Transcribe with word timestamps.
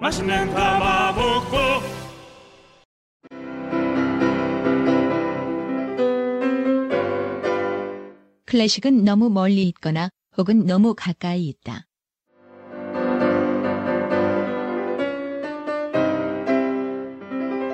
맛있는 0.00 0.52
가마 0.52 1.12
먹고 1.12 1.56
클래식은 8.44 9.04
너무 9.04 9.30
멀리 9.30 9.64
있거나 9.68 10.10
혹은 10.36 10.66
너무 10.66 10.94
가까이 10.94 11.48
있다. 11.48 11.86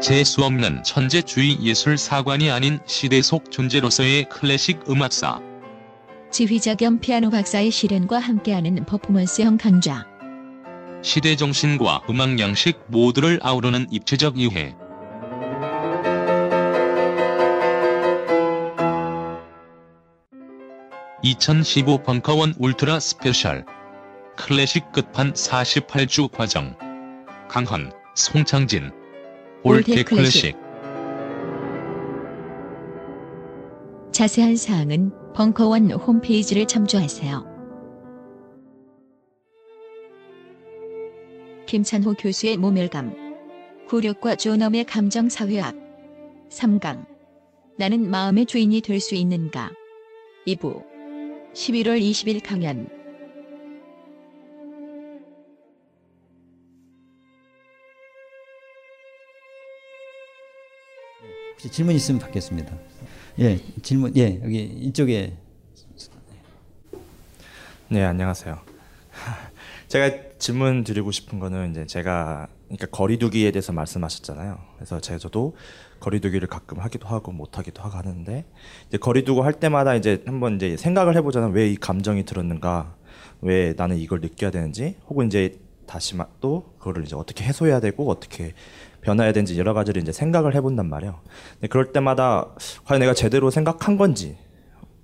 재수 0.01 0.42
없는 0.42 0.83
천재주의 0.83 1.61
예술 1.62 1.97
사관이 1.97 2.51
아닌 2.51 2.81
시대 2.86 3.23
속 3.23 3.51
존재로서의 3.53 4.29
클래식 4.29 4.91
음악사. 4.91 5.41
지휘자 6.33 6.75
겸 6.75 6.98
피아노 6.98 7.31
박사의 7.31 7.70
실연과 7.70 8.19
함께하는 8.19 8.84
퍼포먼스형 8.86 9.59
강좌. 9.59 10.11
시대 11.03 11.34
정신과 11.34 12.03
음악 12.08 12.39
양식 12.39 12.78
모두를 12.86 13.41
아우르는 13.42 13.89
입체적 13.91 14.39
이해. 14.39 14.77
(2015) 21.23 22.02
벙커원 22.05 22.55
울트라 22.57 23.01
스페셜. 23.01 23.64
클래식 24.36 24.92
끝판 24.92 25.33
48주 25.33 26.30
과정. 26.30 26.77
강헌, 27.48 27.92
송창진. 28.14 28.92
올드 29.64 29.90
올드 29.90 30.05
클래식. 30.05 30.57
자세한 34.13 34.57
사항은 34.57 35.13
벙커원 35.34 35.90
홈페이지를 35.90 36.67
참조하세요. 36.67 37.52
김찬호 41.72 42.12
교수의 42.18 42.58
모멸감. 42.58 43.14
굴욕과 43.88 44.36
존엄의 44.36 44.84
감정사회학. 44.84 45.74
3강. 46.50 47.06
나는 47.78 48.10
마음의 48.10 48.44
주인이 48.44 48.83
될 48.83 49.00
수 49.00 49.14
있는가. 49.14 49.70
2부. 50.46 50.84
11월 51.55 51.98
20일 51.98 52.46
강연. 52.46 52.90
혹시 61.52 61.70
질문 61.70 61.94
있으면 61.94 62.20
받겠습니다. 62.20 62.78
예, 63.39 63.58
질문, 63.80 64.14
예, 64.18 64.39
여기 64.44 64.58
이쪽에. 64.62 65.39
네, 67.89 68.04
안녕하세요. 68.04 68.71
제가 69.92 70.11
질문 70.39 70.85
드리고 70.85 71.11
싶은 71.11 71.39
거는 71.39 71.73
이제 71.73 71.85
제가 71.85 72.48
그러니까 72.64 72.86
거리두기에 72.86 73.51
대해서 73.51 73.75
말씀하셨잖아요. 73.75 74.58
그래서 74.77 75.01
제가 75.03 75.19
저도 75.19 75.55
거리두기를 76.01 76.48
가끔 76.48 76.79
하기도 76.80 77.07
하고 77.08 77.30
못 77.30 77.58
하기도 77.58 77.83
하고 77.83 77.98
하는데 77.98 78.47
이제 78.89 78.97
거리두고 78.97 79.42
할 79.42 79.52
때마다 79.52 79.95
이제 79.95 80.23
한번 80.25 80.57
이제 80.57 80.79
생각을 80.79 81.14
해보자면 81.17 81.52
왜 81.52 81.70
이 81.70 81.77
감정이 81.77 82.25
들었는가, 82.25 82.97
왜 83.42 83.75
나는 83.77 83.98
이걸 83.98 84.23
느껴야 84.23 84.51
되는지, 84.51 84.97
혹은 85.11 85.27
이제 85.27 85.58
다시 85.86 86.17
마- 86.17 86.27
또 86.41 86.73
그거를 86.79 87.05
이제 87.05 87.14
어떻게 87.14 87.45
해소해야 87.45 87.81
되고 87.81 88.08
어떻게 88.11 88.55
변화해야 89.02 89.35
되는지 89.35 89.58
여러 89.58 89.75
가지를 89.75 90.01
이제 90.01 90.11
생각을 90.11 90.55
해본단 90.55 90.89
말이에요. 90.89 91.20
근데 91.57 91.67
그럴 91.69 91.92
때마다 91.92 92.47
과연 92.86 93.01
내가 93.01 93.13
제대로 93.13 93.51
생각한 93.51 93.98
건지 93.98 94.39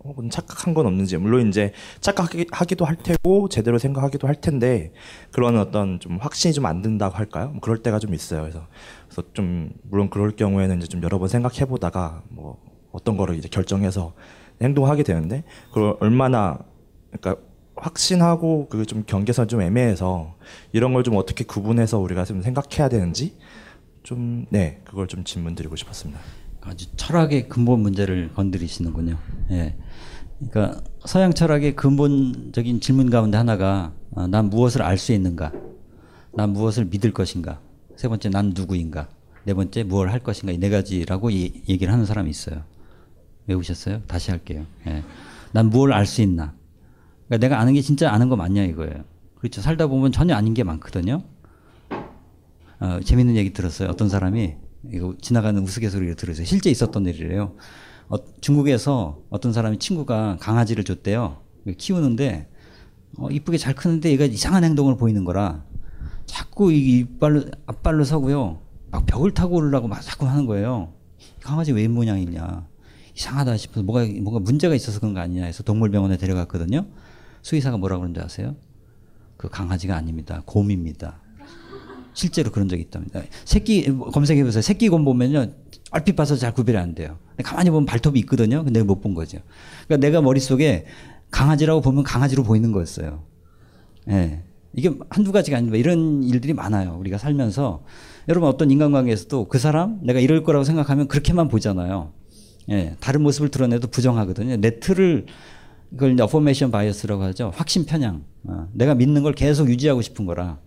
혹은 0.04 0.30
착각한 0.30 0.74
건 0.74 0.86
없는지 0.86 1.16
물론 1.16 1.48
이제 1.48 1.72
착각하기도 2.00 2.84
할 2.84 2.96
테고 2.96 3.48
제대로 3.48 3.78
생각하기도 3.78 4.28
할 4.28 4.36
텐데 4.40 4.92
그런 5.32 5.58
어떤 5.58 5.98
좀 6.00 6.18
확신이 6.18 6.54
좀 6.54 6.66
안 6.66 6.82
든다고 6.82 7.16
할까요? 7.16 7.50
뭐 7.50 7.60
그럴 7.60 7.78
때가 7.82 7.98
좀 7.98 8.14
있어요. 8.14 8.42
그래서 8.42 8.66
그래서 9.06 9.22
좀 9.34 9.70
물론 9.82 10.08
그럴 10.10 10.30
경우에는 10.36 10.78
이제 10.78 10.86
좀 10.86 11.02
여러 11.02 11.18
번 11.18 11.28
생각해 11.28 11.64
보다가 11.66 12.22
뭐 12.28 12.58
어떤 12.92 13.16
거를 13.16 13.36
이제 13.36 13.48
결정해서 13.48 14.14
행동하게 14.62 15.02
되는데 15.02 15.44
그걸 15.72 15.96
얼마나 16.00 16.58
그러니까 17.10 17.42
확신하고 17.76 18.68
그 18.68 18.84
좀 18.84 19.04
경계선 19.06 19.48
좀 19.48 19.60
애매해서 19.62 20.36
이런 20.72 20.92
걸 20.92 21.02
좀 21.04 21.16
어떻게 21.16 21.44
구분해서 21.44 21.98
우리가 21.98 22.24
좀 22.24 22.42
생각해야 22.42 22.88
되는지 22.88 23.36
좀 24.04 24.46
네 24.50 24.80
그걸 24.84 25.06
좀 25.08 25.24
질문 25.24 25.54
드리고 25.54 25.76
싶었습니다. 25.76 26.20
아주 26.62 26.86
철학의 26.96 27.48
근본 27.48 27.80
문제를 27.80 28.32
건드리시는군요. 28.34 29.16
예. 29.52 29.76
그러니까 30.38 30.80
서양 31.04 31.32
철학의 31.32 31.74
근본적인 31.76 32.80
질문 32.80 33.10
가운데 33.10 33.36
하나가 33.36 33.92
아, 34.14 34.26
난 34.26 34.50
무엇을 34.50 34.82
알 34.82 34.96
수 34.98 35.12
있는가? 35.12 35.52
난 36.34 36.50
무엇을 36.50 36.86
믿을 36.86 37.12
것인가? 37.12 37.60
세 37.96 38.08
번째 38.08 38.28
난 38.30 38.52
누구인가? 38.54 39.08
네 39.44 39.54
번째 39.54 39.82
무엇을 39.82 40.12
할 40.12 40.20
것인가? 40.20 40.52
이 40.52 40.58
네 40.58 40.70
가지라고 40.70 41.30
이, 41.30 41.62
얘기를 41.68 41.92
하는 41.92 42.04
사람이 42.06 42.30
있어요. 42.30 42.62
외우셨어요? 43.46 44.02
다시 44.06 44.30
할게요. 44.30 44.66
예. 44.86 45.02
난 45.52 45.70
무엇을 45.70 45.92
알 45.94 46.06
수 46.06 46.22
있나? 46.22 46.54
그러니까 47.26 47.46
내가 47.46 47.60
아는 47.60 47.74
게 47.74 47.80
진짜 47.80 48.12
아는 48.12 48.28
거 48.28 48.36
맞냐 48.36 48.62
이거예요. 48.64 49.04
그렇죠. 49.36 49.60
살다 49.60 49.86
보면 49.86 50.12
전혀 50.12 50.34
아닌 50.34 50.54
게 50.54 50.62
많거든요. 50.64 51.22
어, 52.80 53.00
재밌는 53.02 53.36
얘기 53.36 53.52
들었어요. 53.52 53.88
어떤 53.88 54.08
사람이 54.08 54.54
이거 54.92 55.14
지나가는 55.20 55.60
우스갯소리를 55.60 56.14
들었어요. 56.14 56.44
실제 56.44 56.70
있었던 56.70 57.06
일이래요. 57.06 57.54
어, 58.08 58.16
중국에서 58.40 59.20
어떤 59.30 59.52
사람이 59.52 59.78
친구가 59.78 60.38
강아지를 60.40 60.84
줬대요. 60.84 61.38
키우는데 61.76 62.48
어, 63.18 63.30
이쁘게 63.30 63.58
잘 63.58 63.74
크는데 63.74 64.10
얘가 64.10 64.24
이상한 64.24 64.64
행동을 64.64 64.96
보이는 64.96 65.24
거라 65.24 65.64
자꾸 66.26 66.72
이 66.72 67.00
이빨로 67.00 67.44
앞발로 67.66 68.04
서고요. 68.04 68.60
막 68.90 69.06
벽을 69.06 69.32
타고 69.34 69.56
오르려고 69.56 69.88
막 69.88 70.00
자꾸 70.00 70.26
하는 70.26 70.46
거예요. 70.46 70.92
강아지 71.40 71.72
왜 71.72 71.88
모양이냐. 71.88 72.66
이상하다 73.14 73.56
싶어서 73.56 73.82
뭐가 73.82 74.06
뭔가 74.20 74.38
문제가 74.38 74.74
있어서 74.74 75.00
그런 75.00 75.12
거 75.12 75.20
아니냐 75.20 75.44
해서 75.44 75.62
동물병원에 75.62 76.16
데려갔거든요. 76.18 76.86
수의사가 77.42 77.76
뭐라 77.76 77.98
그런지 77.98 78.20
아세요? 78.20 78.54
그 79.36 79.48
강아지가 79.48 79.96
아닙니다. 79.96 80.42
곰입니다. 80.46 81.20
실제로 82.14 82.50
그런 82.50 82.68
적이 82.68 82.82
있답니다. 82.82 83.22
새끼 83.44 83.86
검색해 83.96 84.44
보세요. 84.44 84.62
새끼 84.62 84.88
곰 84.88 85.04
보면요. 85.04 85.52
얼핏 85.90 86.16
봐서 86.16 86.36
잘 86.36 86.52
구별이 86.52 86.76
안 86.78 86.94
돼요. 86.94 87.18
가만히 87.42 87.70
보면 87.70 87.86
발톱이 87.86 88.18
있거든요. 88.20 88.64
근데 88.64 88.82
못 88.82 89.00
본 89.00 89.14
거죠. 89.14 89.38
그러니까 89.86 90.06
내가 90.06 90.20
머릿속에 90.20 90.86
강아지라고 91.30 91.80
보면 91.80 92.04
강아지로 92.04 92.42
보이는 92.42 92.72
거였어요. 92.72 93.22
예. 94.10 94.42
이게 94.74 94.90
한두 95.08 95.32
가지가 95.32 95.56
아닙니다. 95.56 95.78
이런 95.78 96.22
일들이 96.22 96.52
많아요. 96.52 96.96
우리가 97.00 97.16
살면서 97.18 97.84
여러분 98.28 98.48
어떤 98.48 98.70
인간관계에서도 98.70 99.48
그 99.48 99.58
사람 99.58 100.00
내가 100.02 100.20
이럴 100.20 100.42
거라고 100.44 100.64
생각하면 100.64 101.08
그렇게만 101.08 101.48
보잖아요. 101.48 102.12
예, 102.70 102.96
다른 103.00 103.22
모습을 103.22 103.48
드러내도 103.48 103.88
부정하거든요. 103.88 104.56
내 104.58 104.78
틀을 104.78 105.24
이걸 105.92 106.12
이제 106.12 106.22
confirmation 106.22 106.70
bias라고 106.70 107.22
하죠. 107.24 107.50
확신 107.54 107.86
편향. 107.86 108.24
어, 108.44 108.68
내가 108.74 108.94
믿는 108.94 109.22
걸 109.22 109.32
계속 109.32 109.70
유지하고 109.70 110.02
싶은 110.02 110.26
거라. 110.26 110.58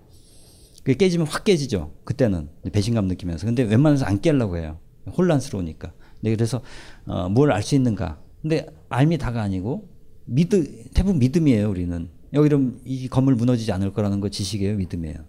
그게 0.80 0.96
깨지면 0.96 1.28
확 1.28 1.44
깨지죠. 1.44 1.92
그때는 2.06 2.50
배신감 2.72 3.06
느끼면서. 3.06 3.46
근데 3.46 3.62
웬만해서 3.62 4.06
안 4.06 4.20
깨려고 4.20 4.58
해요. 4.58 4.80
혼란스러우니까. 5.08 5.94
네, 6.22 6.36
그래서 6.36 6.62
어, 7.06 7.30
뭘 7.30 7.52
알 7.52 7.64
수 7.64 7.76
있는가. 7.76 8.20
근데 8.42 8.66
앎이 8.90 9.18
다가 9.18 9.42
아니고 9.42 9.90
믿음 10.26 10.66
대부분 10.94 11.20
믿음이에요. 11.20 11.70
우리는 11.70 12.10
여기 12.34 12.46
이런 12.46 12.80
이 12.86 13.08
건물 13.08 13.36
무너지지 13.36 13.72
않을 13.72 13.94
거라는 13.94 14.20
거 14.20 14.30
지식이에요. 14.30 14.78
믿음이에요. 14.78 15.26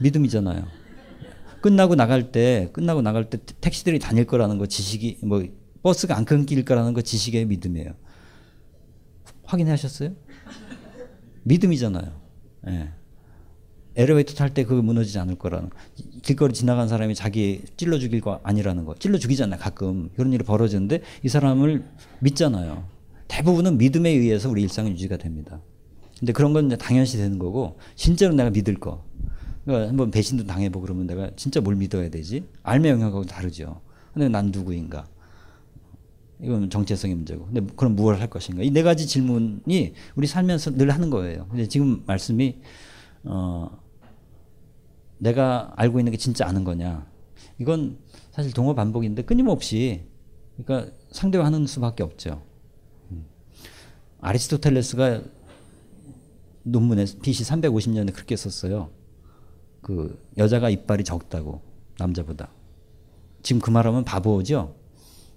믿음이잖아요. 0.00 0.66
끝나고 1.60 1.94
나갈 1.94 2.32
때 2.32 2.70
끝나고 2.72 3.02
나갈 3.02 3.30
때 3.30 3.38
택시들이 3.60 3.98
다닐 3.98 4.24
거라는 4.26 4.58
거 4.58 4.66
지식이 4.66 5.18
뭐 5.22 5.44
버스가 5.82 6.16
안 6.16 6.24
끊길 6.24 6.64
거라는 6.64 6.92
거 6.92 7.02
지식의 7.02 7.46
믿음이에요. 7.46 7.94
확인하셨어요? 9.44 10.14
믿음이잖아요. 11.44 12.20
예. 12.68 12.90
엘리베이터 13.94 14.34
탈 14.34 14.54
때 14.54 14.64
그거 14.64 14.80
무너지지 14.82 15.18
않을 15.18 15.36
거라는 15.36 15.70
길거리 16.22 16.54
지나간 16.54 16.88
사람이 16.88 17.14
자기 17.14 17.62
찔러 17.76 17.98
죽일 17.98 18.20
거 18.20 18.40
아니라는 18.42 18.84
거. 18.84 18.94
찔러 18.94 19.18
죽이잖아요 19.18 19.58
가끔. 19.58 20.08
그런 20.16 20.32
일이 20.32 20.44
벌어지는데 20.44 21.02
이 21.22 21.28
사람을 21.28 21.84
믿잖아요. 22.20 22.84
대부분은 23.28 23.78
믿음에 23.78 24.10
의해서 24.10 24.48
우리 24.48 24.62
일상은 24.62 24.92
유지가 24.92 25.16
됩니다. 25.16 25.60
근데 26.18 26.32
그런 26.32 26.52
건 26.52 26.68
당연시 26.78 27.16
되는 27.16 27.38
거고 27.38 27.78
진짜로 27.96 28.34
내가 28.34 28.50
믿을 28.50 28.74
거. 28.78 29.04
그러니까 29.64 29.88
한번 29.88 30.10
배신도 30.10 30.44
당해보고 30.46 30.84
그러면 30.84 31.06
내가 31.06 31.30
진짜 31.36 31.60
뭘 31.60 31.74
믿어야 31.76 32.08
되지? 32.08 32.44
알매 32.62 32.90
영역하고 32.90 33.24
다르죠. 33.24 33.80
근데 34.12 34.28
난 34.28 34.46
누구인가? 34.52 35.06
이건 36.40 36.70
정체성의 36.70 37.16
문제고. 37.16 37.46
근데 37.46 37.60
그럼 37.76 37.94
무엇을 37.96 38.20
할 38.20 38.28
것인가? 38.28 38.62
이 38.62 38.70
네 38.70 38.82
가지 38.82 39.06
질문이 39.06 39.94
우리 40.16 40.26
살면서 40.26 40.72
늘 40.72 40.90
하는 40.90 41.10
거예요. 41.10 41.46
근데 41.48 41.66
지금 41.68 42.02
말씀이 42.06 42.56
어, 43.24 43.70
내가 45.22 45.72
알고 45.76 46.00
있는 46.00 46.10
게 46.10 46.18
진짜 46.18 46.46
아는 46.48 46.64
거냐. 46.64 47.06
이건 47.60 47.98
사실 48.32 48.52
동어 48.52 48.74
반복인데 48.74 49.22
끊임없이 49.22 50.02
그러니까 50.56 50.92
상대화하는 51.12 51.66
수밖에 51.68 52.02
없죠. 52.02 52.42
음. 53.12 53.24
아리스토텔레스가 54.20 55.22
논문에 56.64 57.04
BC 57.22 57.44
350년에 57.44 58.12
그렇게 58.12 58.34
썼어요. 58.34 58.90
그 59.80 60.20
여자가 60.38 60.70
이빨이 60.70 61.04
적다고 61.04 61.62
남자보다. 61.98 62.50
지금 63.42 63.60
그 63.60 63.70
말하면 63.70 64.04
바보죠. 64.04 64.74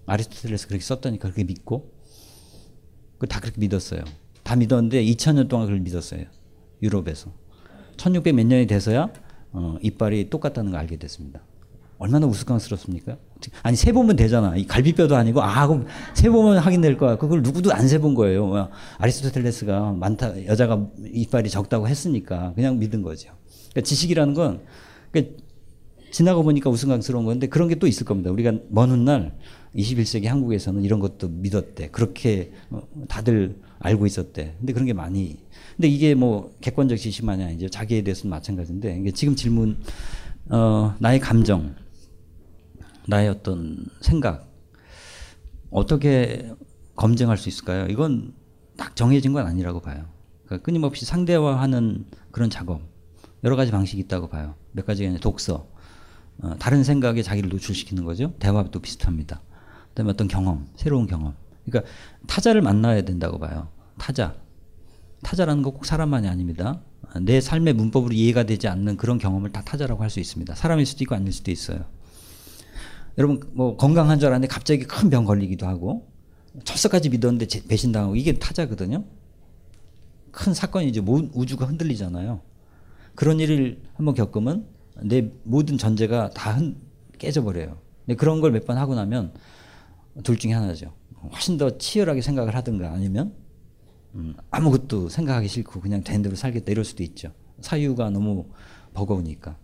아리스토텔레스 0.07 0.67
그렇게 0.67 0.83
썼다니까 0.83 1.29
그렇게 1.29 1.43
믿고 1.43 1.93
그 3.19 3.27
다 3.27 3.39
그렇게 3.39 3.59
믿었어요. 3.59 4.01
다 4.41 4.55
믿었는데 4.55 5.03
2000년 5.03 5.47
동안 5.47 5.67
그걸 5.67 5.79
믿었어요. 5.81 6.25
유럽에서. 6.81 7.31
1600 7.97 8.33
몇 8.35 8.45
년이 8.47 8.65
돼서야 8.67 9.11
어, 9.55 9.77
이빨이 9.81 10.29
똑같다는 10.29 10.71
걸 10.71 10.79
알게 10.81 10.97
됐습니다. 10.97 11.41
얼마나 11.97 12.27
우스꽝스럽습니까? 12.27 13.15
아니 13.63 13.77
세 13.77 13.93
보면 13.93 14.17
되잖아. 14.17 14.57
이 14.57 14.65
갈비뼈도 14.67 15.15
아니고 15.15 15.41
아 15.41 15.65
그럼 15.65 15.85
세 16.13 16.29
보면 16.29 16.57
확인될 16.57 16.97
거야. 16.97 17.17
그걸 17.17 17.41
누구도 17.41 17.71
안 17.71 17.85
세 17.87 17.99
본 17.99 18.15
거예요. 18.15 18.45
뭐, 18.47 18.69
아리스토텔레스가 18.97 19.93
많다 19.93 20.45
여자가 20.45 20.87
이빨이 21.13 21.49
적다고 21.49 21.87
했으니까 21.87 22.51
그냥 22.55 22.79
믿은 22.79 23.01
거죠. 23.01 23.29
그러니까 23.71 23.81
지식이라는 23.87 24.33
건 24.33 24.61
그러니까 25.11 25.37
지나고 26.11 26.43
보니까 26.43 26.69
우스꽝스러운 26.69 27.23
건데 27.25 27.47
그런 27.47 27.69
게 27.69 27.75
또 27.75 27.87
있을 27.87 28.05
겁니다. 28.05 28.29
우리가 28.29 28.51
먼 28.69 28.89
훗날 28.89 29.37
21세기 29.75 30.25
한국에서는 30.25 30.83
이런 30.83 30.99
것도 30.99 31.29
믿었대. 31.29 31.89
그렇게 31.91 32.51
어, 32.71 32.81
다들 33.07 33.55
알고 33.79 34.05
있었대. 34.05 34.55
근데 34.59 34.73
그런 34.73 34.85
게 34.85 34.91
많이. 34.93 35.37
근데 35.75 35.87
이게 35.87 36.15
뭐 36.15 36.55
객관적 36.61 36.97
지식만이 36.97 37.43
아니죠. 37.43 37.69
자기에 37.69 38.01
대해서는 38.03 38.29
마찬가지인데 38.29 38.97
이게 38.99 39.11
지금 39.11 39.35
질문 39.35 39.77
어, 40.49 40.95
나의 40.99 41.19
감정, 41.19 41.75
나의 43.07 43.29
어떤 43.29 43.85
생각 44.01 44.47
어떻게 45.69 46.51
검증할 46.95 47.37
수 47.37 47.49
있을까요? 47.49 47.87
이건 47.87 48.33
딱 48.77 48.95
정해진 48.95 49.33
건 49.33 49.45
아니라고 49.45 49.81
봐요. 49.81 50.05
그러니까 50.45 50.63
끊임없이 50.63 51.05
상대화하는 51.05 52.05
그런 52.31 52.49
작업 52.49 52.81
여러 53.43 53.55
가지 53.55 53.71
방식이 53.71 54.01
있다고 54.03 54.29
봐요. 54.29 54.55
몇 54.71 54.85
가지가 54.85 55.07
아니라 55.07 55.21
독서, 55.21 55.67
어, 56.39 56.55
다른 56.57 56.83
생각에 56.83 57.21
자기를 57.21 57.49
노출시키는 57.49 58.05
거죠. 58.05 58.33
대화도 58.39 58.79
비슷합니다. 58.79 59.41
그다음에 59.89 60.11
어떤 60.11 60.27
경험, 60.27 60.67
새로운 60.75 61.05
경험. 61.07 61.35
그러니까 61.65 61.91
타자를 62.27 62.61
만나야 62.61 63.01
된다고 63.01 63.39
봐요. 63.39 63.69
타자. 63.97 64.35
타자라는 65.25 65.63
거 65.63 65.71
꼭 65.71 65.85
사람만이 65.85 66.27
아닙니다. 66.27 66.81
내 67.21 67.41
삶의 67.41 67.73
문법으로 67.73 68.13
이해가 68.13 68.43
되지 68.43 68.67
않는 68.67 68.95
그런 68.97 69.17
경험을 69.17 69.51
다 69.51 69.61
타자라고 69.63 70.03
할 70.03 70.09
수 70.11 70.19
있습니다. 70.19 70.53
사람일 70.53 70.85
수도 70.85 71.03
있고 71.03 71.15
아닐 71.15 71.33
수도 71.33 71.49
있어요. 71.49 71.85
여러분 73.17 73.39
뭐 73.53 73.75
건강한 73.75 74.19
줄 74.19 74.27
알았는데 74.27 74.53
갑자기 74.53 74.83
큰 74.83 75.09
병 75.09 75.25
걸리기도 75.25 75.65
하고 75.65 76.07
철석까지 76.63 77.09
믿었는데 77.09 77.47
배신당하고 77.67 78.15
이게 78.15 78.33
타자거든요. 78.37 79.03
큰 80.31 80.53
사건이죠. 80.53 81.03
우주가 81.33 81.65
흔들리잖아요. 81.65 82.41
그런 83.15 83.39
일을 83.39 83.81
한번 83.95 84.13
겪으면 84.13 84.67
내 85.01 85.31
모든 85.43 85.77
전제가 85.77 86.29
다 86.31 86.53
흔, 86.53 86.75
깨져버려요. 87.17 87.77
근데 88.05 88.15
그런 88.15 88.41
걸 88.41 88.51
몇 88.51 88.65
번 88.65 88.77
하고 88.77 88.93
나면 88.93 89.33
둘 90.23 90.37
중에 90.37 90.51
하나죠. 90.51 90.93
훨씬 91.31 91.57
더 91.57 91.77
치열하게 91.77 92.21
생각을 92.21 92.53
하든가 92.55 92.91
아니면 92.91 93.33
음, 94.15 94.35
아무것도 94.49 95.09
생각하기 95.09 95.47
싫고 95.47 95.81
그냥 95.81 96.03
된 96.03 96.21
대로 96.21 96.35
살겠다 96.35 96.71
이럴 96.71 96.85
수도 96.85 97.03
있죠. 97.03 97.31
사유가 97.59 98.09
너무 98.09 98.45
버거우니까. 98.93 99.57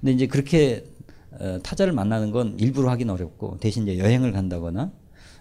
근데 0.00 0.12
이제 0.12 0.26
그렇게 0.26 0.84
어, 1.32 1.58
타자를 1.62 1.92
만나는 1.92 2.30
건 2.30 2.58
일부러 2.58 2.90
하긴 2.90 3.10
어렵고 3.10 3.58
대신 3.58 3.82
이제 3.84 3.98
여행을 3.98 4.32
간다거나 4.32 4.92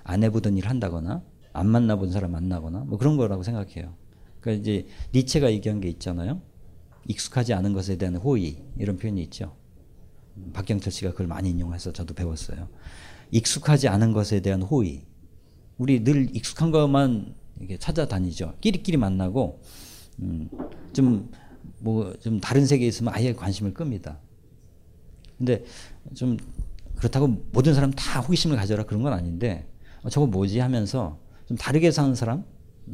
안 0.03 0.23
해보던 0.23 0.57
일 0.57 0.67
한다거나 0.67 1.23
안 1.53 1.67
만나본 1.67 2.11
사람 2.11 2.31
만나거나 2.31 2.79
뭐 2.79 2.97
그런 2.97 3.17
거라고 3.17 3.43
생각해요. 3.43 3.93
그러니까 4.41 4.61
이제 4.61 4.87
니체가 5.13 5.51
얘기한 5.51 5.79
게 5.79 5.89
있잖아요. 5.89 6.41
익숙하지 7.07 7.53
않은 7.53 7.73
것에 7.73 7.97
대한 7.97 8.15
호의 8.15 8.63
이런 8.77 8.97
표현이 8.97 9.21
있죠. 9.23 9.55
음, 10.37 10.51
박경철 10.53 10.91
씨가 10.91 11.11
그걸 11.11 11.27
많이 11.27 11.51
인용해서 11.51 11.93
저도 11.93 12.13
배웠어요. 12.13 12.67
익숙하지 13.31 13.87
않은 13.87 14.13
것에 14.13 14.41
대한 14.41 14.61
호의. 14.61 15.05
우리 15.77 16.03
늘 16.03 16.35
익숙한 16.35 16.71
것만 16.71 17.35
이렇게 17.59 17.77
찾아다니죠. 17.77 18.55
끼리끼리 18.61 18.97
만나고 18.97 19.61
음, 20.19 20.49
좀 20.93 21.29
뭐 21.79 22.13
좀 22.21 22.39
다른 22.39 22.65
세계에 22.65 22.87
있으면 22.87 23.13
아예 23.13 23.33
관심을 23.33 23.73
끕니다. 23.73 24.19
근데 25.37 25.63
좀 26.15 26.37
그렇다고 26.95 27.27
모든 27.51 27.73
사람 27.75 27.91
다 27.91 28.19
호기심을 28.21 28.57
가져라 28.57 28.83
그런 28.83 29.03
건 29.03 29.13
아닌데 29.13 29.67
어, 30.01 30.09
저거 30.09 30.25
뭐지 30.25 30.59
하면서 30.59 31.19
좀 31.47 31.55
다르게 31.57 31.91
사는 31.91 32.15
사람, 32.15 32.43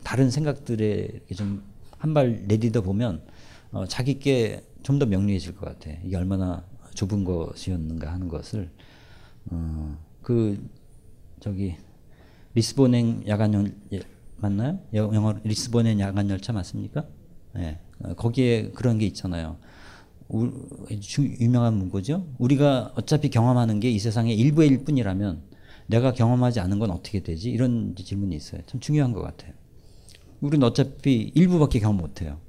다른 0.03 0.29
생각들에 0.29 1.21
좀 1.35 1.63
한 2.03 2.13
발 2.13 2.43
내디다 2.47 2.81
보면 2.81 3.23
어, 3.71 3.85
자기께 3.85 4.61
좀 4.83 4.99
더 4.99 5.05
명료해질 5.05 5.55
것 5.55 5.65
같아. 5.65 5.89
이게 6.03 6.17
얼마나 6.17 6.65
좁은 6.93 7.23
것이었는가 7.23 8.11
하는 8.11 8.27
것을 8.27 8.69
어, 9.45 9.97
그 10.21 10.61
저기 11.39 11.77
리스본행 12.55 13.23
야간 13.27 13.73
맞나요? 14.43 14.79
영어 14.93 15.35
리스본행 15.45 16.01
야간 16.01 16.29
열차 16.29 16.51
맞습니까? 16.51 17.05
네. 17.55 17.79
거기에 18.17 18.71
그런 18.71 18.97
게 18.97 19.05
있잖아요. 19.05 19.57
우, 20.27 20.51
유명한 21.39 21.75
문구죠. 21.75 22.27
우리가 22.39 22.91
어차피 22.95 23.29
경험하는 23.29 23.79
게 23.79 23.89
이 23.89 23.99
세상의 23.99 24.37
일부일 24.37 24.83
뿐이라면 24.83 25.43
내가 25.87 26.11
경험하지 26.11 26.59
않은 26.59 26.77
건 26.79 26.91
어떻게 26.91 27.21
되지? 27.23 27.51
이런 27.51 27.95
질문이 27.95 28.35
있어요. 28.35 28.61
참 28.65 28.81
중요한 28.81 29.13
것 29.13 29.21
같아요. 29.21 29.53
우리는 30.41 30.65
어차피 30.67 31.31
일부밖에 31.35 31.79
경험 31.79 31.97
못해요. 31.97 32.39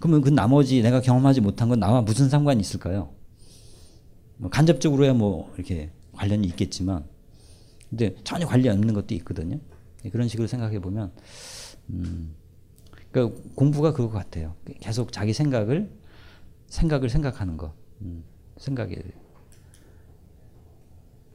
그러면 0.00 0.22
그 0.22 0.30
나머지 0.30 0.80
내가 0.82 1.02
경험하지 1.02 1.42
못한 1.42 1.68
건 1.68 1.80
나와 1.80 2.00
무슨 2.00 2.30
상관이 2.30 2.60
있을까요? 2.62 3.10
뭐 4.38 4.48
간접적으로야 4.48 5.12
뭐 5.12 5.52
이렇게 5.56 5.90
관련이 6.12 6.46
있겠지만, 6.48 7.04
근데 7.90 8.14
전혀 8.24 8.46
관련 8.46 8.78
없는 8.78 8.94
것도 8.94 9.14
있거든요. 9.16 9.58
그런 10.10 10.28
식으로 10.28 10.46
생각해 10.46 10.80
보면, 10.80 11.12
음, 11.90 12.34
그러니까 13.10 13.40
공부가 13.54 13.92
그거 13.92 14.08
같아요. 14.10 14.54
계속 14.80 15.12
자기 15.12 15.32
생각을 15.32 15.90
생각을 16.66 17.08
생각하는 17.08 17.56
거, 17.56 17.74
음, 18.02 18.24
생각에 18.56 18.96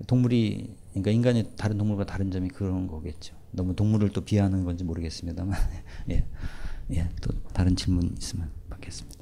동물이 0.07 0.75
그러니까 0.91 1.11
인간이 1.11 1.43
다른 1.57 1.77
동물과 1.77 2.05
다른 2.05 2.31
점이 2.31 2.49
그런 2.49 2.87
거겠죠. 2.87 3.35
너무 3.51 3.75
동물을 3.75 4.09
또 4.09 4.21
비하하는 4.21 4.63
건지 4.63 4.83
모르겠습니다만, 4.83 5.57
예. 6.11 6.25
예, 6.91 7.09
또 7.21 7.31
다른 7.53 7.75
질문 7.75 8.15
있으면 8.17 8.49
받겠습니다. 8.69 9.19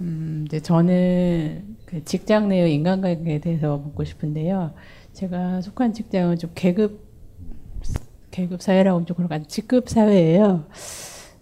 음, 0.00 0.44
이제 0.46 0.60
저는 0.60 1.76
그 1.86 2.04
직장 2.04 2.48
내의 2.48 2.74
인간관계에 2.74 3.40
대해서 3.40 3.78
묻고 3.78 4.04
싶은데요. 4.04 4.74
제가 5.16 5.62
속한 5.62 5.94
직장은 5.94 6.36
좀 6.38 6.50
계급 6.54 7.00
계급 8.30 8.60
사회라고 8.62 9.04
좀 9.06 9.16
그런 9.16 9.28
거 9.28 9.34
같아요. 9.34 9.48
직급 9.48 9.88
사회예요. 9.88 10.66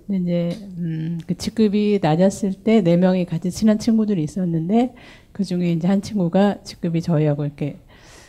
근데 0.07 0.21
이제 0.53 0.59
음, 0.79 1.19
그 1.27 1.37
직급이 1.37 1.99
낮았을 2.03 2.53
때 2.65 2.83
네 2.83 2.97
명이 2.97 3.25
같이 3.27 3.51
친한 3.51 3.79
친구들이 3.79 4.23
있었는데 4.23 4.95
그 5.33 5.45
중에 5.45 5.73
이제 5.73 5.89
한 5.89 6.03
친구가 6.03 6.63
직급이 6.63 7.03
저희하고 7.03 7.45
이렇게 7.45 7.79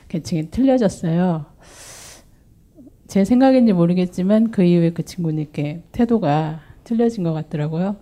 계층이 0.09 0.51
틀려졌어요. 0.51 1.45
제 3.07 3.23
생각인지 3.23 3.73
모르겠지만 3.73 4.51
그 4.51 4.63
이후에 4.63 4.91
그 4.91 5.03
친구는 5.03 5.39
이렇게 5.43 5.83
태도가 5.91 6.61
틀려진 6.83 7.23
것 7.23 7.33
같더라고요. 7.33 7.97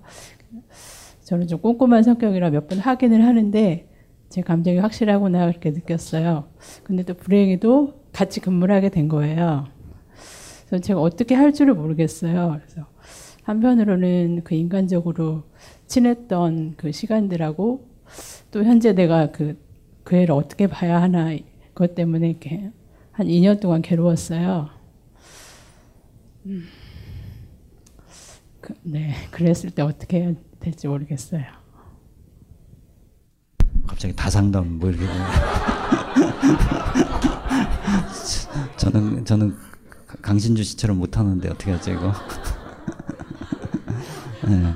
저는 1.24 1.48
좀 1.48 1.60
꼼꼼한 1.60 2.04
성격이라 2.04 2.50
몇 2.52 2.68
번 2.68 2.80
확인을 2.80 3.26
하는데 3.26 3.88
제 4.34 4.42
감정이 4.42 4.80
확실하구나 4.80 5.46
그렇게 5.46 5.70
느꼈어요. 5.70 6.46
근데 6.84 7.04
또 7.04 7.14
불행히도 7.14 8.02
같이 8.12 8.40
근무를 8.40 8.74
하게 8.74 8.90
된 8.90 9.08
거예요. 9.08 9.68
그래서 10.66 10.82
제가 10.82 11.00
어떻게 11.00 11.36
할 11.36 11.54
줄을 11.54 11.76
모르겠어요. 11.76 12.60
그래서 12.60 12.88
한편으로는 13.44 14.42
그 14.44 14.56
인간적으로 14.56 15.44
친했던 15.86 16.74
그 16.78 16.92
시간들하고 16.92 17.88
또 18.50 18.64
현재 18.64 18.94
내가 18.94 19.32
그, 19.32 19.56
그 20.04 20.16
애를 20.16 20.34
어떻게 20.34 20.66
봐야 20.66 21.00
하나 21.00 21.38
그것 21.76 21.94
때문에 21.94 22.32
이렇게 22.32 22.72
한 23.12 23.28
2년 23.28 23.60
동안 23.60 23.84
괴로웠어요. 23.84 24.68
음. 26.48 26.64
그, 28.62 28.74
네, 28.82 29.14
그랬을 29.30 29.70
때 29.70 29.84
어떻게 29.84 30.22
해야 30.22 30.34
될지 30.60 30.88
모르겠어요. 30.88 31.63
갑자기 33.94 34.16
다상담 34.16 34.80
뭐 34.80 34.90
이렇게 34.90 35.06
저는 38.78 39.24
저는 39.24 39.56
강신주 40.24 40.64
씨처럼 40.64 40.98
못하는데 40.98 41.48
어떻게 41.48 41.70
하죠 41.72 41.92
이거? 41.92 42.12
네. 44.50 44.74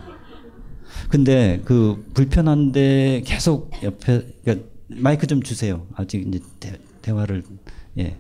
근데 1.10 1.62
그 1.66 2.06
불편한데 2.14 3.24
계속 3.26 3.72
옆에 3.82 4.36
그러니까 4.44 4.68
마이크 4.88 5.26
좀 5.26 5.42
주세요. 5.42 5.88
아직 5.96 6.28
이제 6.28 6.40
대, 7.02 7.12
화를 7.12 7.44
예 7.98 8.18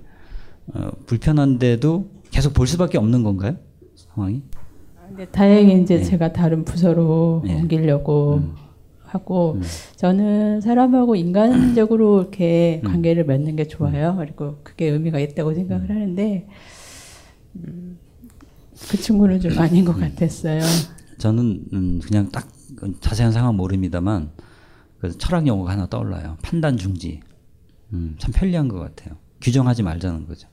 어, 0.74 0.89
불편한데도 1.06 2.10
계속 2.32 2.56
볼 2.56 2.66
수밖에 2.66 2.98
없는 2.98 3.22
건가요 3.22 3.58
상황이? 3.96 4.42
근데 5.08 5.25
다행히 5.27 5.80
이제 5.84 5.98
네. 5.98 6.04
제가 6.04 6.34
다른 6.34 6.66
부서로 6.66 7.44
네. 7.46 7.54
옮기려고 7.54 8.38
음. 8.38 8.67
하고 9.08 9.54
음. 9.54 9.62
저는 9.96 10.62
사람하고 10.62 11.16
인간적으로 11.16 12.22
이렇게 12.22 12.82
음. 12.84 12.92
관계를 12.92 13.26
맺는 13.26 13.56
게 13.56 13.68
좋아요. 13.68 14.16
그리고 14.18 14.60
그게 14.64 14.88
의미가 14.88 15.20
있다고 15.20 15.54
생각을 15.54 15.90
음. 15.90 15.96
하는데 15.96 16.48
음, 17.56 17.98
그 18.90 18.98
친구는 18.98 19.40
좀 19.40 19.58
아닌 19.58 19.86
것 19.86 19.96
음. 19.96 20.02
같았어요. 20.02 20.62
저는 21.18 22.00
그냥 22.02 22.30
딱 22.32 22.48
자세한 23.00 23.32
상황 23.32 23.56
모릅니다만 23.56 24.32
그 25.00 25.18
철학 25.18 25.48
용어가 25.48 25.72
하나 25.72 25.88
떠올라요. 25.88 26.38
판단 26.44 26.78
중지. 26.78 27.22
참 28.20 28.32
편리한 28.36 28.68
것 28.68 28.78
같아요. 28.80 29.18
규정하지 29.42 29.82
말자는 29.82 30.28
거죠. 30.28 30.48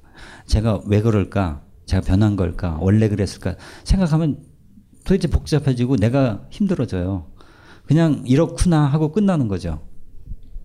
제가 0.47 0.81
왜 0.87 1.03
그럴까? 1.03 1.63
제가 1.85 2.03
변한 2.03 2.37
걸까? 2.37 2.79
원래 2.81 3.09
그랬을까? 3.09 3.57
생각하면 3.83 4.39
도대체 5.05 5.29
복잡해지고 5.29 5.97
내가 5.97 6.47
힘들어져요. 6.51 7.27
그냥 7.87 8.23
이렇구나 8.27 8.87
하고 8.87 9.13
끝나는 9.13 9.49
거죠. 9.49 9.87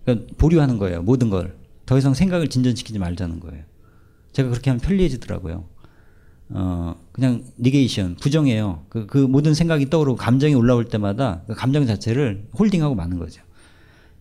그러니까 0.04 0.34
보류하는 0.38 0.78
거예요. 0.78 1.02
모든 1.02 1.30
걸. 1.30 1.58
더 1.86 1.98
이상 1.98 2.14
생각을 2.14 2.48
진전시키지 2.48 2.98
말자는 2.98 3.40
거예요. 3.40 3.64
제가 4.32 4.48
그렇게 4.48 4.70
하면 4.70 4.80
편리해지더라고요. 4.80 5.68
어, 6.50 6.96
그냥 7.12 7.44
니게이션, 7.58 8.16
부정해요. 8.16 8.84
그, 8.88 9.06
그 9.06 9.18
모든 9.18 9.54
생각이 9.54 9.90
떠오르고 9.90 10.16
감정이 10.16 10.54
올라올 10.54 10.84
때마다 10.86 11.42
그 11.46 11.54
감정 11.54 11.86
자체를 11.86 12.48
홀딩하고 12.58 12.94
마는 12.94 13.18
거죠. 13.18 13.42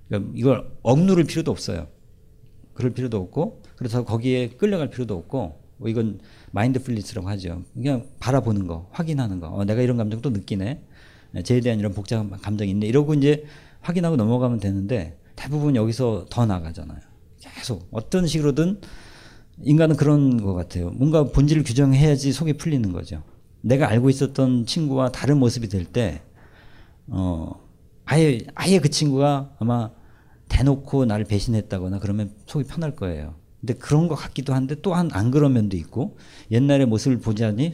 그러니까 0.07 0.31
이걸 0.35 0.71
억누를 0.83 1.23
필요도 1.23 1.51
없어요. 1.51 1.87
그럴 2.73 2.91
필요도 2.91 3.17
없고, 3.17 3.61
그래서 3.75 4.05
거기에 4.05 4.49
끌려갈 4.49 4.89
필요도 4.89 5.15
없고, 5.15 5.61
뭐 5.77 5.89
이건 5.89 6.19
마인드풀리스라고 6.51 7.27
하죠. 7.29 7.63
그냥 7.73 8.07
바라보는 8.19 8.67
거, 8.67 8.89
확인하는 8.91 9.39
거. 9.39 9.47
어, 9.47 9.65
내가 9.65 9.81
이런 9.81 9.97
감정 9.97 10.21
또 10.21 10.29
느끼네. 10.29 10.83
쟤에 11.43 11.59
대한 11.61 11.79
이런 11.79 11.93
복잡한 11.93 12.29
감정이 12.41 12.71
있네. 12.71 12.87
이러고 12.87 13.13
이제 13.13 13.45
확인하고 13.81 14.15
넘어가면 14.15 14.59
되는데 14.59 15.17
대부분 15.35 15.75
여기서 15.75 16.25
더 16.29 16.45
나가잖아요. 16.45 16.99
계속 17.39 17.87
어떤 17.91 18.27
식으로든 18.27 18.81
인간은 19.63 19.95
그런 19.95 20.41
것 20.41 20.53
같아요. 20.53 20.89
뭔가 20.91 21.25
본질을 21.25 21.63
규정해야지 21.63 22.31
속이 22.31 22.53
풀리는 22.53 22.91
거죠. 22.91 23.23
내가 23.61 23.89
알고 23.89 24.09
있었던 24.09 24.65
친구와 24.65 25.11
다른 25.11 25.37
모습이 25.37 25.67
될 25.67 25.85
때, 25.85 26.21
어, 27.07 27.51
아예, 28.05 28.39
아예 28.55 28.79
그 28.79 28.89
친구가 28.89 29.55
아마 29.59 29.91
대놓고 30.47 31.05
나를 31.05 31.25
배신했다거나 31.25 31.99
그러면 31.99 32.31
속이 32.45 32.65
편할 32.65 32.95
거예요. 32.95 33.35
근데 33.59 33.73
그런 33.73 34.07
것 34.07 34.15
같기도 34.15 34.53
한데 34.53 34.75
또 34.81 34.93
한 34.93 35.09
안 35.13 35.31
그런 35.31 35.53
면도 35.53 35.75
있고 35.77 36.17
옛날의 36.51 36.85
모습을 36.87 37.19
보자니 37.19 37.73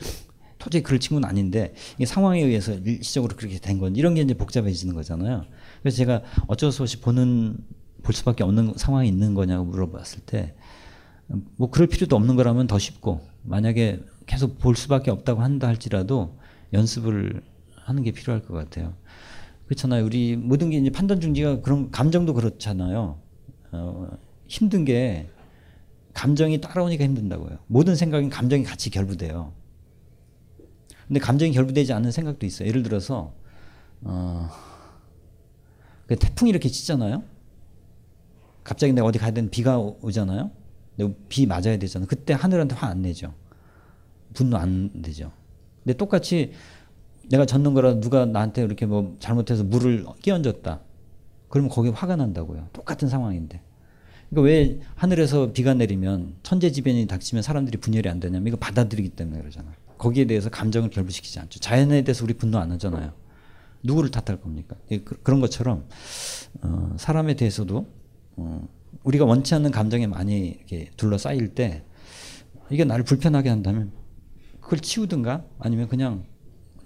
도저히 0.65 0.81
그럴 0.81 0.99
친구는 0.99 1.29
아닌데 1.29 1.73
이게 1.95 2.05
상황에 2.05 2.41
의해서 2.41 2.73
일시적으로 2.73 3.35
그렇게 3.35 3.59
된 3.59 3.79
건 3.79 3.95
이런 3.95 4.15
게 4.15 4.21
이제 4.21 4.33
복잡해지는 4.33 4.95
거잖아요. 4.95 5.45
그래서 5.81 5.97
제가 5.97 6.23
어쩔 6.47 6.71
수 6.71 6.81
없이 6.81 6.99
보는 7.01 7.57
볼 8.01 8.15
수밖에 8.15 8.43
없는 8.43 8.73
상황이 8.77 9.07
있는 9.07 9.35
거냐고 9.35 9.65
물어봤을 9.65 10.21
때 10.25 10.55
뭐 11.57 11.69
그럴 11.71 11.87
필요도 11.87 12.15
없는 12.15 12.35
거라면 12.35 12.67
더 12.67 12.77
쉽고 12.77 13.19
만약에 13.43 13.99
계속 14.27 14.59
볼 14.59 14.75
수밖에 14.75 15.09
없다고 15.11 15.41
한다 15.41 15.67
할지라도 15.67 16.37
연습을 16.73 17.41
하는 17.83 18.03
게 18.03 18.11
필요할 18.11 18.43
것 18.43 18.53
같아요. 18.53 18.93
그렇잖아요. 19.65 20.05
우리 20.05 20.35
모든 20.35 20.69
게 20.69 20.77
이제 20.77 20.91
판단 20.91 21.19
중지가 21.19 21.61
그런 21.61 21.89
감정도 21.89 22.33
그렇잖아요. 22.35 23.17
어, 23.71 24.07
힘든 24.47 24.85
게 24.85 25.27
감정이 26.13 26.61
따라오니까 26.61 27.03
힘든다고요. 27.03 27.57
모든 27.67 27.95
생각인 27.95 28.29
감정이 28.29 28.63
같이 28.63 28.91
결부돼요. 28.91 29.51
근데 31.07 31.19
감정이 31.19 31.51
결부되지 31.51 31.93
않는 31.93 32.11
생각도 32.11 32.45
있어요. 32.45 32.67
예를 32.67 32.83
들어서 32.83 33.33
어, 34.01 34.49
그 36.07 36.15
태풍이 36.15 36.49
이렇게 36.49 36.69
치잖아요. 36.69 37.23
갑자기 38.63 38.93
내가 38.93 39.07
어디 39.07 39.19
가야 39.19 39.31
되는 39.31 39.49
비가 39.49 39.77
오잖아요. 39.77 40.51
비 41.29 41.45
맞아야 41.45 41.77
되잖아. 41.77 42.05
그때 42.05 42.33
하늘한테 42.33 42.75
화 42.75 42.87
안 42.87 43.01
내죠. 43.01 43.33
분노 44.33 44.57
안 44.57 45.01
되죠. 45.01 45.31
근데 45.83 45.95
똑같이 45.97 46.53
내가 47.29 47.45
젓는 47.45 47.73
거라 47.73 47.99
누가 47.99 48.25
나한테 48.25 48.63
이렇게 48.63 48.85
뭐 48.85 49.15
잘못해서 49.19 49.63
물을 49.63 50.05
끼얹었다. 50.21 50.81
그러면 51.49 51.69
거기 51.69 51.89
화가 51.89 52.15
난다고요. 52.15 52.69
똑같은 52.73 53.07
상황인데. 53.07 53.61
그러니까 54.29 54.47
왜 54.47 54.79
하늘에서 54.95 55.51
비가 55.53 55.73
내리면 55.73 56.35
천재지변이 56.43 57.05
닥치면 57.07 57.43
사람들이 57.43 57.77
분열이 57.77 58.09
안 58.09 58.19
되냐면 58.19 58.47
이거 58.47 58.57
받아들이기 58.57 59.09
때문에 59.09 59.39
그러잖아요. 59.39 59.73
거기에 59.97 60.25
대해서 60.25 60.49
감정을 60.49 60.89
결부시키지 60.89 61.39
않죠. 61.39 61.59
자연에 61.59 62.03
대해서 62.03 62.23
우리 62.23 62.33
분노 62.33 62.57
안 62.57 62.71
하잖아요. 62.71 63.13
누구를 63.83 64.11
탓할 64.11 64.41
겁니까? 64.41 64.75
그, 64.89 65.21
런 65.23 65.41
것처럼 65.41 65.87
어, 66.61 66.95
사람에 66.97 67.35
대해서도 67.35 67.87
어, 68.37 68.67
우리가 69.03 69.25
원치 69.25 69.53
않는 69.55 69.71
감정에 69.71 70.07
많이 70.07 70.47
이렇게 70.47 70.89
둘러싸일 70.97 71.53
때 71.53 71.83
이게 72.69 72.83
나를 72.83 73.03
불편하게 73.05 73.49
한다면 73.49 73.91
그걸 74.59 74.79
치우든가 74.79 75.45
아니면 75.59 75.87
그냥 75.87 76.25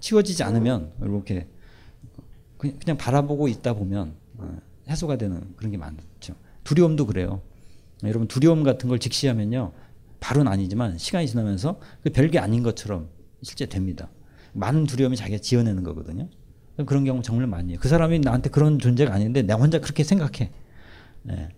치워지지 0.00 0.42
않으면 0.42 0.92
이렇게 1.00 1.48
그냥 2.58 2.98
바라보고 2.98 3.48
있다 3.48 3.74
보면 3.74 4.14
어, 4.36 4.58
해소가 4.88 5.16
되는 5.16 5.54
그런 5.56 5.70
게 5.70 5.78
많죠. 5.78 6.34
두려움도 6.64 7.06
그래요. 7.06 7.40
여러분 8.04 8.28
두려움 8.28 8.62
같은 8.62 8.88
걸 8.88 8.98
직시하면요. 8.98 9.72
바로는 10.20 10.50
아니지만 10.50 10.98
시간이 10.98 11.26
지나면서 11.26 11.80
그 12.02 12.10
별게 12.10 12.38
아닌 12.38 12.62
것처럼 12.62 13.08
실제 13.42 13.66
됩니다. 13.66 14.08
많은 14.52 14.84
두려움이 14.84 15.16
자기가 15.16 15.40
지어내는 15.40 15.82
거거든요. 15.82 16.28
그런 16.86 17.04
경우 17.04 17.22
정말 17.22 17.46
많이 17.46 17.72
해요. 17.72 17.78
그 17.80 17.88
사람이 17.88 18.20
나한테 18.20 18.50
그런 18.50 18.78
존재가 18.78 19.12
아닌데 19.12 19.42
내가 19.42 19.60
혼자 19.60 19.80
그렇게 19.80 20.04
생각해. 20.04 20.50
네. 21.22 21.48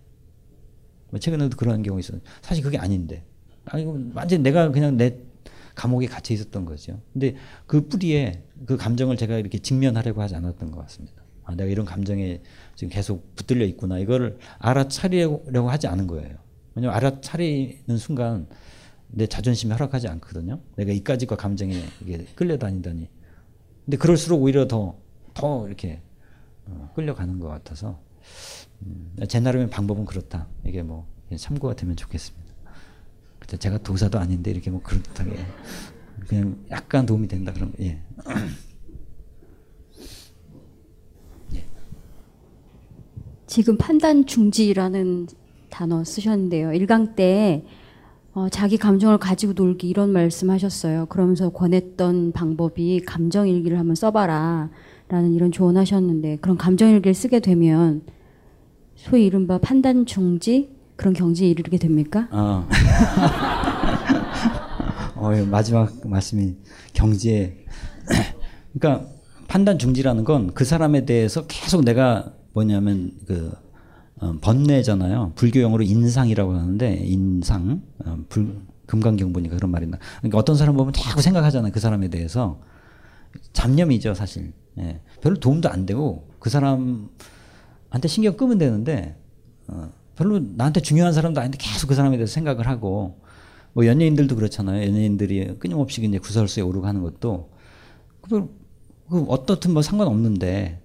최근에도 1.19 1.55
그런 1.55 1.83
경우 1.83 1.99
있어요. 1.99 2.19
사실 2.41 2.63
그게 2.63 2.77
아닌데. 2.77 3.23
아니, 3.65 3.85
완전 4.13 4.43
내가 4.43 4.71
그냥 4.71 4.97
내 4.97 5.17
감옥에 5.75 6.07
갇혀 6.07 6.33
있었던 6.33 6.65
거죠. 6.65 6.99
근데 7.13 7.35
그 7.65 7.87
뿌리에 7.87 8.43
그 8.65 8.77
감정을 8.77 9.17
제가 9.17 9.37
이렇게 9.37 9.59
직면하려고 9.59 10.21
하지 10.21 10.35
않았던 10.35 10.71
것 10.71 10.81
같습니다. 10.81 11.23
아, 11.43 11.55
내가 11.55 11.69
이런 11.69 11.85
감정에 11.85 12.41
지금 12.75 12.91
계속 12.91 13.35
붙들려 13.35 13.65
있구나. 13.65 13.99
이거를 13.99 14.37
알아차리려고 14.59 15.69
하지 15.69 15.87
않은 15.87 16.07
거예요. 16.07 16.37
왜냐면 16.75 16.95
알아차리는 16.95 17.97
순간 17.97 18.47
내 19.07 19.27
자존심이 19.27 19.71
허락하지 19.73 20.07
않거든요. 20.07 20.59
내가 20.75 20.91
이까짓과 20.91 21.35
감정에 21.35 21.83
이게 22.01 22.25
끌려다니다니. 22.35 23.07
근데 23.85 23.97
그럴수록 23.97 24.41
오히려 24.41 24.67
더, 24.67 24.97
더 25.33 25.67
이렇게 25.67 26.01
어, 26.65 26.91
끌려가는 26.95 27.39
것 27.39 27.47
같아서 27.47 27.99
음, 28.81 29.15
제 29.27 29.39
나름의 29.39 29.69
방법은 29.69 30.05
그렇다. 30.05 30.47
이게 30.65 30.81
뭐 30.81 31.07
참고가 31.37 31.75
되면 31.75 31.95
좋겠습니다. 31.95 32.53
그때 33.39 33.57
제가 33.57 33.77
도사도 33.79 34.19
아닌데 34.19 34.51
이렇게 34.51 34.71
뭐 34.71 34.81
그렇다게 34.81 35.37
그냥 36.27 36.63
약간 36.71 37.05
도움이 37.05 37.27
된다 37.27 37.51
그러면 37.53 37.75
예. 37.81 38.01
지금 43.45 43.77
판단 43.77 44.25
중지라는 44.25 45.27
단어 45.73 46.03
쓰셨는데요. 46.03 46.69
1강 46.69 47.15
때 47.15 47.65
어, 48.33 48.47
자기 48.49 48.77
감정을 48.77 49.17
가지고 49.17 49.53
놀기 49.53 49.89
이런 49.89 50.11
말씀하셨어요. 50.11 51.07
그러면서 51.07 51.49
권했던 51.49 52.31
방법이 52.31 53.01
감정 53.05 53.47
일기를 53.47 53.79
한번 53.79 53.95
써봐라 53.95 54.69
라는 55.07 55.33
이런 55.33 55.51
조언하셨는데 55.51 56.37
그런 56.37 56.57
감정 56.57 56.89
일기를 56.89 57.15
쓰게 57.15 57.39
되면 57.39 58.03
소위 58.95 59.25
이른바 59.25 59.57
판단 59.57 60.05
중지 60.05 60.69
그런 60.95 61.13
경지에 61.13 61.49
이르게 61.49 61.77
됩니까? 61.77 62.27
어. 62.31 62.67
어, 65.17 65.31
예, 65.35 65.41
마지막 65.41 65.91
말씀이 66.07 66.55
경지에 66.93 67.65
그러니까 68.77 69.07
판단 69.47 69.79
중지라는 69.79 70.23
건 70.23 70.51
그 70.53 70.65
사람에 70.65 71.05
대해서 71.05 71.45
계속 71.47 71.83
내가 71.83 72.33
뭐냐면 72.53 73.11
그 73.27 73.51
어, 74.19 74.33
번뇌잖아요. 74.41 75.33
불교용어로 75.35 75.83
인상이라고 75.83 76.53
하는데 76.53 76.93
인상 77.03 77.81
어, 78.05 78.17
불, 78.29 78.61
금강경 78.85 79.33
보니까 79.33 79.55
그런 79.55 79.71
말이 79.71 79.87
나. 79.87 79.97
그러니까 80.19 80.37
어떤 80.37 80.55
사람 80.55 80.75
보면 80.75 80.93
자꾸 80.93 81.21
생각하잖아요. 81.21 81.71
그 81.71 81.79
사람에 81.79 82.09
대해서 82.09 82.59
잡념이죠 83.53 84.13
사실. 84.13 84.53
예. 84.79 85.01
별로 85.21 85.39
도움도 85.39 85.69
안 85.69 85.85
되고 85.85 86.29
그 86.39 86.49
사람한테 86.49 87.07
신경 88.07 88.35
끄면 88.35 88.57
되는데 88.57 89.17
어, 89.67 89.91
별로 90.15 90.39
나한테 90.39 90.81
중요한 90.81 91.13
사람도 91.13 91.39
아닌데 91.39 91.57
계속 91.59 91.87
그 91.87 91.95
사람에 91.95 92.17
대해서 92.17 92.33
생각을 92.33 92.67
하고 92.67 93.19
뭐 93.73 93.85
연예인들도 93.85 94.35
그렇잖아요. 94.35 94.87
연예인들이 94.87 95.57
끊임없이 95.59 96.03
이제 96.03 96.17
구설수에 96.19 96.61
오르고 96.63 96.85
하는 96.85 97.01
것도 97.01 97.49
그, 98.21 98.55
그 99.09 99.23
어떻든 99.27 99.71
뭐 99.71 99.81
상관없는데 99.81 100.79
그 100.79 100.82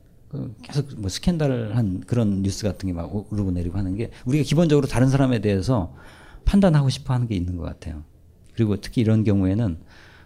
계속 0.62 0.88
뭐 1.00 1.08
스캔들한 1.08 2.00
그런 2.06 2.42
뉴스 2.42 2.64
같은 2.64 2.86
게 2.88 2.92
막 2.92 3.32
오르고 3.32 3.50
내리고 3.52 3.78
하는 3.78 3.96
게 3.96 4.10
우리가 4.26 4.44
기본적으로 4.44 4.86
다른 4.86 5.08
사람에 5.08 5.40
대해서 5.40 5.94
판단하고 6.44 6.88
싶어 6.90 7.14
하는 7.14 7.26
게 7.28 7.34
있는 7.34 7.56
것 7.56 7.62
같아요. 7.64 8.02
그리고 8.54 8.76
특히 8.80 9.00
이런 9.02 9.24
경우에는 9.24 9.78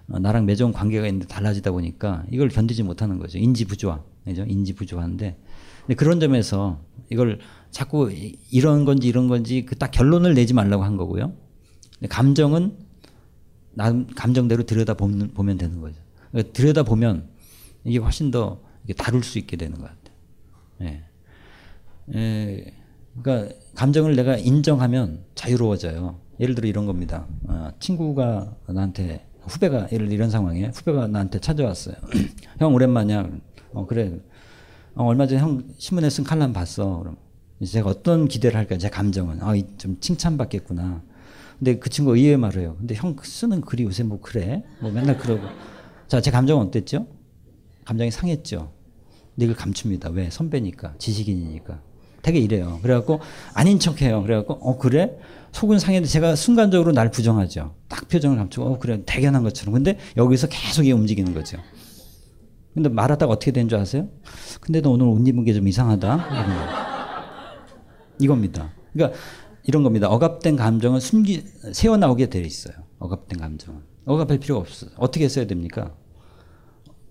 어, 0.09 0.19
나랑 0.19 0.47
매정 0.47 0.73
관계가 0.73 1.07
있는데 1.07 1.27
달라지다 1.27 1.71
보니까 1.71 2.25
이걸 2.31 2.49
견디지 2.49 2.83
못하는 2.83 3.19
거죠. 3.19 3.39
인지 3.39 3.65
부조화. 3.65 4.03
그죠? 4.25 4.45
인지 4.49 4.73
부조화인데 4.75 5.37
근데 5.81 5.95
그런 5.95 6.21
점에서 6.21 6.81
이걸 7.11 7.41
자꾸 7.71 8.11
이- 8.13 8.39
이런 8.51 8.85
건지 8.85 9.09
이런 9.09 9.29
건지 9.29 9.65
그 9.65 9.77
딱 9.77 9.91
결론을 9.91 10.35
내지 10.35 10.55
말라고 10.55 10.83
한 10.85 10.97
거고요. 10.97 11.33
감정은 12.09 12.77
남 13.75 14.07
감정대로 14.15 14.65
들여다 14.65 14.95
보면, 14.95 15.31
되는 15.59 15.81
거죠. 15.81 15.97
그러니까 16.31 16.53
들여다 16.53 16.83
보면 16.83 17.29
이게 17.85 17.99
훨씬 17.99 18.31
더 18.31 18.61
다룰 18.97 19.23
수 19.23 19.39
있게 19.39 19.57
되는 19.57 19.79
것 19.79 19.85
같아요. 19.89 20.17
예. 20.83 21.05
예. 22.15 22.75
그러니까 23.21 23.55
감정을 23.75 24.17
내가 24.17 24.37
인정하면 24.37 25.25
자유로워져요. 25.35 26.19
예를 26.41 26.55
들어 26.55 26.67
이런 26.69 26.87
겁니다. 26.87 27.27
아, 27.47 27.73
친구가 27.79 28.57
나한테 28.69 29.27
후배가 29.43 29.89
예를 29.93 30.11
이런 30.13 30.31
상황에 30.31 30.71
후배가 30.75 31.09
나한테 31.09 31.39
찾아왔어요. 31.39 31.95
형 32.59 32.75
오랜만이야. 32.75 33.29
어 33.75 33.87
그래. 33.87 34.19
어, 34.95 35.05
얼마 35.05 35.27
전에 35.27 35.41
형 35.41 35.63
신문에 35.79 36.11
쓴 36.11 36.25
칼럼 36.25 36.53
봤어. 36.53 36.99
그럼 36.99 37.17
제가 37.65 37.89
어떤 37.91 38.29
기대를 38.29 38.57
할까? 38.59 38.77
제 38.79 38.89
감정은 38.89 39.43
아, 39.43 39.55
이- 39.55 39.65
좀 39.79 39.99
칭찬받겠구나. 40.01 41.03
근데 41.59 41.79
그 41.79 41.89
친구 41.91 42.17
의외의 42.17 42.37
말을 42.39 42.63
해요. 42.63 42.77
근데 42.79 42.95
형 42.95 43.15
쓰는 43.23 43.61
글이 43.61 43.85
요새 43.85 44.03
뭐 44.03 44.21
그래? 44.21 44.65
뭐 44.81 44.91
맨날 44.91 45.17
그러고. 45.19 45.47
자, 46.09 46.21
제 46.21 46.31
감정은 46.31 46.67
어땠죠? 46.67 47.07
감정이 47.85 48.11
상했죠. 48.11 48.73
근데 49.35 49.47
이걸 49.47 49.57
감춥니다. 49.57 50.11
왜? 50.11 50.31
선배니까, 50.31 50.95
지식인이니까. 50.99 51.81
되게 52.23 52.39
이래요. 52.39 52.79
그래갖고 52.83 53.19
아닌 53.53 53.81
척해요. 53.81 54.23
그래갖고 54.23 54.55
어 54.55 54.79
그래? 54.79 55.17
속은 55.51 55.81
상했는데 55.81 56.09
제가 56.09 56.37
순간적으로 56.37 56.93
날 56.93 57.11
부정하죠. 57.11 57.75
딱 57.89 58.07
표정을 58.09 58.37
감추고 58.37 58.67
어 58.67 58.79
그래 58.79 59.03
대견한 59.05 59.43
것처럼. 59.43 59.75
근데 59.75 59.99
여기서 60.17 60.47
계속 60.49 60.83
이게 60.83 60.93
움직이는 60.93 61.35
거죠. 61.35 61.59
근데 62.75 62.89
말하다가 62.89 63.33
어떻게 63.33 63.51
된 63.51 63.69
줄 63.69 63.79
아세요? 63.79 64.09
근데 64.61 64.81
너 64.81 64.91
오늘 64.91 65.07
옷 65.07 65.27
입은 65.27 65.45
게 65.45 65.53
좀 65.53 65.67
이상하다. 65.67 66.27
이겁니다. 68.21 68.71
그러니까 68.93 69.19
이런 69.65 69.83
겁니다. 69.83 70.09
억압된 70.09 70.57
감정은 70.57 71.01
숨기 71.01 71.45
새어 71.73 71.97
나오게 71.97 72.31
돼 72.31 72.41
있어요. 72.41 72.75
억압된 73.01 73.41
감정은 73.41 73.81
억압할 74.05 74.39
필요가 74.39 74.61
없어요. 74.61 74.91
어떻게 74.97 75.29
써야 75.29 75.47
됩니까? 75.47 75.95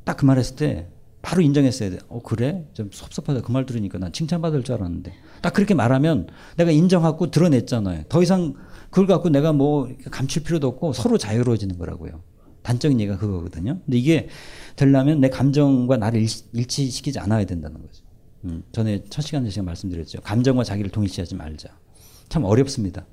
딱 0.04 0.18
그 0.18 0.26
말했을 0.26 0.56
때 0.56 0.88
바로 1.22 1.42
인정했어야 1.42 1.92
돼. 1.92 2.00
어 2.10 2.20
그래? 2.22 2.66
좀 2.74 2.90
섭섭하다. 2.92 3.42
그 3.42 3.52
말 3.52 3.66
들으니까 3.66 4.00
난 4.00 4.12
칭찬받을 4.12 4.64
줄 4.64 4.76
알았는데. 4.76 5.14
딱 5.42 5.54
그렇게 5.54 5.74
말하면 5.76 6.28
내가 6.58 6.72
인정하고 6.72 7.30
드러냈잖아요. 7.32 8.04
더 8.10 8.24
이상 8.24 8.54
그걸 8.90 9.08
갖고 9.08 9.30
내가 9.30 9.54
뭐 9.54 9.88
감출 10.10 10.44
필요도 10.44 10.68
없고 10.68 10.94
서로 10.94 11.18
자유로워지는 11.18 11.78
거라고요. 11.78 12.24
단적인 12.64 13.00
얘기가 13.00 13.18
그거거든요. 13.18 13.80
근데 13.86 13.98
이게 13.98 14.30
되려면 14.76 15.20
내 15.20 15.30
감정과 15.30 15.98
나를 15.98 16.22
일치, 16.22 16.46
일치시키지 16.54 17.20
않아야 17.20 17.46
된다는 17.46 17.82
거죠. 17.82 18.04
음, 18.46 18.64
전에 18.72 19.04
첫 19.10 19.22
시간에 19.22 19.50
제가 19.50 19.66
말씀드렸죠. 19.66 20.22
감정과 20.22 20.64
자기를 20.64 20.90
동일시하지 20.92 21.36
말자. 21.36 21.70
참 22.30 22.44
어렵습니다. 22.44 23.06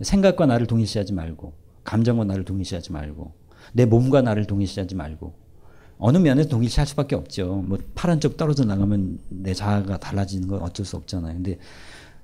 생각과 0.00 0.46
나를 0.46 0.66
동일시하지 0.66 1.12
말고, 1.12 1.52
감정과 1.84 2.24
나를 2.24 2.44
동일시하지 2.44 2.92
말고, 2.92 3.32
내 3.72 3.84
몸과 3.84 4.22
나를 4.22 4.46
동일시하지 4.46 4.94
말고, 4.94 5.34
어느 6.04 6.18
면에서 6.18 6.48
동일시할 6.48 6.86
수밖에 6.86 7.14
없죠. 7.14 7.62
뭐 7.66 7.78
파란 7.94 8.18
쪽 8.20 8.36
떨어져 8.36 8.64
나가면 8.64 9.18
내 9.28 9.54
자아가 9.54 9.98
달라지는 9.98 10.48
건 10.48 10.60
어쩔 10.62 10.84
수 10.84 10.96
없잖아요. 10.96 11.34
근데 11.34 11.58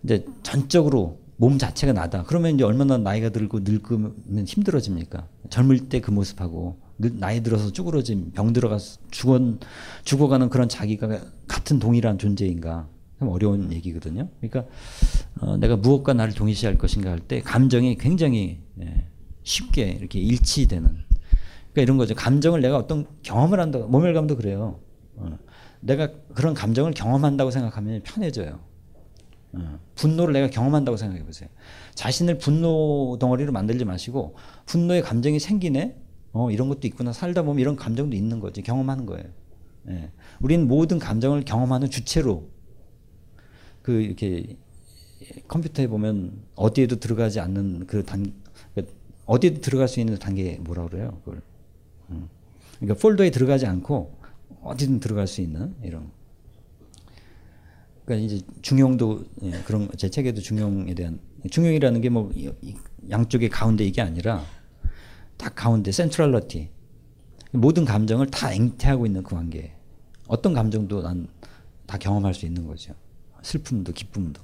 이제 0.02 0.24
전적으로 0.42 1.20
몸 1.36 1.58
자체가 1.58 1.92
나다. 1.92 2.24
그러면 2.26 2.54
이제 2.56 2.64
얼마나 2.64 2.98
나이가 2.98 3.28
들고 3.28 3.60
늙으면 3.60 4.44
힘들어집니까? 4.46 5.28
젊을 5.50 5.88
때 5.88 6.00
그 6.00 6.10
모습하고 6.10 6.76
늙- 6.98 7.18
나이 7.20 7.40
들어서 7.44 7.70
쭈그러진 7.72 8.32
병 8.34 8.52
들어가서 8.52 8.98
죽어 9.12 9.38
죽어가는 10.02 10.48
그런 10.48 10.68
자기가 10.68 11.20
같은 11.46 11.78
동일한 11.78 12.18
존재인가? 12.18 12.88
참 13.20 13.28
어려운 13.28 13.72
얘기거든요. 13.72 14.28
그러니까 14.40 14.64
어, 15.40 15.56
내가 15.56 15.76
무엇과 15.76 16.14
나를 16.14 16.34
동일시할 16.34 16.76
것인가 16.78 17.10
할 17.12 17.20
때 17.20 17.40
감정이 17.42 17.96
굉장히 17.98 18.58
예, 18.80 19.06
쉽게 19.44 19.90
이렇게 20.00 20.18
일치되는 20.18 20.88
그러니까 21.78 21.82
이런 21.82 21.96
거죠. 21.96 22.14
감정을 22.14 22.60
내가 22.60 22.76
어떤 22.76 23.06
경험을 23.22 23.60
한다. 23.60 23.78
모멸감도 23.78 24.36
그래요. 24.36 24.80
어. 25.16 25.38
내가 25.80 26.10
그런 26.34 26.54
감정을 26.54 26.92
경험한다고 26.92 27.50
생각하면 27.50 28.02
편해져요. 28.02 28.58
어. 29.52 29.78
분노를 29.94 30.32
내가 30.32 30.48
경험한다고 30.48 30.96
생각해 30.96 31.24
보세요. 31.24 31.48
자신을 31.94 32.38
분노 32.38 33.16
덩어리로 33.20 33.52
만들지 33.52 33.84
마시고 33.84 34.34
분노의 34.66 35.02
감정이 35.02 35.38
생기네. 35.38 35.96
어 36.32 36.50
이런 36.50 36.68
것도 36.68 36.86
있구나. 36.88 37.12
살다 37.12 37.42
보면 37.42 37.60
이런 37.60 37.76
감정도 37.76 38.16
있는 38.16 38.40
거지. 38.40 38.62
경험하는 38.62 39.06
거예요. 39.06 39.24
예. 39.88 40.10
우리는 40.40 40.66
모든 40.66 40.98
감정을 40.98 41.44
경험하는 41.44 41.90
주체로 41.90 42.48
그 43.82 43.92
이렇게 43.92 44.56
컴퓨터에 45.46 45.86
보면 45.86 46.42
어디에도 46.54 46.96
들어가지 46.96 47.40
않는 47.40 47.86
그 47.86 48.04
단, 48.04 48.34
그 48.74 48.86
어디에도 49.26 49.60
들어갈 49.60 49.88
수 49.88 50.00
있는 50.00 50.18
단계 50.18 50.58
뭐라 50.60 50.88
그래요? 50.88 51.20
그걸. 51.24 51.40
음. 52.10 52.28
그러니까 52.78 53.00
폴더에 53.00 53.30
들어가지 53.30 53.66
않고 53.66 54.18
어디든 54.62 55.00
들어갈 55.00 55.26
수 55.26 55.40
있는 55.40 55.74
이런. 55.82 56.10
그러니까 58.04 58.26
이제 58.26 58.44
중용도 58.62 59.24
예, 59.42 59.50
그런 59.64 59.88
제 59.96 60.08
책에도 60.10 60.40
중용에 60.40 60.94
대한 60.94 61.20
중용이라는 61.50 62.00
게 62.00 62.08
뭐 62.08 62.32
양쪽의 63.10 63.48
가운데 63.48 63.84
이게 63.84 64.00
아니라 64.02 64.44
딱 65.36 65.54
가운데 65.54 65.92
센트럴러티 65.92 66.70
모든 67.52 67.84
감정을 67.84 68.26
다 68.30 68.52
앵태하고 68.52 69.06
있는 69.06 69.22
그 69.22 69.34
관계. 69.34 69.72
어떤 70.26 70.52
감정도 70.54 71.02
난 71.02 71.28
다 71.88 71.96
경험할 71.96 72.34
수 72.34 72.44
있는 72.44 72.66
거죠. 72.66 72.92
슬픔도 73.42 73.94
기쁨도. 73.94 74.42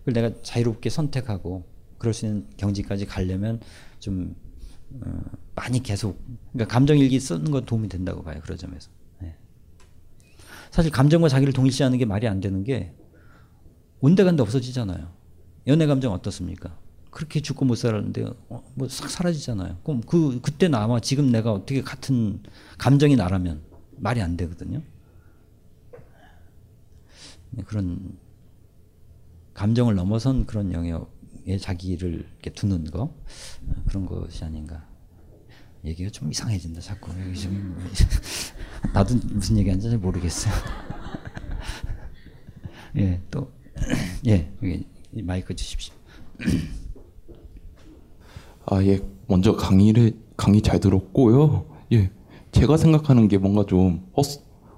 그걸 0.00 0.12
내가 0.12 0.42
자유롭게 0.42 0.90
선택하고 0.90 1.64
그럴 1.96 2.12
수 2.12 2.26
있는 2.26 2.46
경지까지 2.58 3.06
가려면 3.06 3.58
좀 3.98 4.36
어, 4.90 5.22
많이 5.54 5.82
계속 5.82 6.22
그러니까 6.52 6.72
감정 6.72 6.98
일기 6.98 7.20
쓰는 7.20 7.50
건 7.50 7.64
도움이 7.64 7.88
된다고 7.88 8.22
봐요. 8.22 8.40
그런 8.42 8.56
점에서. 8.56 8.90
네. 9.20 9.36
사실 10.70 10.90
감정과 10.90 11.28
자기를 11.28 11.52
동일시하는 11.52 11.98
게 11.98 12.04
말이 12.04 12.26
안 12.28 12.40
되는 12.40 12.64
게 12.64 12.94
온데간데 14.00 14.42
없어지잖아요. 14.42 15.12
연애 15.66 15.86
감정 15.86 16.12
어떻습니까? 16.12 16.78
그렇게 17.10 17.40
죽고 17.40 17.64
못 17.64 17.74
살았는데 17.74 18.26
어, 18.48 18.62
뭐싹 18.74 19.10
사라지잖아요. 19.10 19.78
그럼 19.82 20.02
그 20.02 20.40
그때 20.40 20.68
나와 20.68 21.00
지금 21.00 21.30
내가 21.32 21.52
어떻게 21.52 21.82
같은 21.82 22.42
감정이 22.78 23.16
나라면 23.16 23.62
말이 23.96 24.22
안 24.22 24.36
되거든요. 24.36 24.82
네, 27.50 27.62
그런 27.64 28.16
감정을 29.54 29.94
넘어선 29.94 30.46
그런 30.46 30.72
영역 30.72 31.17
에 31.48 31.56
자기를 31.56 32.14
이렇게 32.14 32.50
두는 32.50 32.84
거 32.84 33.02
어, 33.02 33.82
그런 33.86 34.04
것이 34.04 34.44
아닌가. 34.44 34.86
얘기가 35.84 36.10
좀 36.10 36.30
이상해진다 36.30 36.80
자꾸 36.80 37.10
좀 37.34 37.78
나도 38.92 39.14
무슨 39.32 39.56
얘기하는지 39.56 39.88
잘 39.88 39.98
모르겠어요. 39.98 40.52
예, 42.98 43.20
또 43.30 43.50
예, 44.26 44.52
마이크 45.22 45.54
주십시오. 45.54 45.94
아, 48.66 48.82
예. 48.82 49.00
먼저 49.26 49.56
강의를 49.56 50.18
강의 50.36 50.60
잘 50.60 50.80
들었고요. 50.80 51.66
예. 51.92 52.10
제가 52.52 52.76
생각하는 52.76 53.28
게 53.28 53.38
뭔가 53.38 53.64
좀 53.66 54.06
헛, 54.16 54.24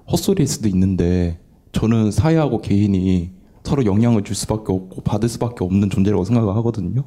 헛소리일 0.09 0.47
수도 0.47 0.67
있는데 0.69 1.39
저는 1.71 2.11
사회하고 2.11 2.61
개인이 2.61 3.31
서로 3.63 3.85
영향을 3.85 4.23
줄 4.23 4.35
수밖에 4.35 4.71
없고 4.73 5.01
받을 5.01 5.29
수밖에 5.29 5.63
없는 5.63 5.89
존재라고 5.89 6.23
생각을 6.23 6.55
하거든요. 6.57 7.03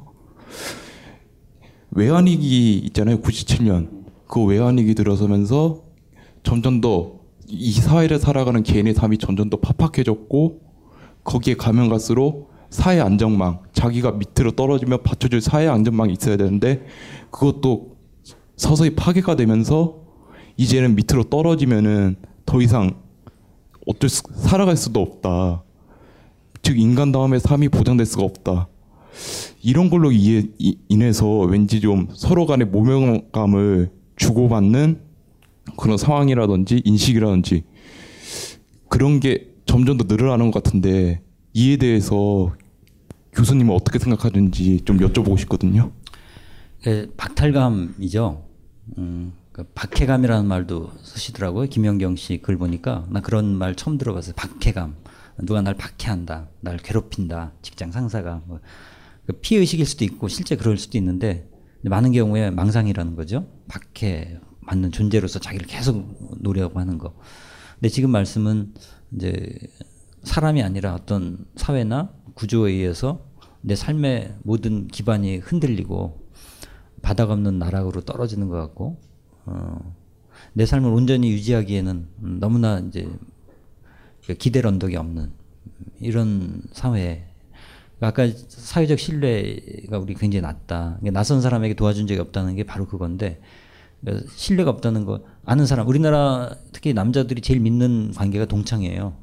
외환위기 1.91 2.77
있잖아요. 2.87 3.19
97년. 3.21 4.05
그 4.27 4.43
외환위기 4.43 4.95
들어서면서 4.95 5.83
점점 6.43 6.81
더 6.81 7.25
이 7.47 7.71
사회를 7.73 8.19
살아가는 8.19 8.63
개인의 8.63 8.93
삶이 8.93 9.17
점점 9.19 9.49
더 9.49 9.57
팍팍해졌고 9.57 10.61
거기에 11.23 11.55
가면 11.55 11.89
갈수록 11.89 12.51
사회 12.69 12.99
안정망, 12.99 13.59
자기가 13.73 14.13
밑으로 14.13 14.51
떨어지면 14.51 15.03
받쳐줄 15.03 15.41
사회 15.41 15.67
안정망이 15.67 16.13
있어야 16.13 16.37
되는데 16.37 16.85
그것도 17.31 17.97
서서히 18.57 18.95
파괴가 18.95 19.35
되면서 19.35 20.01
이제는 20.57 20.95
밑으로 20.95 21.25
떨어지면은 21.25 22.15
더 22.45 22.61
이상 22.61 22.95
어쩔 23.85 24.09
수, 24.09 24.23
살아갈 24.35 24.75
수도 24.75 25.01
없다. 25.01 25.63
즉 26.65 26.79
인간 26.79 27.11
다음에 27.11 27.37
삶이 27.37 27.69
보장될 27.69 28.07
수가 28.07 28.23
없다. 28.23 28.67
이런 29.61 29.91
걸로 29.91 30.11
이해, 30.11 30.47
이, 30.57 30.79
인해서 30.89 31.41
왠지 31.41 31.79
좀 31.79 32.07
서로 32.11 32.47
간의 32.47 32.65
모명감을 32.69 33.91
주고받는 34.15 34.99
그런 35.77 35.97
상황이라든지 35.99 36.81
인식이라든지 36.83 37.65
그런 38.89 39.19
게 39.19 39.51
점점 39.67 39.97
더 39.97 40.05
늘어나는 40.07 40.49
것 40.49 40.63
같은데 40.63 41.21
이에 41.53 41.77
대해서 41.77 42.51
교수님은 43.33 43.71
어떻게 43.75 43.99
생각하는지 43.99 44.81
좀 44.85 44.97
여쭤보고 44.97 45.37
싶거든요. 45.37 45.91
그 46.81 47.13
박탈감이죠. 47.15 48.43
음, 48.97 49.33
그 49.51 49.63
박해감이라는 49.75 50.47
말도 50.47 50.93
쓰시더라고요. 51.03 51.67
김연경 51.69 52.15
씨 52.15 52.39
글 52.41 52.57
보니까 52.57 53.05
나 53.11 53.21
그런 53.21 53.55
말 53.55 53.75
처음 53.75 53.99
들어봤어요. 53.99 54.33
박해감. 54.35 54.95
누가 55.43 55.61
날 55.61 55.73
박해한다, 55.73 56.49
날 56.61 56.77
괴롭힌다, 56.77 57.53
직장 57.61 57.91
상사가 57.91 58.41
뭐, 58.45 58.59
그 59.25 59.33
피해 59.33 59.59
의식일 59.59 59.85
수도 59.85 60.05
있고 60.05 60.27
실제 60.27 60.55
그럴 60.55 60.77
수도 60.77 60.97
있는데 60.97 61.49
많은 61.83 62.11
경우에 62.11 62.51
망상이라는 62.51 63.15
거죠. 63.15 63.47
박해 63.67 64.39
맞는 64.61 64.91
존재로서 64.91 65.39
자기를 65.39 65.67
계속 65.67 66.37
노려고 66.39 66.79
하는 66.79 66.97
거. 66.97 67.13
근데 67.75 67.89
지금 67.89 68.09
말씀은 68.11 68.73
이제 69.15 69.53
사람이 70.23 70.63
아니라 70.63 70.95
어떤 70.95 71.45
사회나 71.55 72.11
구조에 72.33 72.71
의해서 72.71 73.25
내 73.61 73.75
삶의 73.75 74.35
모든 74.43 74.87
기반이 74.87 75.37
흔들리고 75.37 76.25
바닥 77.01 77.29
없는 77.29 77.59
나락으로 77.59 78.01
떨어지는 78.01 78.47
것 78.47 78.57
같고 78.57 78.99
어, 79.45 79.95
내 80.53 80.65
삶을 80.65 80.89
온전히 80.89 81.31
유지하기에는 81.31 82.07
너무나 82.39 82.79
이제 82.79 83.07
기댈 84.33 84.65
언덕이 84.67 84.95
없는 84.95 85.31
이런 85.99 86.61
사회. 86.71 87.27
아까 88.01 88.27
사회적 88.27 88.99
신뢰가 88.99 89.97
우리 89.99 90.15
굉장히 90.15 90.41
낮다. 90.41 90.99
낯선 91.13 91.41
사람에게 91.41 91.75
도와준 91.75 92.07
적이 92.07 92.19
없다는 92.19 92.55
게 92.55 92.63
바로 92.63 92.87
그건데 92.87 93.39
신뢰가 94.35 94.69
없다는 94.69 95.05
거 95.05 95.23
아는 95.45 95.65
사람 95.65 95.87
우리나라 95.87 96.55
특히 96.71 96.93
남자들이 96.93 97.41
제일 97.41 97.59
믿는 97.59 98.13
관계가 98.15 98.45
동창이에요. 98.45 99.17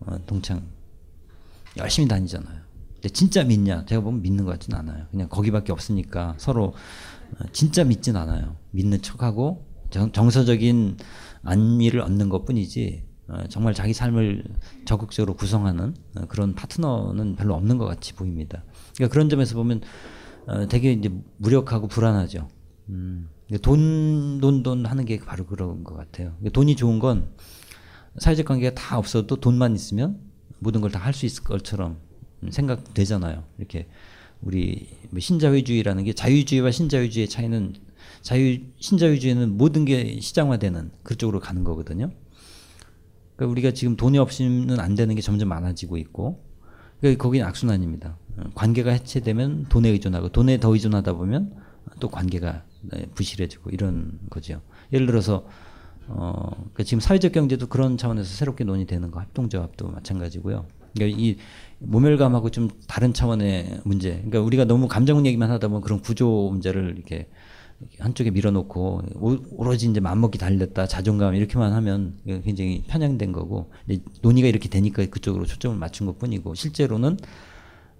어, 0.00 0.18
동창 0.26 0.62
열심히 1.76 2.08
다니잖아요. 2.08 2.60
근데 2.94 3.08
진짜 3.10 3.44
믿냐? 3.44 3.84
제가 3.86 4.00
보면 4.02 4.22
믿는 4.22 4.44
것 4.44 4.52
같진 4.52 4.74
않아요. 4.74 5.06
그냥 5.10 5.28
거기밖에 5.28 5.72
없으니까 5.72 6.34
서로 6.38 6.74
어, 7.38 7.44
진짜 7.52 7.84
믿진 7.84 8.16
않아요. 8.16 8.56
믿는 8.70 9.02
척하고 9.02 9.66
정, 9.90 10.10
정서적인 10.12 10.96
안위를 11.42 12.00
얻는 12.00 12.28
것 12.28 12.44
뿐이지 12.44 13.04
어, 13.04 13.05
정말 13.48 13.74
자기 13.74 13.92
삶을 13.92 14.44
적극적으로 14.84 15.34
구성하는 15.34 15.94
어, 16.16 16.26
그런 16.28 16.54
파트너는 16.54 17.36
별로 17.36 17.54
없는 17.54 17.78
것 17.78 17.86
같이 17.86 18.12
보입니다. 18.14 18.62
그러니까 18.94 19.12
그런 19.12 19.28
점에서 19.28 19.54
보면 19.56 19.80
어, 20.46 20.66
되게 20.68 20.92
이제 20.92 21.10
무력하고 21.38 21.88
불안하죠. 21.88 22.48
음. 22.90 23.28
돈, 23.62 24.38
돈, 24.40 24.62
돈 24.62 24.86
하는 24.86 25.04
게 25.04 25.18
바로 25.18 25.46
그런 25.46 25.84
것 25.84 25.96
같아요. 25.96 26.34
돈이 26.52 26.76
좋은 26.76 26.98
건 26.98 27.28
사회적 28.18 28.46
관계가 28.46 28.74
다 28.74 28.98
없어도 28.98 29.36
돈만 29.36 29.74
있으면 29.74 30.18
모든 30.58 30.80
걸 30.80 30.90
다 30.90 30.98
할 31.00 31.12
수 31.12 31.26
있을 31.26 31.44
것처럼 31.44 31.98
생각되잖아요. 32.50 33.44
이렇게 33.58 33.88
우리 34.40 34.88
뭐 35.10 35.20
신자유주의라는 35.20 36.04
게 36.04 36.12
자유주의와 36.12 36.70
신자유주의의 36.70 37.28
차이는 37.28 37.74
자유 38.22 38.58
신자유주의는 38.78 39.56
모든 39.56 39.84
게 39.84 40.18
시장화되는 40.20 40.90
그쪽으로 41.02 41.40
가는 41.40 41.62
거거든요. 41.64 42.10
그러니까 43.36 43.52
우리가 43.52 43.70
지금 43.72 43.96
돈이 43.96 44.18
없이는 44.18 44.80
안 44.80 44.94
되는 44.94 45.14
게 45.14 45.20
점점 45.20 45.48
많아지고 45.48 45.96
있고 45.98 46.42
그러니까 47.00 47.22
거기는 47.22 47.46
악순환입니다. 47.46 48.16
관계가 48.54 48.90
해체되면 48.90 49.66
돈에 49.68 49.90
의존하고 49.90 50.30
돈에 50.30 50.58
더 50.58 50.72
의존하다 50.72 51.12
보면 51.14 51.54
또 52.00 52.08
관계가 52.08 52.64
네, 52.82 53.06
부실해지고 53.14 53.70
이런 53.70 54.18
거죠. 54.30 54.60
예를 54.92 55.06
들어서 55.06 55.46
어, 56.08 56.50
그러니까 56.54 56.84
지금 56.84 57.00
사회적 57.00 57.32
경제도 57.32 57.66
그런 57.66 57.96
차원에서 57.96 58.28
새롭게 58.28 58.64
논의되는 58.64 59.10
거 59.10 59.20
합동조합도 59.20 59.88
마찬가지고요. 59.88 60.66
그러니까 60.94 61.18
이 61.20 61.36
모멸감하고 61.78 62.50
좀 62.50 62.70
다른 62.86 63.12
차원의 63.12 63.80
문제. 63.84 64.10
그러니까 64.10 64.40
우리가 64.40 64.64
너무 64.64 64.88
감정 64.88 65.26
얘기만 65.26 65.50
하다 65.50 65.68
보면 65.68 65.82
그런 65.82 66.00
구조 66.00 66.48
문제를 66.50 66.94
이렇게 66.96 67.28
한쪽에 67.98 68.30
밀어놓고 68.30 69.02
오로지 69.50 69.88
이제 69.88 70.00
맘먹기 70.00 70.38
달렸다 70.38 70.86
자존감 70.86 71.34
이렇게만 71.34 71.72
하면 71.74 72.18
굉장히 72.24 72.82
편향된 72.86 73.32
거고 73.32 73.70
논의가 74.22 74.48
이렇게 74.48 74.68
되니까 74.68 75.04
그쪽으로 75.06 75.44
초점을 75.44 75.76
맞춘 75.76 76.06
것뿐이고 76.06 76.54
실제로는 76.54 77.18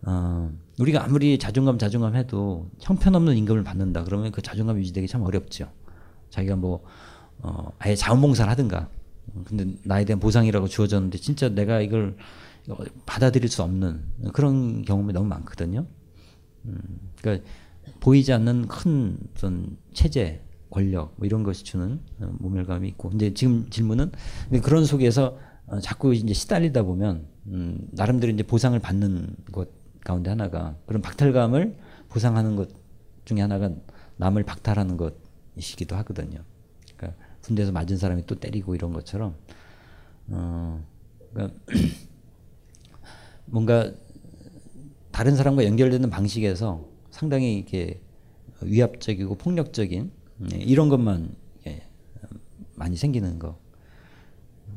어, 0.07 0.51
우리가 0.79 1.05
아무리 1.05 1.39
자존감 1.39 1.79
자존감 1.79 2.17
해도 2.17 2.71
형편없는 2.81 3.37
임금을 3.37 3.65
받는다 3.65 4.05
그러면 4.05 4.33
그 4.33 4.41
자존감 4.41 4.79
유지되기 4.79 5.09
참 5.09 5.23
어렵죠. 5.23 5.69
자기가 6.31 6.57
뭐 6.57 6.85
어, 7.39 7.71
아예 7.79 7.95
자원봉사를 7.95 8.51
하든가 8.51 8.89
근데 9.45 9.75
나에 9.85 10.05
대한 10.05 10.21
보상이라고 10.21 10.69
주어졌는데 10.69 11.19
진짜 11.19 11.49
내가 11.49 11.81
이걸 11.81 12.17
받아들일 13.05 13.49
수 13.49 13.63
없는 13.63 14.03
그런 14.33 14.83
경험이 14.83 15.13
너무 15.13 15.27
많거든요. 15.29 15.87
음, 16.65 16.79
그러니까 17.21 17.47
보이지 18.01 18.33
않는 18.33 18.69
큰 18.69 19.17
어떤 19.35 19.77
체제, 19.93 20.43
권력 20.71 21.15
뭐 21.17 21.27
이런 21.27 21.43
것이 21.43 21.65
주는 21.65 22.01
모멸감이 22.19 22.89
있고 22.89 23.11
이제 23.15 23.33
지금 23.35 23.69
질문은 23.71 24.13
그런 24.63 24.85
속에서 24.85 25.39
어, 25.67 25.81
자꾸 25.81 26.15
이제 26.15 26.33
시달리다 26.33 26.83
보면 26.83 27.27
음, 27.47 27.89
나름대로 27.93 28.33
이제 28.33 28.43
보상을 28.43 28.79
받는 28.79 29.37
것 29.53 29.69
가운데 30.05 30.31
하나가 30.31 30.77
그런 30.87 31.03
박탈감을 31.03 31.77
보상하는 32.09 32.57
것 32.57 32.69
중에 33.25 33.41
하나가 33.41 33.71
남을 34.17 34.45
박탈하는 34.45 34.97
것이기도 34.97 35.97
하거든요. 35.97 36.41
그러니까 36.97 37.21
군대에서 37.43 37.73
맞은 37.73 37.97
사람이 37.97 38.27
또 38.27 38.37
때리고 38.37 38.75
이런 38.75 38.93
것처럼 38.93 39.35
어, 40.29 40.85
그러니까 41.33 41.59
뭔가 43.47 43.93
다른 45.11 45.37
사람과 45.37 45.65
연결되는 45.65 46.11
방식에서 46.11 46.96
상당히 47.17 47.57
이렇게 47.57 47.99
위압적이고 48.61 49.37
폭력적인 49.37 50.11
예, 50.53 50.57
이런 50.59 50.91
것만 50.91 51.35
예, 51.67 51.83
많이 52.75 52.97
생기는 52.97 53.39
거. 53.39 53.59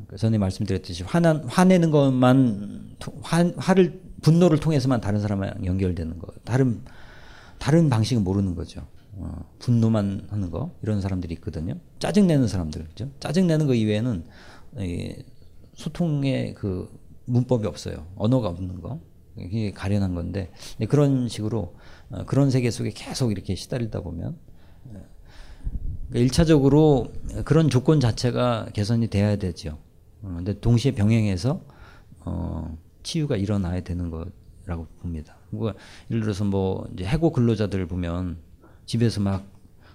그 0.06 0.16
전에 0.16 0.38
말씀드렸듯이 0.38 1.02
화난 1.02 1.44
화내는 1.44 1.90
것만 1.90 2.96
화, 3.20 3.52
화를 3.58 4.00
분노를 4.22 4.58
통해서만 4.58 5.02
다른 5.02 5.20
사람과 5.20 5.54
연결되는 5.62 6.18
거. 6.18 6.28
다른 6.44 6.82
다른 7.58 7.90
방식은 7.90 8.24
모르는 8.24 8.54
거죠. 8.54 8.86
어, 9.12 9.44
분노만 9.58 10.28
하는 10.30 10.50
거 10.50 10.74
이런 10.82 11.02
사람들이 11.02 11.34
있거든요. 11.34 11.74
짜증 11.98 12.26
내는 12.26 12.48
사람들, 12.48 12.84
그죠? 12.84 13.10
짜증 13.20 13.48
내는 13.48 13.66
거 13.66 13.74
이외에는 13.74 14.24
이, 14.78 15.14
소통의 15.74 16.54
그 16.54 16.90
문법이 17.26 17.66
없어요. 17.66 18.06
언어가 18.16 18.48
없는 18.48 18.80
거. 18.80 18.98
이게 19.38 19.70
가련한 19.70 20.14
건데 20.14 20.50
네, 20.78 20.86
그런 20.86 21.28
식으로 21.28 21.58
어, 21.60 21.79
그런 22.26 22.50
세계 22.50 22.70
속에 22.70 22.90
계속 22.90 23.30
이렇게 23.30 23.54
시달리다 23.54 24.00
보면 24.00 24.36
어, 24.86 25.02
일차적으로 26.12 27.12
그런 27.44 27.68
조건 27.70 28.00
자체가 28.00 28.68
개선이 28.72 29.08
돼야 29.08 29.36
되죠. 29.36 29.78
어, 30.22 30.34
근데 30.36 30.58
동시에 30.60 30.92
병행해서 30.92 31.60
어, 32.20 32.76
치유가 33.02 33.36
일어나야 33.36 33.80
되는 33.82 34.10
거라고 34.10 34.86
봅니다. 35.00 35.36
뭐 35.50 35.72
예를 36.10 36.22
들어서 36.22 36.44
뭐 36.44 36.88
해고 37.00 37.32
근로자들 37.32 37.86
보면 37.86 38.38
집에서 38.86 39.20
막 39.20 39.44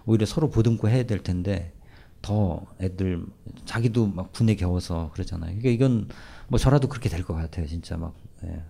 오히려 0.06 0.26
서로 0.26 0.50
보듬고 0.50 0.90
해야 0.90 1.04
될 1.04 1.22
텐데 1.22 1.74
더 2.22 2.66
애들 2.82 3.26
자기도 3.66 4.08
막 4.08 4.32
분에 4.32 4.56
겨워서 4.56 5.12
그러잖아요. 5.14 5.58
그러니까 5.60 5.70
이건 5.70 6.08
뭐 6.48 6.58
저라도 6.58 6.88
그렇게 6.88 7.10
될 7.10 7.24
것 7.24 7.34
같아요. 7.36 7.68
진짜 7.68 7.98
막 7.98 8.16
예. 8.46 8.62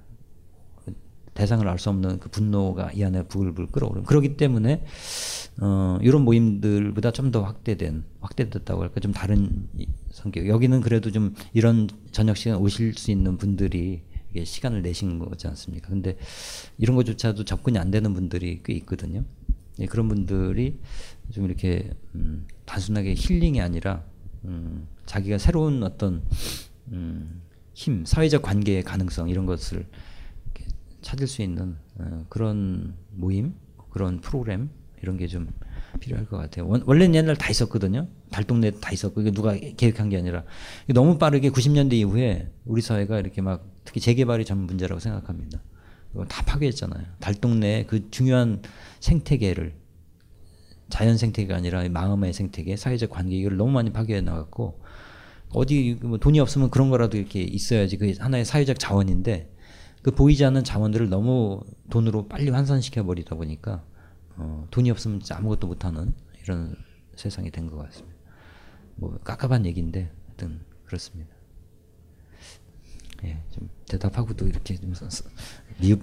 대상을 1.36 1.68
알 1.68 1.78
수 1.78 1.90
없는 1.90 2.20
그 2.20 2.30
분노가 2.30 2.92
이 2.94 3.04
안에 3.04 3.24
부글부글 3.28 3.68
끓어오르는 3.68 4.06
그렇기 4.06 4.38
때문에 4.38 4.84
어 5.62 6.00
이런 6.02 6.24
모임들보다 6.24 7.12
좀 7.12 7.32
더 7.32 7.44
확대된 7.44 8.04
확대됐다고 8.22 8.82
할까? 8.82 9.00
좀 9.02 9.12
다른 9.12 9.68
이 9.78 9.86
성격. 10.12 10.48
여기는 10.48 10.82
그래도 10.82 11.12
좀 11.12 11.36
이런 11.54 11.90
저녁 12.12 12.38
시간 12.38 12.58
오실 12.58 12.94
수 12.94 13.12
있는 13.12 13.38
분들이 13.38 14.02
시간을 14.42 14.82
내신 14.82 15.20
거지 15.20 15.48
않습니까? 15.48 15.90
근데 15.90 16.18
이런 16.78 16.96
것조차도 16.96 17.44
접근이 17.46 17.78
안 17.78 17.92
되는 17.92 18.14
분들이 18.14 18.62
꽤 18.64 18.74
있거든요. 18.74 19.24
예, 19.80 19.86
그런 19.88 20.08
분들이 20.08 20.80
좀 21.32 21.46
이렇게 21.46 21.90
음, 22.16 22.48
단순하게 22.66 23.14
힐링이 23.18 23.60
아니라 23.60 24.04
음, 24.46 24.88
자기가 25.06 25.38
새로운 25.38 25.84
어떤 25.84 26.24
음, 26.92 27.42
힘 27.74 28.06
사회적 28.06 28.42
관계의 28.42 28.84
가능성 28.84 29.30
이런 29.30 29.46
것을 29.46 29.86
찾을 31.06 31.28
수 31.28 31.44
있는 31.44 31.78
어, 32.00 32.26
그런 32.30 32.96
모임, 33.12 33.54
그런 33.92 34.20
프로그램 34.22 34.70
이런 35.04 35.18
게 35.18 35.28
좀 35.28 35.48
필요할 36.00 36.26
것 36.26 36.38
같아요. 36.38 36.68
원, 36.68 36.84
원래는 36.86 37.16
옛날 37.16 37.36
다 37.36 37.50
있었거든요. 37.50 38.08
달동네 38.32 38.72
다 38.82 38.92
있었고 38.92 39.22
이게 39.22 39.32
누가 39.32 39.54
계획한 39.54 40.10
게 40.10 40.18
아니라 40.18 40.44
너무 40.94 41.18
빠르게 41.18 41.50
90년대 41.52 41.94
이후에 41.94 42.50
우리 42.66 42.82
사회가 42.82 43.20
이렇게 43.20 43.42
막 43.42 43.70
특히 43.86 44.02
재개발이 44.02 44.46
전 44.46 44.66
문제라고 44.66 45.00
생각합니다. 45.00 45.62
다 46.28 46.44
파괴했잖아요. 46.46 47.06
달동네 47.20 47.86
그 47.88 48.10
중요한 48.10 48.62
생태계를 49.00 49.76
자연 50.90 51.18
생태계가 51.18 51.56
아니라 51.56 51.88
마음의 51.88 52.34
생태계, 52.34 52.78
사회적 52.78 53.10
관계 53.10 53.36
이걸 53.36 53.58
너무 53.58 53.72
많이 53.72 53.92
파괴해 53.92 54.22
나갔고 54.22 54.82
어디 55.54 55.98
뭐 56.02 56.18
돈이 56.18 56.40
없으면 56.40 56.70
그런 56.72 56.90
거라도 56.90 57.18
이렇게 57.18 57.42
있어야지 57.42 57.98
그 57.98 58.14
하나의 58.18 58.46
사회적 58.46 58.80
자원인데 58.80 59.55
그 60.06 60.12
보이지 60.12 60.46
않는 60.46 60.64
자원들을 60.64 61.10
너무 61.10 61.64
돈으로 61.90 62.28
빨리 62.28 62.52
환산시켜 62.52 63.04
버리다 63.04 63.36
보니까 63.36 63.84
어, 64.36 64.68
돈이 64.70 64.92
없으면 64.92 65.20
아무것도 65.32 65.66
못하는 65.66 66.14
이런 66.44 66.76
세상이 67.16 67.50
된 67.50 67.68
것 67.68 67.78
같습니다. 67.78 68.16
뭐 68.98 69.18
깝깝한 69.24 69.66
얘기인데 69.66 70.12
하여튼 70.28 70.60
그렇습니다. 70.86 71.34
예, 73.24 73.42
좀 73.50 73.68
대답하고도 73.90 74.46
이렇게 74.46 74.76
좀 74.76 74.94
미흡 75.82 76.00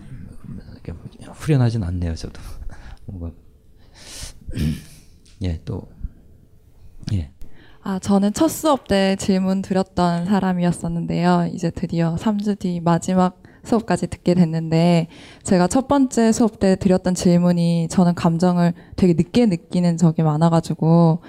이렇게 0.72 0.92
후련하진 1.34 1.84
않네요, 1.84 2.16
저도 2.16 2.40
뭔가 3.06 3.30
예, 5.44 5.60
또 5.64 5.88
예. 7.12 7.30
아, 7.84 8.00
저는 8.00 8.32
첫 8.32 8.48
수업 8.48 8.88
때 8.88 9.14
질문 9.14 9.62
드렸던 9.62 10.26
사람이었었는데요. 10.26 11.50
이제 11.52 11.70
드디어 11.70 12.16
3주 12.16 12.58
뒤 12.58 12.80
마지막 12.80 13.41
수업까지 13.64 14.08
듣게 14.08 14.34
됐는데 14.34 15.08
제가 15.42 15.68
첫 15.68 15.88
번째 15.88 16.32
수업 16.32 16.58
때 16.58 16.76
드렸던 16.76 17.14
질문이 17.14 17.88
저는 17.90 18.14
감정을 18.14 18.74
되게 18.96 19.14
늦게 19.14 19.46
느끼는 19.46 19.96
적이 19.96 20.22
많아가지고 20.24 21.20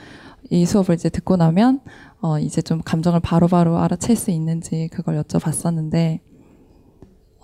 이 0.49 0.65
수업을 0.65 0.95
이제 0.95 1.09
듣고 1.09 1.37
나면 1.37 1.81
어 2.21 2.39
이제 2.39 2.61
좀 2.61 2.81
감정을 2.83 3.19
바로바로 3.19 3.77
알아챌 3.77 4.15
수 4.15 4.31
있는지 4.31 4.89
그걸 4.91 5.21
여쭤봤었는데 5.21 6.19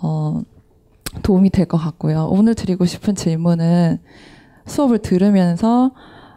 어 0.02 0.42
도움이 1.24 1.50
될 1.50 1.66
것 1.66 1.78
같고요. 1.78 2.28
오늘 2.32 2.56
드리고 2.56 2.86
싶은 2.86 3.16
질문은 3.16 4.00
수업을 4.66 5.00
들으면서 5.00 5.92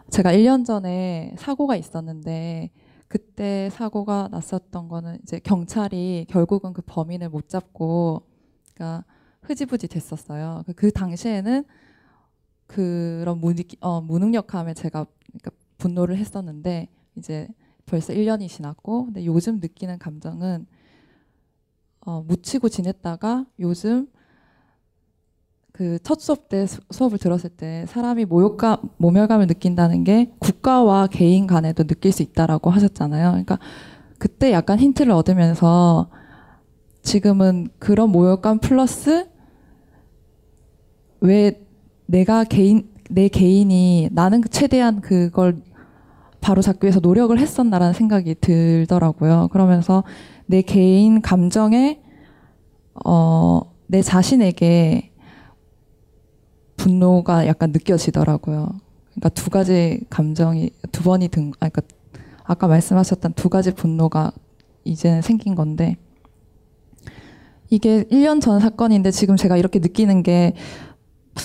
제가 0.09 0.31
1년 0.33 0.65
전에 0.65 1.33
사고가 1.37 1.75
있었는데 1.75 2.71
그때 3.07 3.69
사고가 3.71 4.29
났었던 4.31 4.87
거는 4.87 5.19
이제 5.23 5.39
경찰이 5.39 6.25
결국은 6.29 6.73
그 6.73 6.81
범인을 6.85 7.29
못 7.29 7.49
잡고 7.49 8.23
그러니까 8.73 9.05
흐지부지 9.41 9.87
됐었어요. 9.87 10.63
그, 10.65 10.73
그 10.73 10.91
당시에는 10.91 11.65
그런 12.67 13.39
무능, 13.39 13.63
어, 13.81 14.01
무능력함에 14.01 14.73
제가 14.73 15.05
그러니까 15.27 15.51
분노를 15.77 16.17
했었는데 16.17 16.87
이제 17.17 17.47
벌써 17.85 18.13
1년이 18.13 18.47
지났고 18.47 19.05
근데 19.05 19.25
요즘 19.25 19.59
느끼는 19.59 19.99
감정은 19.99 20.65
어, 22.01 22.21
묻히고 22.23 22.69
지냈다가 22.69 23.45
요즘 23.59 24.07
그 25.71 25.97
첫 26.03 26.19
수업 26.21 26.49
때 26.49 26.67
수- 26.67 26.81
수업을 26.91 27.17
들었을 27.17 27.49
때 27.49 27.85
사람이 27.87 28.25
모욕감, 28.25 28.77
모멸감을 28.97 29.47
느낀다는 29.47 30.03
게 30.03 30.31
국가와 30.39 31.07
개인 31.07 31.47
간에도 31.47 31.83
느낄 31.83 32.11
수 32.11 32.21
있다라고 32.21 32.69
하셨잖아요. 32.69 33.29
그러니까 33.31 33.57
그때 34.19 34.51
약간 34.51 34.79
힌트를 34.79 35.11
얻으면서 35.11 36.09
지금은 37.03 37.67
그런 37.77 38.09
모욕감 38.09 38.59
플러스 38.59 39.27
왜 41.21 41.61
내가 42.05 42.43
개인 42.43 42.89
내 43.09 43.27
개인이 43.27 44.09
나는 44.11 44.41
최대한 44.49 45.01
그걸 45.01 45.61
바로 46.41 46.61
잡기 46.61 46.85
위해서 46.85 46.99
노력을 46.99 47.37
했었나라는 47.37 47.93
생각이 47.93 48.35
들더라고요. 48.41 49.49
그러면서 49.51 50.03
내 50.45 50.61
개인 50.61 51.21
감정에 51.21 52.01
어, 53.05 53.61
내 53.87 54.01
자신에게 54.01 55.11
분노가 56.75 57.47
약간 57.47 57.71
느껴지더라고요. 57.71 58.69
그러니까 59.11 59.29
두 59.29 59.49
가지 59.49 60.01
감정이 60.09 60.71
두 60.91 61.03
번이 61.03 61.27
든, 61.29 61.51
아, 61.59 61.69
그러니까 61.69 61.81
아까 62.43 62.67
말씀하셨던 62.67 63.33
두 63.33 63.49
가지 63.49 63.73
분노가 63.73 64.31
이제는 64.83 65.21
생긴 65.21 65.55
건데 65.55 65.97
이게 67.73 68.03
1년 68.03 68.39
전 68.39 68.59
사건인데 68.59 69.09
지금 69.09 69.35
제가 69.35 69.57
이렇게 69.57 69.79
느끼는 69.79 70.21
게 70.21 70.53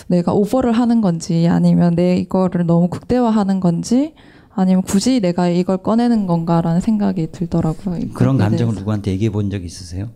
내가 0.09 0.35
오버를 0.35 0.73
하는 0.73 1.01
건지 1.01 1.49
아니면 1.49 1.95
내 1.95 2.17
이거를 2.19 2.67
너무 2.67 2.89
극대화하는 2.89 3.61
건지 3.61 4.15
아니면 4.51 4.83
굳이 4.83 5.21
내가 5.21 5.49
이걸 5.49 5.79
꺼내는 5.79 6.27
건가라는 6.27 6.83
생각이 6.83 7.29
들더라고요. 7.33 8.01
그런 8.13 8.37
감정을 8.37 8.59
대해서. 8.75 8.81
누구한테 8.81 9.13
얘기해 9.13 9.31
본 9.31 9.49
적 9.51 9.65
있으세요? 9.65 10.11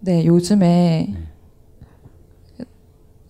네, 0.00 0.26
요즘에 0.26 1.14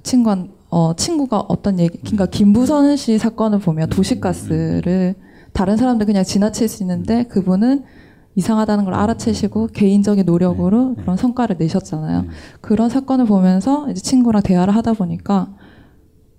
친구 0.03 0.35
어 0.71 0.95
친구가 0.97 1.41
어떤 1.49 1.79
얘기 1.81 1.99
그러니까 1.99 2.25
김부선 2.27 2.97
씨 2.97 3.19
사건을 3.19 3.59
보면 3.59 3.91
도시가스를 3.91 5.15
다른 5.53 5.77
사람들 5.77 6.07
그냥 6.07 6.25
지나칠 6.25 6.67
수 6.69 6.83
있는데 6.83 7.25
그분은 7.25 7.85
이상하다는 8.41 8.85
걸 8.85 8.95
알아채시고 8.95 9.69
개인적인 9.69 10.25
노력으로 10.27 10.95
그런 10.97 11.17
성과를 11.17 11.57
내셨잖아요. 11.59 12.27
그런 12.61 12.89
사건을 12.91 13.25
보면서 13.27 13.91
이제 13.91 14.01
친구랑 14.01 14.43
대화를 14.43 14.75
하다 14.77 14.93
보니까 14.93 15.57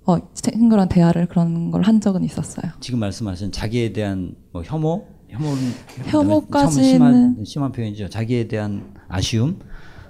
어 0.05 0.17
친구랑 0.33 0.87
대화를 0.89 1.27
그런 1.27 1.71
걸 1.71 1.81
한 1.81 1.99
적은 1.99 2.23
있었어요. 2.23 2.71
지금 2.79 2.99
말씀하신 2.99 3.51
자기에 3.51 3.93
대한 3.93 4.35
뭐 4.53 4.61
혐오, 4.63 5.05
혐오는 5.27 5.57
혐오까지는- 6.05 6.61
참 6.61 6.69
심한, 6.83 7.43
심한 7.43 7.71
표현이죠. 7.71 8.09
자기에 8.09 8.47
대한 8.47 8.93
아쉬움, 9.09 9.59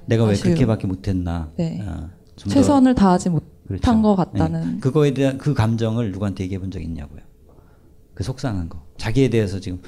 내가 0.06 0.26
왜 0.26 0.32
아쉬움. 0.34 0.44
그렇게밖에 0.54 0.88
못했나. 0.88 1.52
네. 1.58 1.82
어, 1.82 2.10
최선을 2.36 2.96
다하지 2.96 3.30
못한 3.30 3.48
그렇죠. 3.68 4.02
것 4.02 4.16
같다는 4.16 4.74
네. 4.76 4.80
그거에 4.80 5.14
대한 5.14 5.38
그 5.38 5.54
감정을 5.54 6.12
누구한테 6.12 6.44
얘기해 6.44 6.60
본 6.60 6.70
적 6.70 6.82
있냐고요. 6.82 7.22
그 8.14 8.24
속상한 8.24 8.68
거. 8.70 8.84
자기에 8.98 9.30
대해서 9.30 9.60
지금 9.60 9.80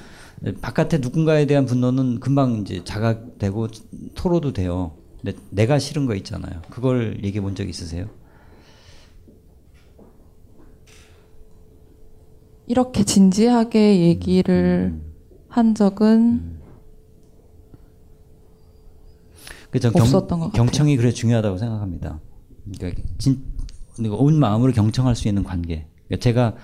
바깥에 0.62 0.98
누군가에 0.98 1.46
대한 1.46 1.66
분노는 1.66 2.20
금방 2.20 2.62
이제 2.62 2.82
자각되고 2.84 3.68
토로도 4.14 4.52
돼요. 4.52 4.96
근데 5.20 5.38
내가 5.50 5.78
싫은 5.78 6.06
거 6.06 6.14
있잖아요. 6.14 6.62
그걸 6.70 7.22
얘기해 7.22 7.42
본 7.42 7.54
적 7.54 7.68
있으세요? 7.68 8.08
이렇게 12.66 13.04
진지하게 13.04 14.00
얘기를 14.00 14.92
음. 14.94 15.12
한 15.48 15.74
적은 15.74 16.60
그래서 19.70 19.88
없었던 19.88 20.38
것 20.38 20.46
같아요. 20.46 20.52
경청이 20.64 20.96
그래 20.96 21.10
중요하다고 21.12 21.58
생각합니다. 21.58 22.20
그러니까 22.78 23.02
진, 23.18 23.44
온 24.10 24.38
마음으로 24.38 24.72
경청할 24.72 25.14
수 25.16 25.28
있는 25.28 25.42
관계. 25.44 25.86
그러니까 26.06 26.22
제가 26.22 26.56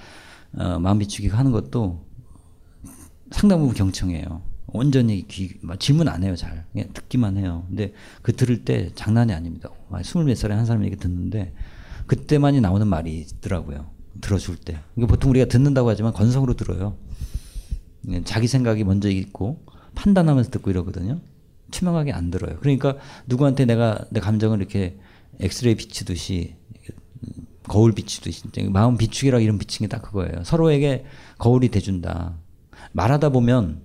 어, 0.57 0.79
마음 0.79 0.99
비추기 0.99 1.29
하는 1.29 1.51
것도 1.53 2.06
상당 3.31 3.61
부분 3.61 3.75
경청해요. 3.75 4.43
온전히 4.69 5.27
귀, 5.29 5.55
막 5.62 5.79
질문 5.79 6.09
안 6.09 6.23
해요, 6.23 6.37
잘. 6.37 6.65
그냥 6.73 6.89
듣기만 6.93 7.37
해요. 7.37 7.65
근데 7.69 7.93
그 8.23 8.35
들을 8.35 8.65
때 8.65 8.91
장난이 8.95 9.33
아닙니다. 9.33 9.71
스물 10.03 10.27
몇 10.27 10.37
살에 10.37 10.55
한 10.55 10.67
사람이 10.67 10.87
이렇게 10.87 11.01
듣는데 11.01 11.53
그때만이 12.07 12.61
나오는 12.61 12.87
말이 12.87 13.19
있더라고요. 13.19 13.87
들어줄 14.21 14.57
때. 14.57 14.79
그러니까 14.95 15.15
보통 15.15 15.31
우리가 15.31 15.47
듣는다고 15.47 15.89
하지만 15.89 16.12
건성으로 16.12 16.55
들어요. 16.55 16.97
예, 18.11 18.23
자기 18.25 18.47
생각이 18.47 18.85
먼저 18.85 19.09
있고 19.11 19.65
판단하면서 19.95 20.51
듣고 20.51 20.71
이러거든요. 20.71 21.21
투명하게 21.71 22.12
안 22.12 22.31
들어요. 22.31 22.57
그러니까 22.61 22.97
누구한테 23.27 23.65
내가 23.65 24.05
내 24.11 24.21
감정을 24.21 24.59
이렇게 24.59 24.99
엑스레이 25.41 25.75
비추듯이 25.75 26.55
거울 27.65 27.93
비추듯이 27.93 28.45
마음 28.71 28.97
비추기라 28.97 29.41
이런 29.41 29.59
비추는 29.59 29.89
게 29.89 29.97
딱 29.97 30.03
그거예요. 30.03 30.45
서로에게 30.45 31.05
거울이 31.39 31.69
돼준다. 31.69 32.37
말하다 32.97 33.29
보면 33.29 33.83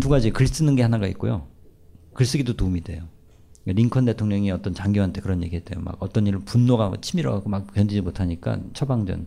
두 0.00 0.08
가지 0.08 0.30
글 0.30 0.46
쓰는 0.46 0.76
게 0.76 0.82
하나가 0.82 1.08
있고요. 1.08 1.48
글쓰기도 2.14 2.54
도움이 2.54 2.82
돼요. 2.82 3.08
링컨 3.66 4.04
대통령이 4.04 4.52
어떤 4.52 4.72
장교한테 4.72 5.20
그런 5.20 5.42
얘기 5.42 5.56
했대요. 5.56 5.80
막 5.80 5.96
어떤 5.98 6.26
일을 6.26 6.40
분노가 6.44 6.92
치밀어가고 7.00 7.48
막 7.48 7.74
견디지 7.74 8.02
못하니까 8.02 8.60
처방전 8.72 9.26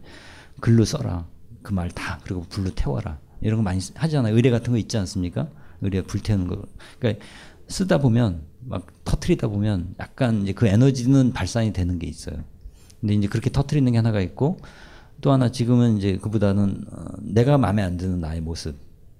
글로 0.61 0.85
써라. 0.85 1.27
그 1.63 1.73
말 1.73 1.91
다. 1.91 2.19
그리고 2.23 2.45
불로 2.47 2.69
태워라. 2.73 3.19
이런 3.41 3.57
거 3.57 3.63
많이 3.63 3.81
하잖아요. 3.95 4.33
의뢰 4.33 4.49
같은 4.51 4.71
거 4.71 4.77
있지 4.77 4.97
않습니까? 4.97 5.49
의뢰 5.81 6.01
불태우는 6.01 6.47
거. 6.47 6.61
그러니까 6.97 7.25
쓰다 7.67 7.97
보면 7.97 8.43
막 8.61 8.87
터트리다 9.03 9.49
보면 9.49 9.95
약간 9.99 10.43
이제 10.43 10.53
그 10.53 10.65
에너지는 10.65 11.33
발산이 11.33 11.73
되는 11.73 11.99
게 11.99 12.07
있어요. 12.07 12.37
근데 13.01 13.15
이제 13.15 13.27
그렇게 13.27 13.49
터트리는 13.49 13.91
게 13.91 13.97
하나가 13.97 14.21
있고 14.21 14.59
또 15.21 15.31
하나 15.31 15.51
지금은 15.51 15.97
이제 15.97 16.17
그보다는 16.17 16.85
어, 16.91 17.05
내가 17.21 17.57
마음에 17.57 17.81
안 17.81 17.97
드는 17.97 18.19
나의 18.19 18.41
모습. 18.41 18.75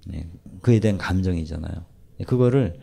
네. 0.06 0.28
그에 0.62 0.80
대한 0.80 0.96
감정이잖아요. 0.98 1.84
네. 2.18 2.24
그거를 2.24 2.78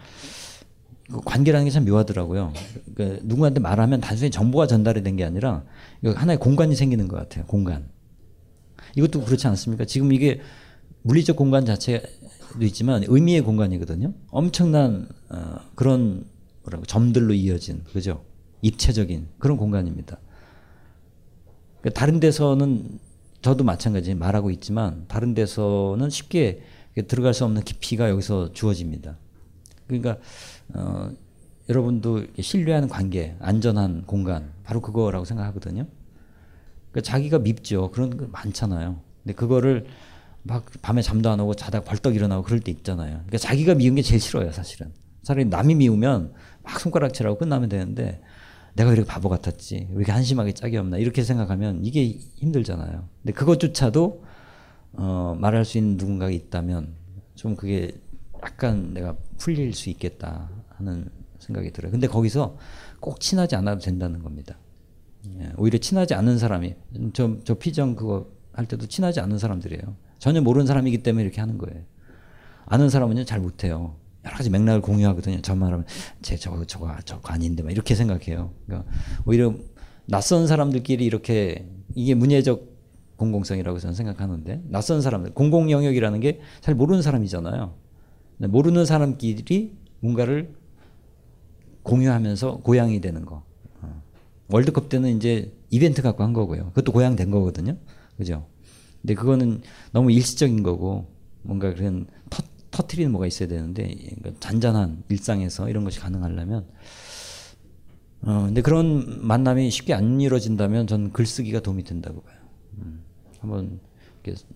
그 1.11 1.21
관계라는 1.23 1.65
게 1.65 1.71
참 1.71 1.85
묘하더라고요. 1.85 2.51
그러니까 2.93 3.21
누구한테 3.25 3.59
말하면 3.59 4.01
단순히 4.01 4.31
정보가 4.31 4.67
전달이 4.67 5.03
된 5.03 5.15
게 5.15 5.23
아니라 5.23 5.63
하나의 6.03 6.39
공간이 6.39 6.75
생기는 6.75 7.07
것 7.07 7.15
같아요. 7.17 7.45
공간. 7.45 7.89
이것도 8.95 9.23
그렇지 9.23 9.47
않습니까? 9.47 9.85
지금 9.85 10.11
이게 10.11 10.41
물리적 11.03 11.35
공간 11.35 11.65
자체도 11.65 12.63
있지만 12.63 13.03
의미의 13.07 13.41
공간이거든요. 13.41 14.13
엄청난 14.29 15.07
어, 15.29 15.57
그런 15.75 16.25
뭐라고 16.63 16.85
점들로 16.85 17.33
이어진 17.33 17.83
그죠? 17.93 18.23
입체적인 18.61 19.27
그런 19.37 19.57
공간입니다. 19.57 20.17
그러니까 21.81 21.99
다른 21.99 22.19
데서는 22.19 22.97
저도 23.45 23.63
마찬가지 23.63 24.15
말하고 24.15 24.49
있지만 24.49 25.05
다른 25.07 25.35
데서는 25.35 26.09
쉽게 26.09 26.63
들어갈 27.07 27.35
수 27.35 27.45
없는 27.45 27.61
깊이가 27.61 28.09
여기서 28.09 28.53
주어집니다. 28.53 29.17
그러니까 29.85 30.17
어, 30.73 31.11
여러분도 31.69 32.25
신뢰하는 32.39 32.87
관계, 32.87 33.35
안전한 33.39 34.01
공간, 34.07 34.51
바로 34.63 34.81
그거라고 34.81 35.25
생각하거든요. 35.25 35.85
그러니까 36.89 37.01
자기가 37.07 37.37
밉죠. 37.37 37.91
그런 37.91 38.17
거 38.17 38.25
많잖아요. 38.31 38.99
근데 39.21 39.35
그거를 39.35 39.85
막 40.41 40.65
밤에 40.81 41.03
잠도 41.03 41.29
안 41.29 41.39
오고 41.39 41.53
자다 41.53 41.81
벌떡 41.81 42.15
일어나고 42.15 42.41
그럴 42.41 42.61
때 42.61 42.71
있잖아요. 42.71 43.11
그러니까 43.11 43.37
자기가 43.37 43.75
미운 43.75 43.93
게 43.93 44.01
제일 44.01 44.19
싫어요, 44.19 44.51
사실은. 44.53 44.91
차라리 45.21 45.45
남이 45.45 45.75
미우면 45.75 46.33
막 46.63 46.79
손가락질하고 46.79 47.37
끝나면 47.37 47.69
되는데 47.69 48.23
내가 48.75 48.91
이렇게 48.91 49.07
바보 49.07 49.29
같았지. 49.29 49.87
왜 49.89 49.95
이렇게 49.95 50.11
한심하게 50.11 50.53
짝이 50.53 50.77
없나. 50.77 50.97
이렇게 50.97 51.23
생각하면 51.23 51.83
이게 51.83 52.05
힘들잖아요. 52.05 53.07
근데 53.21 53.33
그것조차도 53.33 54.23
어, 54.93 55.35
말할 55.39 55.65
수 55.65 55.77
있는 55.77 55.97
누군가가 55.97 56.31
있다면 56.31 56.93
좀 57.35 57.55
그게 57.55 57.91
약간 58.43 58.93
내가 58.93 59.15
풀릴 59.37 59.73
수 59.73 59.89
있겠다 59.89 60.49
하는 60.69 61.09
생각이 61.39 61.71
들어요. 61.71 61.91
근데 61.91 62.07
거기서 62.07 62.57
꼭 62.99 63.19
친하지 63.19 63.55
않아도 63.55 63.81
된다는 63.81 64.21
겁니다. 64.21 64.57
예, 65.39 65.51
오히려 65.57 65.79
친하지 65.79 66.13
않은 66.13 66.37
사람이 66.37 66.75
저, 67.13 67.37
저 67.43 67.55
피정 67.55 67.95
그거 67.95 68.29
할 68.53 68.65
때도 68.67 68.87
친하지 68.87 69.19
않은 69.21 69.37
사람들이에요. 69.37 69.95
전혀 70.19 70.41
모르는 70.41 70.67
사람이기 70.67 71.01
때문에 71.01 71.23
이렇게 71.23 71.41
하는 71.41 71.57
거예요. 71.57 71.83
아는 72.65 72.89
사람은요 72.89 73.25
잘 73.25 73.39
못해요. 73.39 73.95
여러 74.25 74.35
가지 74.35 74.49
맥락을 74.49 74.81
공유하거든요. 74.81 75.41
저 75.41 75.55
말하면 75.55 75.85
제 76.21 76.35
저거 76.35 76.65
저거 76.65 76.95
저거 77.05 77.31
아닌데 77.31 77.63
막 77.63 77.71
이렇게 77.71 77.95
생각해요. 77.95 78.51
그러니까 78.65 78.89
오히려 79.25 79.53
낯선 80.07 80.47
사람들끼리 80.47 81.05
이렇게 81.05 81.67
이게 81.93 82.15
문예적 82.15 82.75
공공성이라고 83.17 83.79
저는 83.79 83.93
생각하는데 83.93 84.63
낯선 84.67 85.01
사람들 85.01 85.33
공공 85.33 85.71
영역이라는 85.71 86.19
게 86.19 86.41
잘 86.61 86.75
모르는 86.75 87.01
사람이잖아요. 87.01 87.73
모르는 88.39 88.85
사람끼리 88.85 89.73
뭔가를 90.01 90.53
공유하면서 91.83 92.57
고양이 92.57 92.99
되는 92.99 93.25
거. 93.25 93.43
어. 93.81 94.01
월드컵 94.49 94.89
때는 94.89 95.15
이제 95.17 95.53
이벤트 95.69 96.01
갖고 96.01 96.23
한 96.23 96.33
거고요. 96.33 96.69
그것도 96.69 96.91
고양 96.91 97.15
된 97.15 97.31
거거든요. 97.31 97.77
그죠? 98.17 98.47
근데 99.01 99.13
그거는 99.13 99.61
너무 99.91 100.11
일시적인 100.11 100.63
거고 100.63 101.07
뭔가 101.43 101.73
그런 101.73 102.07
터, 102.75 102.83
터트리는 102.83 103.11
뭐가 103.11 103.27
있어야 103.27 103.47
되는데 103.47 103.87
그러니까 103.87 104.31
잔잔한 104.39 105.03
일상에서 105.09 105.69
이런 105.69 105.83
것이 105.83 105.99
가능하려면 105.99 106.67
어 108.21 108.43
근데 108.45 108.61
그런 108.61 109.25
만남이 109.25 109.69
쉽게 109.69 109.93
안 109.93 110.19
이루어진다면 110.19 110.87
저는 110.87 111.13
글쓰기가 111.13 111.61
도움이 111.61 111.83
된다고 111.83 112.21
봐요. 112.21 112.37
음. 112.79 113.03
한번 113.39 113.79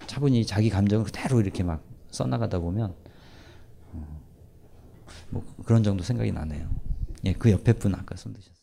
차분히 0.08 0.45
자기 0.45 0.69
감정을 0.69 1.05
그대로 1.05 1.39
이렇게 1.39 1.63
막 1.63 1.84
써나가다 2.10 2.60
보면 2.60 2.95
어, 3.91 4.21
뭐 5.29 5.43
그런 5.65 5.84
정도 5.84 6.03
생각이 6.03 6.32
나네요. 6.32 6.67
예, 7.25 7.34
그 7.34 7.51
옆에 7.51 7.73
분 7.73 7.93
아까 7.93 8.15
손 8.15 8.34
드셨어요. 8.34 8.55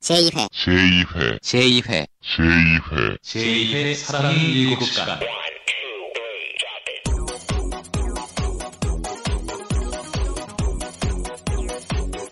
제2회 0.00 0.48
제2회 0.50 1.40
제2회 1.40 2.06
제2회 2.22 3.20
제2회 3.22 3.94
사랑은 3.94 4.38
일곱 4.38 4.84
시간 4.84 5.20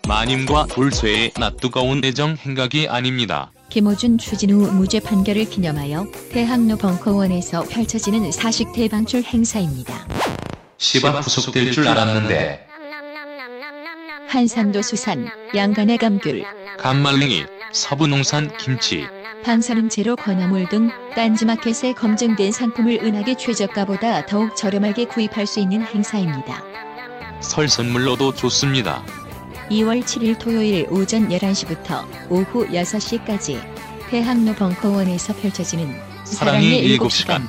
마님과 0.07 0.67
돌쇠의 0.67 1.33
낯뜨거운 1.37 2.01
애정 2.05 2.37
행각이 2.37 2.87
아닙니다. 2.87 3.51
김호준 3.69 4.17
추진우 4.17 4.71
무죄 4.71 5.01
판결을 5.01 5.49
기념하여 5.49 6.07
대학로 6.31 6.77
벙커원에서 6.77 7.63
펼쳐지는 7.63 8.31
사식 8.31 8.71
대방출 8.71 9.21
행사입니다. 9.23 10.07
시바 10.77 11.19
후속될 11.19 11.73
줄 11.73 11.87
알았는데 11.89 12.65
한산도 14.29 14.81
수산, 14.81 15.29
양간의 15.53 15.97
감귤, 15.97 16.45
감말랭이, 16.77 17.43
서부농산 17.73 18.55
김치, 18.57 19.05
방사능 19.43 19.89
제로 19.89 20.15
건어물 20.15 20.69
등 20.69 20.89
딴지마켓에 21.15 21.93
검증된 21.93 22.53
상품을 22.53 22.99
은하계 23.03 23.35
최저가보다 23.35 24.25
더욱 24.25 24.55
저렴하게 24.55 25.05
구입할 25.05 25.45
수 25.45 25.59
있는 25.59 25.81
행사입니다. 25.81 26.63
설 27.41 27.67
선물로도 27.67 28.35
좋습니다. 28.35 29.03
2월 29.69 30.01
7일 30.01 30.39
토요일 30.39 30.87
오전 30.89 31.27
11시부터 31.27 32.05
오후 32.29 32.65
6시까지 32.67 33.59
대학로 34.09 34.53
벙커원에서 34.55 35.35
펼쳐지는 35.35 35.93
사랑의 36.23 36.79
일곱 36.79 37.11
시간. 37.11 37.45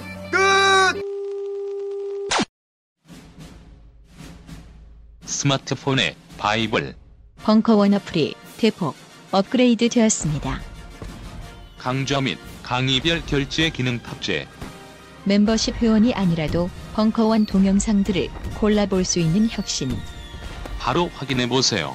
스마트폰에 5.24 6.16
바이블, 6.38 6.96
벙커원 7.44 7.94
어플이 7.94 8.35
대폭 8.57 8.96
업그레이드 9.31 9.88
되었습니다. 9.88 10.61
강좌 11.78 12.20
및 12.20 12.38
강의별 12.64 13.22
결제 13.26 13.70
기능 13.70 14.00
탑재. 14.02 14.48
멤버십 15.22 15.76
회원이 15.76 16.14
아니라도 16.14 16.68
벙커원 16.94 17.46
동영상들을 17.46 18.28
골라볼 18.59 19.04
수 19.04 19.20
있는 19.20 19.48
혁신. 19.48 19.96
바로 20.81 21.11
확인해 21.14 21.48
보세요. 21.48 21.94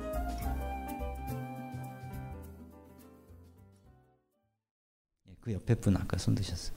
그 5.51 5.55
옆에 5.55 5.75
분 5.75 5.97
아까 5.97 6.17
손 6.17 6.33
드셨어요. 6.33 6.75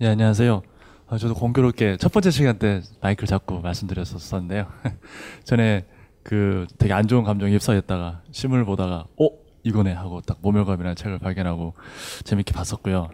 예, 0.00 0.06
안녕하세요. 0.08 0.62
아, 1.08 1.18
저도 1.18 1.34
공교롭게 1.34 1.96
첫 1.96 2.12
번째 2.12 2.30
시간 2.30 2.58
때 2.58 2.82
마이크를 3.00 3.26
잡고 3.26 3.60
말씀드렸었는데요. 3.60 4.68
전에 5.42 5.86
그 6.22 6.66
되게 6.78 6.92
안 6.92 7.08
좋은 7.08 7.24
감정에 7.24 7.52
휩싸였다가 7.52 8.22
신문을 8.30 8.64
보다가 8.64 9.06
어 9.20 9.28
이거네 9.64 9.92
하고 9.92 10.20
딱 10.20 10.38
모멸감이라는 10.40 10.94
책을 10.94 11.18
발견하고 11.18 11.74
재밌게 12.22 12.52
봤었고요. 12.52 13.10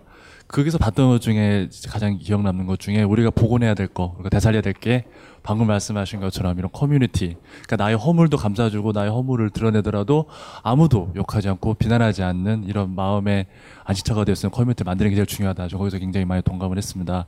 거기서 0.52 0.76
봤던 0.76 1.08
것 1.08 1.20
중에 1.20 1.68
가장 1.88 2.18
기억 2.18 2.42
남는 2.42 2.66
것 2.66 2.78
중에 2.78 3.02
우리가 3.02 3.30
복원해야 3.30 3.72
될 3.74 3.86
거, 3.88 4.12
그리고 4.14 4.28
되살려야 4.28 4.60
될 4.60 4.74
게 4.74 5.04
방금 5.42 5.66
말씀하신 5.66 6.20
것처럼 6.20 6.58
이런 6.58 6.70
커뮤니티, 6.72 7.36
그러니까 7.64 7.76
나의 7.76 7.96
허물도 7.96 8.36
감싸주고 8.36 8.92
나의 8.92 9.10
허물을 9.10 9.50
드러내더라도 9.50 10.26
아무도 10.62 11.10
욕하지 11.16 11.48
않고 11.48 11.74
비난하지 11.74 12.22
않는 12.22 12.64
이런 12.64 12.94
마음의 12.94 13.46
안식처가 13.84 14.24
되었으면 14.24 14.50
커뮤니티 14.52 14.84
만드는 14.84 15.10
게 15.10 15.16
제일 15.16 15.26
중요하다. 15.26 15.68
저 15.68 15.78
거기서 15.78 15.98
굉장히 15.98 16.26
많이 16.26 16.42
동감을 16.42 16.76
했습니다. 16.76 17.26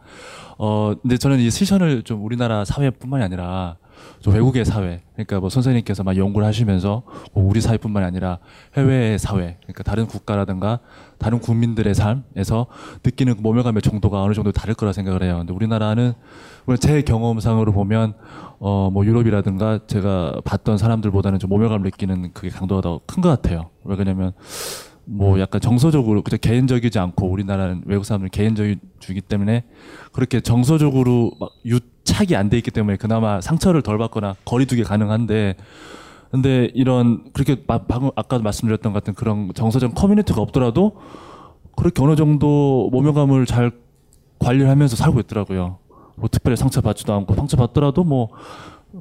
어, 0.59 0.95
근데 1.01 1.16
저는 1.16 1.39
이 1.41 1.51
시선을 1.51 2.03
좀 2.03 2.25
우리나라 2.25 2.64
사회뿐만이 2.64 3.25
아니라 3.25 3.77
좀 4.20 4.34
외국의 4.34 4.64
사회, 4.64 5.03
그러니까 5.14 5.40
뭐 5.40 5.49
선생님께서 5.49 6.03
막 6.03 6.16
연구를 6.16 6.47
하시면서 6.47 7.03
뭐 7.32 7.45
우리 7.49 7.61
사회뿐만이 7.61 8.07
아니라 8.07 8.38
해외의 8.76 9.18
사회, 9.18 9.59
그러니까 9.62 9.82
다른 9.82 10.07
국가라든가 10.07 10.80
다른 11.18 11.38
국민들의 11.40 11.95
삶에서 11.95 12.66
느끼는 13.05 13.36
그 13.36 13.40
모멸감의 13.42 13.82
정도가 13.82 14.22
어느 14.22 14.34
정도 14.34 14.53
다를 14.53 14.74
거라 14.74 14.92
생각을 14.92 15.22
해요. 15.22 15.36
근데 15.38 15.53
우리나라는 15.53 16.14
제 16.80 17.03
경험상으로 17.03 17.72
보면 17.72 18.14
어 18.59 18.90
뭐 18.92 19.05
유럽이라든가 19.05 19.80
제가 19.86 20.40
봤던 20.45 20.78
사람들보다는 20.78 21.38
좀 21.38 21.51
모멸감을 21.51 21.84
느끼는 21.84 22.32
그게 22.32 22.49
강도가 22.51 22.80
더 22.80 23.01
큰 23.07 23.22
것 23.22 23.28
같아요. 23.28 23.70
왜 23.84 23.97
그러냐면 23.97 24.32
뭐 25.07 25.38
약간 25.38 25.61
정서적으로 25.61 26.22
그냥 26.22 26.38
개인적이지 26.40 26.99
않고 26.99 27.26
우리나라는 27.30 27.82
외국 27.86 28.05
사람들은 28.05 28.30
개인적이기 28.30 29.20
때문에 29.28 29.64
그렇게 30.12 30.40
정서적으로 30.40 31.32
막 31.38 31.51
유 31.66 31.80
착이 32.05 32.36
안 32.36 32.48
돼 32.50 32.59
있기 32.59 32.70
때문에 32.70 32.96
그나마 32.96 33.40
상처를 33.40 33.82
덜 33.82 33.98
받거나 33.98 34.36
거리두기 34.44 34.84
가능한데 34.84 35.57
근데 36.30 36.70
이런 36.74 37.24
그렇게 37.32 37.62
마- 37.66 37.78
방금 37.78 38.11
아까 38.16 38.38
말씀드렸던 38.38 38.92
것 38.92 38.98
같은 39.02 39.14
그런 39.14 39.50
정서적 39.55 39.94
커뮤니티가 39.94 40.40
없더라도 40.40 40.96
그렇게 41.76 42.02
어느 42.02 42.16
정도 42.16 42.88
모멸감을 42.92 43.46
잘 43.46 43.72
관리를 44.38 44.68
하면서 44.68 44.96
살고 44.96 45.20
있더라고요. 45.20 45.78
뭐 46.16 46.28
특별히 46.30 46.57
상처 46.57 46.80
받지도 46.80 47.12
않고 47.14 47.34
상처 47.34 47.57
받더라도 47.57 48.05
뭐 48.05 48.28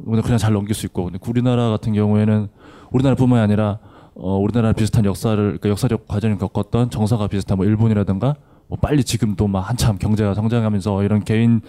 그냥 0.06 0.22
그냥 0.24 0.38
잘 0.38 0.54
넘길 0.54 0.74
수 0.76 0.86
있고 0.86 1.06
근데 1.06 1.20
우리나라 1.28 1.70
같은 1.70 1.94
경우에는 1.94 2.48
우리나라뿐만이 2.92 3.42
아니라 3.42 3.80
어 4.16 4.38
우리나라 4.38 4.72
비슷한 4.74 5.06
역사를 5.06 5.36
그러니까 5.38 5.70
역사적 5.70 6.08
과정을 6.08 6.38
겪었던 6.38 6.90
정서가 6.92 7.28
비슷한 7.28 7.58
뭐 7.58 7.66
일본이라든가 7.66 8.36
뭐 8.68 8.78
빨리 8.82 9.04
지금도 9.04 9.48
막 9.48 9.62
한참 9.62 9.98
경제가 9.98 10.34
성장하면서 10.34 11.04
이런 11.04 11.24
개인 11.24 11.62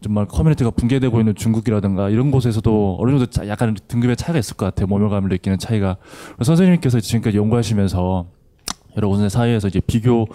정말 0.00 0.26
커뮤니티가 0.26 0.70
붕괴되고 0.70 1.18
있는 1.20 1.34
중국이라든가 1.34 2.10
이런 2.10 2.30
곳에서도 2.30 2.98
어느 3.00 3.10
정도 3.10 3.26
차- 3.26 3.48
약간 3.48 3.74
등급의 3.88 4.16
차이가 4.16 4.38
있을 4.38 4.56
것 4.56 4.66
같아요. 4.66 4.86
모멸감을 4.86 5.28
느끼는 5.30 5.58
차이가. 5.58 5.96
선생님께서 6.42 7.00
지금까지 7.00 7.36
연구하시면서 7.38 8.26
여러 8.96 9.08
곳의 9.08 9.28
사이에서 9.30 9.68
이제 9.68 9.80
비교 9.86 10.26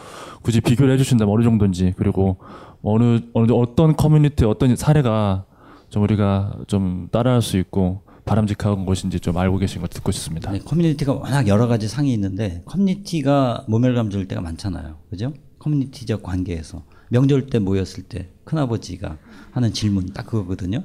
굳이 0.42 0.62
비교를 0.62 0.94
해주신다면 0.94 1.34
어느 1.34 1.44
정도인지 1.44 1.94
그리고 1.98 2.38
어느 2.84 3.20
어느 3.34 3.52
어떤 3.54 3.96
커뮤니티 3.96 4.46
어떤 4.46 4.76
사례가 4.76 5.46
좀 5.90 6.04
우리가 6.04 6.54
좀 6.68 7.08
따라할 7.12 7.42
수 7.42 7.58
있고 7.58 8.02
바람직한 8.26 8.86
것인지 8.86 9.20
좀 9.20 9.38
알고 9.38 9.58
계신 9.58 9.82
것 9.82 9.90
듣고 9.90 10.12
싶습니다. 10.12 10.52
네, 10.52 10.60
커뮤니티가 10.60 11.14
워낙 11.14 11.48
여러 11.48 11.68
가지 11.68 11.88
상이 11.88 12.14
있는데 12.14 12.62
커뮤니티가 12.66 13.66
모멸감 13.68 14.10
줄 14.10 14.28
때가 14.28 14.42
많잖아요. 14.42 14.98
그죠? 15.10 15.34
커뮤니티적 15.62 16.24
관계에서 16.24 16.84
명절 17.10 17.48
때 17.48 17.60
모였을 17.60 18.04
때 18.04 18.30
큰아버지가 18.46 19.20
하는 19.52 19.74
질문 19.74 20.08
딱 20.08 20.26
그거거든요. 20.26 20.84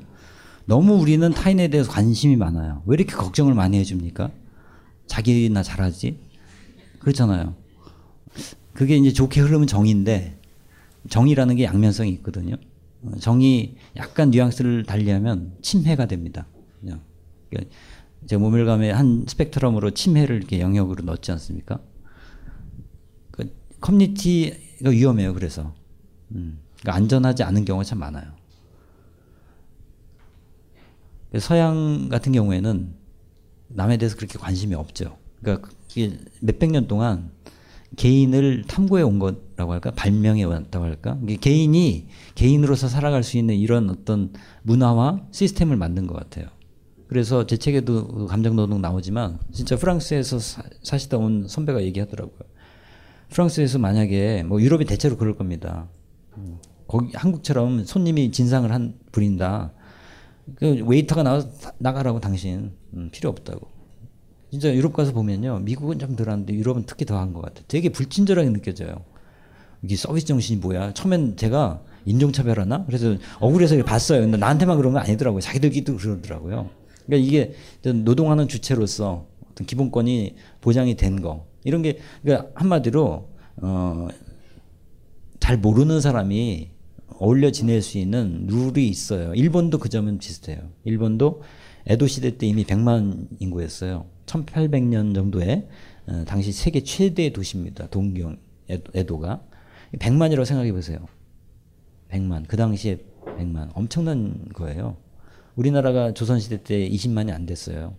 너무 0.66 0.95
우리는 0.95 1.31
타인에 1.33 1.68
대해서 1.68 1.91
관심이 1.91 2.37
많아요. 2.37 2.83
왜 2.87 2.95
이렇게 2.95 3.14
걱정을 3.14 3.55
많이 3.55 3.79
해줍니까? 3.79 4.31
자기나 5.07 5.62
잘하지? 5.62 6.18
그렇잖아요. 6.99 7.55
그게 8.74 8.97
이제 8.97 9.12
좋게 9.12 9.41
흐르면 9.41 9.66
정의인데 9.66 10.39
정의라는 11.09 11.57
게 11.57 11.64
양면성이 11.64 12.11
있거든요. 12.14 12.57
어, 13.03 13.12
정의 13.18 13.77
약간 13.97 14.31
뉘앙스를 14.31 14.85
달리하면 14.85 15.55
침해가 15.62 16.07
됩니다. 16.07 16.47
그러니까 17.49 17.74
제가 18.27 18.41
모멸감의 18.41 18.93
한 18.93 19.24
스펙트럼으로 19.27 19.93
침해를 19.93 20.37
이렇게 20.37 20.61
영역으로 20.61 21.05
넣지 21.05 21.31
않습니까? 21.33 21.81
그 23.31 23.55
커뮤니티 23.81 24.65
가 24.83 24.91
위험해요. 24.91 25.35
그래서 25.35 25.74
음, 26.33 26.59
그러니까 26.81 26.95
안전하지 26.95 27.43
않은 27.43 27.64
경우가 27.64 27.85
참 27.85 27.99
많아요. 27.99 28.24
서양 31.39 32.09
같은 32.09 32.33
경우에는 32.33 32.95
남에 33.68 33.97
대해서 33.97 34.16
그렇게 34.16 34.39
관심이 34.39 34.74
없죠. 34.74 35.18
그러니까 35.41 35.68
몇백 36.41 36.70
년 36.70 36.87
동안 36.87 37.31
개인을 37.97 38.64
탐구해 38.66 39.03
온 39.03 39.18
거라고 39.18 39.72
할까? 39.72 39.91
발명해 39.93 40.45
왔다고 40.45 40.85
할까? 40.85 41.18
개인이 41.41 42.09
개인으로서 42.35 42.89
살아갈 42.89 43.22
수 43.22 43.39
있는 43.39 43.55
이런 43.55 43.91
어떤 43.91 44.33
문화와 44.62 45.27
시스템을 45.31 45.77
만든 45.77 46.07
것 46.07 46.14
같아요. 46.14 46.49
그래서 47.09 47.47
제 47.47 47.57
책에도 47.57 48.09
그 48.09 48.27
감정노동 48.27 48.81
나오지만 48.81 49.39
진짜 49.53 49.77
프랑스에서 49.77 50.39
사, 50.39 50.62
사시다 50.83 51.18
온 51.18 51.47
선배가 51.49 51.83
얘기하더라고요. 51.83 52.41
프랑스에서 53.31 53.79
만약에 53.79 54.43
뭐 54.45 54.61
유럽이 54.61 54.85
대체로 54.85 55.16
그럴 55.16 55.37
겁니다. 55.37 55.89
음, 56.37 56.59
거기 56.87 57.11
한국처럼 57.14 57.85
손님이 57.85 58.31
진상을 58.31 58.70
한 58.72 58.95
부린다. 59.12 59.72
그 60.55 60.85
웨이터가 60.87 61.22
나와서 61.22 61.51
다- 61.59 61.72
나가라고 61.79 62.20
당신 62.20 62.72
음, 62.95 63.11
필요 63.12 63.31
없다고. 63.31 63.68
진짜 64.51 64.72
유럽 64.74 64.93
가서 64.93 65.12
보면요. 65.12 65.59
미국은 65.61 65.99
좀 65.99 66.14
덜한데 66.14 66.55
유럽은 66.55 66.85
특히 66.87 67.05
더한 67.05 67.33
것 67.33 67.43
같아요. 67.43 67.64
되게 67.68 67.89
불친절하게 67.91 68.51
느껴져요. 68.51 69.05
이게 69.83 69.97
서비스 69.97 70.27
정신이 70.27 70.61
뭐야? 70.61 70.95
처음엔 70.95 71.37
제가 71.37 71.83
인종차별하나? 72.07 72.85
그래서 72.87 73.16
억울해서 73.41 73.83
봤어요. 73.85 74.20
근데 74.20 74.37
나한테만 74.39 74.77
그런 74.77 74.93
거 74.93 75.01
아니더라고요. 75.01 75.41
자기들끼리도 75.41 75.97
그러더라고요. 75.97 76.70
그러니까 77.05 77.27
이게 77.27 77.55
노동하는 78.05 78.47
주체로서 78.49 79.27
어떤 79.51 79.66
기본권이 79.66 80.37
보장이 80.61 80.97
된 80.97 81.20
거. 81.20 81.47
이런 81.66 81.82
게, 81.82 81.98
그러니까 82.22 82.50
한마디로, 82.54 83.28
어, 83.62 84.08
잘 85.40 85.58
모르는 85.58 86.00
사람이 86.00 86.70
어울려 87.18 87.50
지낼 87.50 87.82
수 87.82 87.98
있는 87.98 88.46
룰이 88.46 88.88
있어요. 88.88 89.34
일본도 89.34 89.78
그 89.78 89.88
점은 89.88 90.18
비슷해요. 90.18 90.58
일본도 90.84 91.42
에도 91.86 92.06
시대 92.06 92.36
때 92.36 92.46
이미 92.46 92.64
100만 92.64 93.28
인구였어요. 93.38 94.06
1800년 94.26 95.14
정도에 95.14 95.68
어, 96.08 96.24
당시 96.26 96.52
세계 96.52 96.82
최대 96.82 97.30
도시입니다. 97.30 97.88
동경 97.88 98.38
에도, 98.68 98.90
에도가 98.94 99.42
100만이라고 99.94 100.44
생각해 100.44 100.72
보세요. 100.72 100.98
100만 102.10 102.46
그 102.48 102.56
당시에 102.56 102.98
100만 103.24 103.70
엄청난 103.74 104.48
거예요. 104.52 104.96
우리나라가 105.54 106.12
조선 106.12 106.38
시대 106.38 106.62
때 106.62 106.88
20만이 106.88 107.32
안 107.32 107.46
됐어요. 107.46 107.96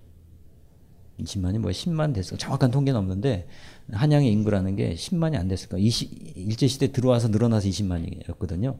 20만이 1.19 1.59
뭐 1.59 1.71
10만 1.71 2.13
됐어. 2.13 2.37
정확한 2.37 2.71
통계는 2.71 2.99
없는데 2.99 3.47
한양의 3.91 4.31
인구라는 4.31 4.75
게 4.75 4.93
10만이 4.95 5.35
안 5.37 5.47
됐을 5.47 5.69
거야. 5.69 5.81
20, 5.81 6.37
일제 6.37 6.67
시대 6.67 6.91
들어와서 6.91 7.27
늘어나서 7.29 7.67
20만이었거든요. 7.67 8.77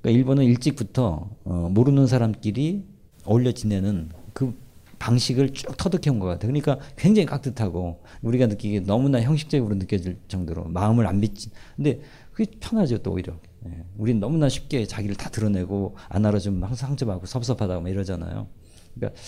그러니까 0.00 0.18
일본은 0.18 0.44
일찍부터 0.44 1.30
어, 1.44 1.68
모르는 1.72 2.06
사람끼리 2.06 2.84
어울려 3.24 3.52
지내는 3.52 4.10
그 4.32 4.54
방식을 4.98 5.52
쭉 5.52 5.76
터득해 5.76 6.10
온 6.10 6.18
것 6.18 6.26
같아요. 6.26 6.52
그러니까 6.52 6.78
굉장히 6.96 7.26
깍듯하고 7.26 8.00
우리가 8.22 8.46
느끼기에 8.46 8.80
너무나 8.80 9.20
형식적으로 9.20 9.76
느껴질 9.76 10.18
정도로 10.26 10.64
마음을 10.64 11.06
안 11.06 11.20
믿지. 11.20 11.50
근데 11.76 12.00
그게 12.32 12.50
편하죠 12.58 12.98
또 12.98 13.12
오히려. 13.12 13.34
예. 13.66 13.84
우린 13.96 14.18
너무나 14.20 14.48
쉽게 14.48 14.86
자기를 14.86 15.14
다 15.16 15.30
드러내고 15.30 15.96
안 16.08 16.24
알아주면 16.26 16.62
항상 16.64 16.88
상처받고 16.88 17.26
섭섭하다고 17.26 17.82
막 17.82 17.88
이러잖아요. 17.88 18.48
그러니까 18.98 19.20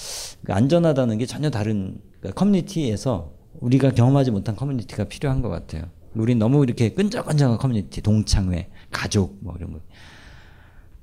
그 0.45 0.53
안전하다는 0.53 1.19
게 1.19 1.27
전혀 1.27 1.51
다른 1.51 2.01
그러니까 2.21 2.39
커뮤니티에서 2.39 3.33
우리가 3.61 3.91
경험하지 3.93 4.31
못한 4.31 4.57
커뮤니티가 4.57 5.05
필요한 5.05 5.43
것 5.43 5.49
같아요. 5.49 5.85
우린 6.15 6.39
너무 6.39 6.65
이렇게 6.65 6.93
끈적끈적한 6.93 7.59
커뮤니티, 7.59 8.01
동창회, 8.01 8.71
가족 8.91 9.39
뭐 9.41 9.55
이런 9.57 9.73
거. 9.73 9.81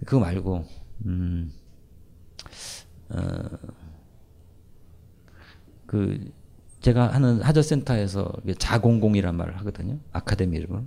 그거 0.05 0.19
말고 0.19 0.65
음, 1.05 1.51
어, 3.09 3.17
그 5.85 6.31
제가 6.81 7.07
하는 7.07 7.41
하자센터에서 7.41 8.31
자공공이란 8.59 9.35
말을 9.35 9.57
하거든요. 9.59 9.99
아카데미 10.11 10.57
이름으로. 10.57 10.83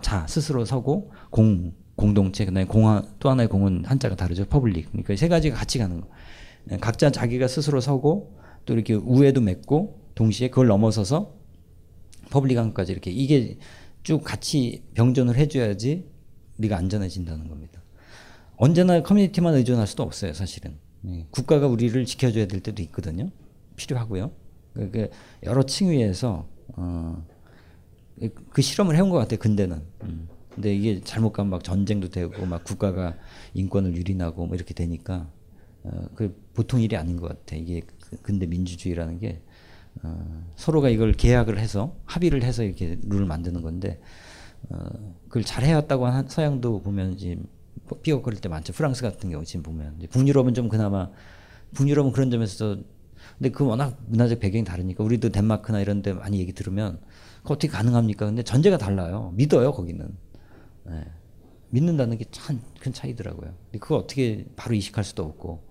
자 0.00 0.26
스스로 0.26 0.64
서고 0.64 1.12
공 1.30 1.72
공동체 1.96 2.44
그다음에 2.44 2.66
공화 2.66 3.02
또 3.18 3.30
하나의 3.30 3.48
공은 3.48 3.84
한자가 3.84 4.16
다르죠. 4.16 4.44
public. 4.46 4.90
그러니까 4.90 5.16
세 5.16 5.28
가지가 5.28 5.56
같이 5.56 5.78
가는 5.78 6.00
거. 6.00 6.08
각자 6.80 7.10
자기가 7.10 7.48
스스로 7.48 7.80
서고 7.80 8.36
또 8.64 8.74
이렇게 8.74 8.94
우애도 8.94 9.40
맺고 9.40 10.00
동시에 10.14 10.48
그걸 10.48 10.68
넘어서서 10.68 11.34
퍼블릭함까지 12.30 12.92
이렇게 12.92 13.10
이게 13.10 13.58
쭉 14.02 14.22
같이 14.22 14.82
병존을 14.94 15.36
해줘야지 15.36 16.06
우리가 16.58 16.76
안전해진다는 16.76 17.48
겁니다. 17.48 17.82
언제나 18.56 19.02
커뮤니티만 19.02 19.54
의존할 19.54 19.86
수도 19.86 20.02
없어요, 20.02 20.32
사실은. 20.32 20.78
예, 21.06 21.26
국가가 21.30 21.66
우리를 21.66 22.04
지켜줘야 22.04 22.46
될 22.46 22.60
때도 22.60 22.82
있거든요. 22.84 23.30
필요하고요. 23.76 24.30
그 24.74 25.10
여러 25.42 25.64
층위에서 25.64 26.48
어, 26.76 27.24
그 28.50 28.62
실험을 28.62 28.96
해온 28.96 29.10
것 29.10 29.18
같아요. 29.18 29.38
근대는. 29.38 29.82
음. 30.04 30.28
근데 30.54 30.74
이게 30.74 31.00
잘못 31.00 31.32
가면 31.32 31.50
막 31.50 31.64
전쟁도 31.64 32.10
되고 32.10 32.46
막 32.46 32.62
국가가 32.62 33.16
인권을 33.54 33.96
유린하고 33.96 34.46
뭐 34.46 34.54
이렇게 34.54 34.72
되니까 34.72 35.28
어, 35.84 36.08
그 36.14 36.34
보통 36.54 36.80
일이 36.80 36.96
아닌 36.96 37.16
것 37.16 37.28
같아. 37.28 37.56
이게 37.56 37.82
그 38.00 38.16
근대 38.22 38.46
민주주의라는 38.46 39.18
게 39.18 39.42
어, 40.02 40.44
서로가 40.56 40.88
이걸 40.88 41.12
계약을 41.12 41.58
해서 41.58 41.96
합의를 42.06 42.42
해서 42.42 42.62
이렇게 42.64 42.98
룰을 43.04 43.26
만드는 43.26 43.62
건데 43.62 44.00
어, 44.70 44.78
그걸 45.28 45.44
잘 45.44 45.64
해왔다고 45.64 46.06
한 46.06 46.28
서양도 46.28 46.82
보면 46.82 47.16
지금 47.16 47.46
삐걱거릴 48.02 48.40
때 48.40 48.48
많죠. 48.48 48.72
프랑스 48.72 49.02
같은 49.02 49.30
경우 49.30 49.44
지금 49.44 49.62
보면 49.62 49.98
북유럽은 50.10 50.54
좀 50.54 50.68
그나마 50.68 51.10
북유럽은 51.74 52.12
그런 52.12 52.30
점에서 52.30 52.78
근데 53.38 53.50
그 53.50 53.64
워낙 53.66 53.98
문화적 54.06 54.40
배경이 54.40 54.64
다르니까 54.64 55.02
우리도 55.04 55.30
덴마크나 55.30 55.80
이런 55.80 56.02
데 56.02 56.12
많이 56.12 56.38
얘기 56.38 56.52
들으면 56.52 57.00
그 57.42 57.52
어떻게 57.52 57.68
가능합니까? 57.68 58.26
근데 58.26 58.42
전제가 58.42 58.78
달라요. 58.78 59.32
믿어요 59.34 59.72
거기는. 59.72 60.08
네. 60.86 61.04
믿는다는 61.70 62.16
게 62.18 62.24
참 62.30 62.60
큰 62.80 62.92
차이더라고요. 62.92 63.54
근데 63.64 63.78
그거 63.78 63.96
어떻게 63.96 64.46
바로 64.56 64.74
이식할 64.74 65.04
수도 65.04 65.24
없고 65.24 65.66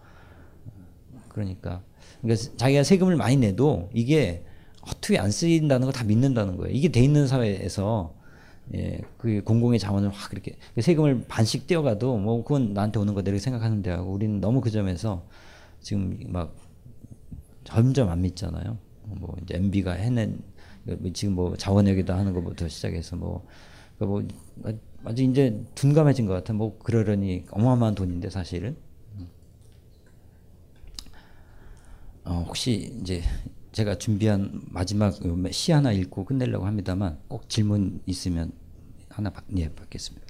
그러니까 1.33 1.81
그러니까 2.21 2.49
자기가 2.57 2.83
세금을 2.83 3.15
많이 3.15 3.37
내도 3.37 3.89
이게 3.93 4.43
어떻게 4.81 5.17
안 5.17 5.31
쓰인다는 5.31 5.87
거다 5.87 6.03
믿는다는 6.03 6.57
거예요. 6.57 6.75
이게 6.75 6.89
돼 6.89 7.01
있는 7.01 7.27
사회에서 7.27 8.13
예, 8.75 9.01
그 9.17 9.41
공공의 9.43 9.77
자원을 9.79 10.09
확 10.09 10.31
이렇게 10.31 10.55
세금을 10.79 11.25
반씩 11.27 11.67
떼어가도 11.67 12.17
뭐 12.17 12.43
그건 12.43 12.73
나한테 12.73 12.99
오는 12.99 13.13
거 13.13 13.21
내가 13.21 13.37
생각하는데 13.37 13.89
하고 13.91 14.11
우리는 14.13 14.39
너무 14.39 14.61
그 14.61 14.71
점에서 14.71 15.25
지금 15.81 16.17
막 16.27 16.55
점점 17.65 18.09
안 18.09 18.21
믿잖아요. 18.21 18.77
뭐 19.03 19.35
이제 19.43 19.55
MB가 19.55 19.93
해낸 19.93 20.41
지금 21.13 21.35
뭐 21.35 21.55
자원역에다 21.55 22.17
하는 22.17 22.33
것부터 22.33 22.67
시작해서 22.67 23.15
뭐, 23.15 23.45
그러니까 23.97 24.29
뭐 24.55 24.73
아주 25.05 25.23
이제 25.23 25.61
둔감해진 25.75 26.25
것 26.25 26.33
같아. 26.33 26.53
뭐 26.53 26.77
그러려니 26.79 27.45
어마어마한 27.51 27.95
돈인데 27.95 28.29
사실은. 28.29 28.75
어, 32.25 32.43
혹시 32.47 32.95
이제 33.01 33.21
제가 33.71 33.95
준비한 33.95 34.61
마지막 34.69 35.13
시 35.51 35.71
하나 35.71 35.91
읽고 35.91 36.25
끝내려고 36.25 36.65
합니다만 36.65 37.17
꼭 37.27 37.49
질문 37.49 38.01
있으면 38.05 38.51
하나 39.09 39.29
받, 39.29 39.43
예, 39.57 39.69
받겠습니다. 39.69 40.27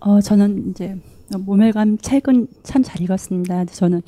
어, 0.00 0.20
저는 0.20 0.70
이제 0.70 0.96
모멸감 1.36 1.98
책은 1.98 2.48
참 2.62 2.82
잘 2.82 3.00
읽었습니다. 3.02 3.64
저는 3.64 4.02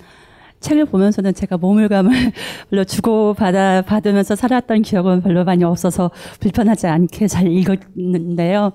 책을 0.60 0.86
보면서는 0.86 1.34
제가 1.34 1.56
모멸감을 1.56 2.10
별로 2.70 2.84
주고 2.84 3.34
받아 3.34 3.82
받으면서 3.82 4.36
살았던 4.36 4.82
기억은 4.82 5.22
별로 5.22 5.44
많이 5.44 5.64
없어서 5.64 6.10
불편하지 6.40 6.86
않게 6.86 7.26
잘 7.28 7.46
읽었는데요. 7.50 8.72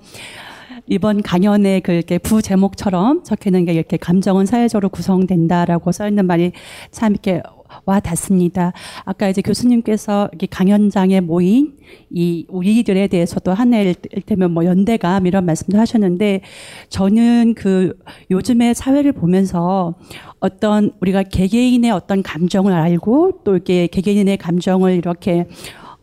이번 0.86 1.22
강연의 1.22 1.80
그렇게 1.82 2.18
부제목처럼 2.18 3.24
적혀 3.24 3.50
있는 3.50 3.64
게 3.64 3.72
이렇게 3.72 3.96
감정은 3.96 4.46
사회적으로 4.46 4.88
구성된다라고 4.88 5.92
써 5.92 6.08
있는 6.08 6.26
말이 6.26 6.52
참 6.90 7.12
이렇게 7.12 7.42
와 7.84 8.00
닿습니다. 8.00 8.72
아까 9.04 9.28
이제 9.28 9.40
교수님께서 9.40 10.28
강연장에 10.50 11.20
모인 11.20 11.78
이 12.10 12.44
우리들에 12.48 13.08
대해서도 13.08 13.52
하나일 13.52 13.94
때면 13.94 14.52
뭐 14.52 14.64
연대감 14.64 15.26
이런 15.26 15.46
말씀도 15.46 15.78
하셨는데 15.78 16.42
저는 16.90 17.54
그 17.54 17.98
요즘의 18.30 18.74
사회를 18.74 19.12
보면서 19.12 19.94
어떤 20.40 20.92
우리가 21.00 21.22
개개인의 21.22 21.90
어떤 21.90 22.22
감정을 22.22 22.72
알고 22.72 23.40
또 23.44 23.54
이렇게 23.54 23.86
개개인의 23.86 24.36
감정을 24.36 24.96
이렇게 24.96 25.46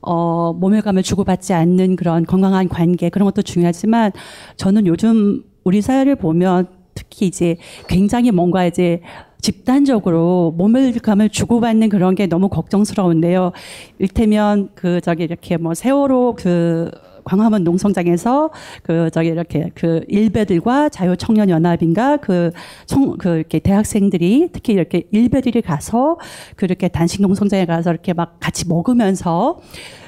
어, 0.02 0.54
모멸감을 0.54 1.04
주고받지 1.04 1.54
않는 1.54 1.96
그런 1.96 2.26
건강한 2.26 2.70
관계 2.70 3.10
그런 3.10 3.26
것도 3.26 3.42
중요하지만 3.42 4.12
저는 4.58 4.88
요즘 4.88 5.44
우리 5.64 5.82
사회를 5.82 6.16
보면 6.16 6.68
특히 6.96 7.28
이제 7.28 7.58
굉장히 7.88 8.32
뭔가 8.32 8.66
이제 8.66 9.02
집단적으로 9.42 10.54
모멸감을 10.58 11.30
주고받는 11.30 11.90
그런 11.90 12.16
게 12.16 12.28
너무 12.28 12.50
걱정스러운데요. 12.50 13.54
일테면 14.00 14.70
그 14.76 15.00
저기 15.02 15.24
이렇게 15.24 15.58
뭐 15.58 15.74
세월호 15.74 16.36
그 16.38 16.92
광화문 17.30 17.64
농성장에서 17.64 18.50
그 18.82 19.12
저기 19.12 19.28
이렇게 19.28 19.70
그 19.76 20.04
일베들과 20.08 20.90
자유 20.90 21.16
청년 21.16 21.50
연합인가 21.50 22.18
그청그 22.18 23.18
그 23.20 23.30
이렇게 23.36 23.60
대학생들이 23.60 24.50
특히 24.52 24.74
이렇게 24.74 25.04
일베들이 25.12 25.62
가서 25.62 26.18
그렇게 26.56 26.88
단식 26.88 27.22
농성장에 27.22 27.68
가서 27.68 27.92
이렇게 27.92 28.14
막 28.14 28.40
같이 28.40 28.68
먹으면서 28.68 29.60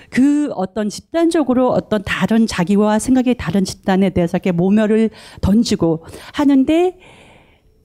그 0.10 0.50
어떤 0.56 0.90
집단적으로 0.90 1.70
어떤 1.70 2.02
다른 2.04 2.48
자기와 2.48 2.98
생각이 2.98 3.36
다른 3.36 3.64
집단에 3.64 4.10
대해서 4.10 4.38
이렇게 4.38 4.52
모멸을 4.52 5.12
던지고 5.42 6.04
하는데 6.34 6.98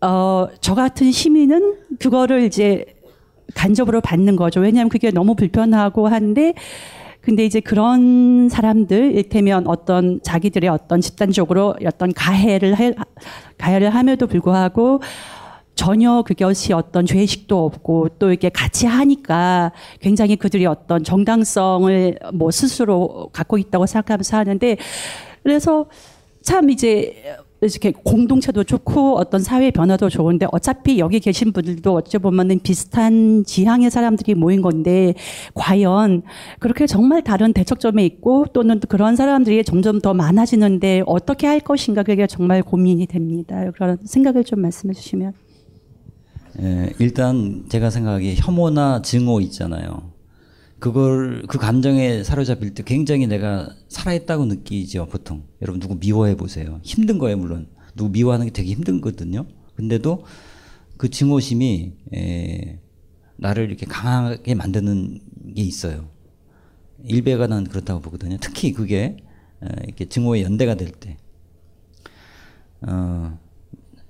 어, 0.01 0.49
저 0.61 0.75
같은 0.75 1.13
시민은 1.13 1.77
그거를 2.01 2.43
이제 2.45 2.87
간접으로 3.55 4.01
받는 4.01 4.37
거죠. 4.37 4.61
왜냐하면 4.61 4.89
그게 4.89 5.11
너무 5.11 5.35
불편하고 5.35 6.09
한데 6.09 6.55
근데 7.27 7.45
이제 7.45 7.59
그런 7.59 8.49
사람들 8.49 9.17
일테면 9.17 9.67
어떤 9.67 10.21
자기들의 10.23 10.71
어떤 10.71 11.01
집단적으로 11.01 11.75
어떤 11.85 12.13
가해를 12.13 12.79
해, 12.79 12.93
가해를 13.59 13.93
함에도 13.93 14.29
불구하고 14.29 15.01
전혀 15.75 16.23
그것이 16.23 16.73
어떤 16.73 17.05
죄식도 17.05 17.65
없고 17.65 18.11
또 18.21 18.31
이렇게 18.31 18.49
같이 18.49 18.87
하니까 18.87 19.73
굉장히 20.01 20.37
그들이 20.37 20.67
어떤 20.67 21.03
정당성을 21.03 22.17
뭐 22.33 22.53
스스로 22.53 23.29
갖고 23.33 23.59
있다고 23.59 23.87
생각하면서 23.87 24.37
하는데 24.37 24.77
그래서 25.43 25.87
참 26.43 26.71
이제 26.71 27.37
이렇게 27.75 27.93
공동체도 27.93 28.65
좋고 28.65 29.17
어떤 29.17 29.43
사회 29.43 29.71
변화도 29.71 30.09
좋은데 30.09 30.47
어차피 30.53 30.99
여기 30.99 31.21
계신 31.21 31.53
분들도 31.53 31.95
어찌 31.95 32.19
보면은 32.19 32.61
비슷한 32.61 33.45
지향의 33.45 33.91
사람들이 33.91 34.35
모인 34.35 34.63
건데 34.63 35.15
과연 35.55 36.23
그렇게 36.59 36.87
정말 36.87 37.23
다른 37.23 37.53
대척점에 37.53 38.05
있고 38.07 38.47
또는 38.53 38.81
그런 38.89 39.17
사람들이 39.17 39.65
점점 39.65 40.01
더 40.01 40.15
많아지는데 40.15 41.03
어떻게 41.07 41.47
할 41.47 41.61
것인가 41.61 42.03
그게 42.03 42.27
정말 42.27 42.63
고민이 42.63 43.07
됩니다. 43.07 43.71
그런 43.73 43.99
생각을 44.05 44.45
좀 44.45 44.61
말씀해 44.61 44.95
주시면. 44.95 45.33
예, 46.63 46.91
일단 46.99 47.65
제가 47.69 47.91
생각하기에 47.91 48.37
혐오나 48.37 49.03
증오 49.03 49.41
있잖아요. 49.43 50.16
그걸 50.87 51.43
그 51.49 51.59
감정에 51.59 52.23
사로잡힐 52.23 52.73
때 52.73 52.85
굉장히 52.85 53.27
내가 53.27 53.75
살아있다고 53.89 54.45
느끼죠 54.45 55.07
보통. 55.07 55.43
여러분 55.61 55.81
누구 55.81 55.97
미워해 55.97 56.37
보세요. 56.37 56.79
힘든 56.85 57.19
거예요 57.19 57.39
물론. 57.39 57.67
누구 57.97 58.11
미워하는 58.11 58.47
게 58.47 58.53
되게 58.53 58.71
힘든거든요. 58.71 59.47
근데도 59.75 60.25
그 60.97 61.11
증오심이 61.11 61.93
에, 62.15 62.79
나를 63.35 63.65
이렇게 63.65 63.85
강하게 63.85 64.55
만드는 64.55 65.23
게 65.57 65.63
있어요. 65.63 66.09
일배가 67.03 67.49
난 67.49 67.65
그렇다고 67.65 68.01
보거든요. 68.01 68.37
특히 68.41 68.73
그게 68.73 69.17
에, 69.65 69.69
이렇게 69.87 70.05
증오의 70.05 70.45
연대가 70.45 70.77
될때. 70.77 71.17
어, 72.83 73.37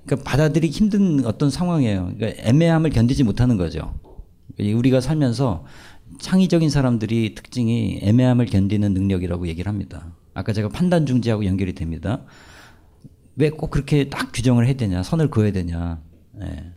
그러니까 0.05 0.31
받아들이기 0.31 0.77
힘든 0.77 1.24
어떤 1.24 1.49
상황이에요. 1.49 2.12
그러니까 2.18 2.43
애매함을 2.47 2.91
견디지 2.91 3.24
못하는 3.24 3.57
거죠. 3.57 3.99
우리가 4.59 5.01
살면서 5.01 5.64
창의적인 6.19 6.71
사람들이 6.71 7.35
특징이 7.35 7.99
애매함을 8.03 8.47
견디는 8.47 8.95
능력이라고 8.95 9.49
얘기를 9.49 9.71
합니다. 9.71 10.13
아까 10.35 10.53
제가 10.53 10.69
판단 10.69 11.07
중지하고 11.07 11.45
연결이 11.45 11.75
됩니다. 11.75 12.23
왜 13.37 13.51
꼭 13.51 13.71
그렇게 13.71 14.09
딱 14.09 14.33
규정을 14.33 14.67
해야 14.67 14.75
되냐, 14.75 15.03
선을 15.03 15.29
그어야 15.31 15.53
되냐. 15.53 16.01
예. 16.43 16.73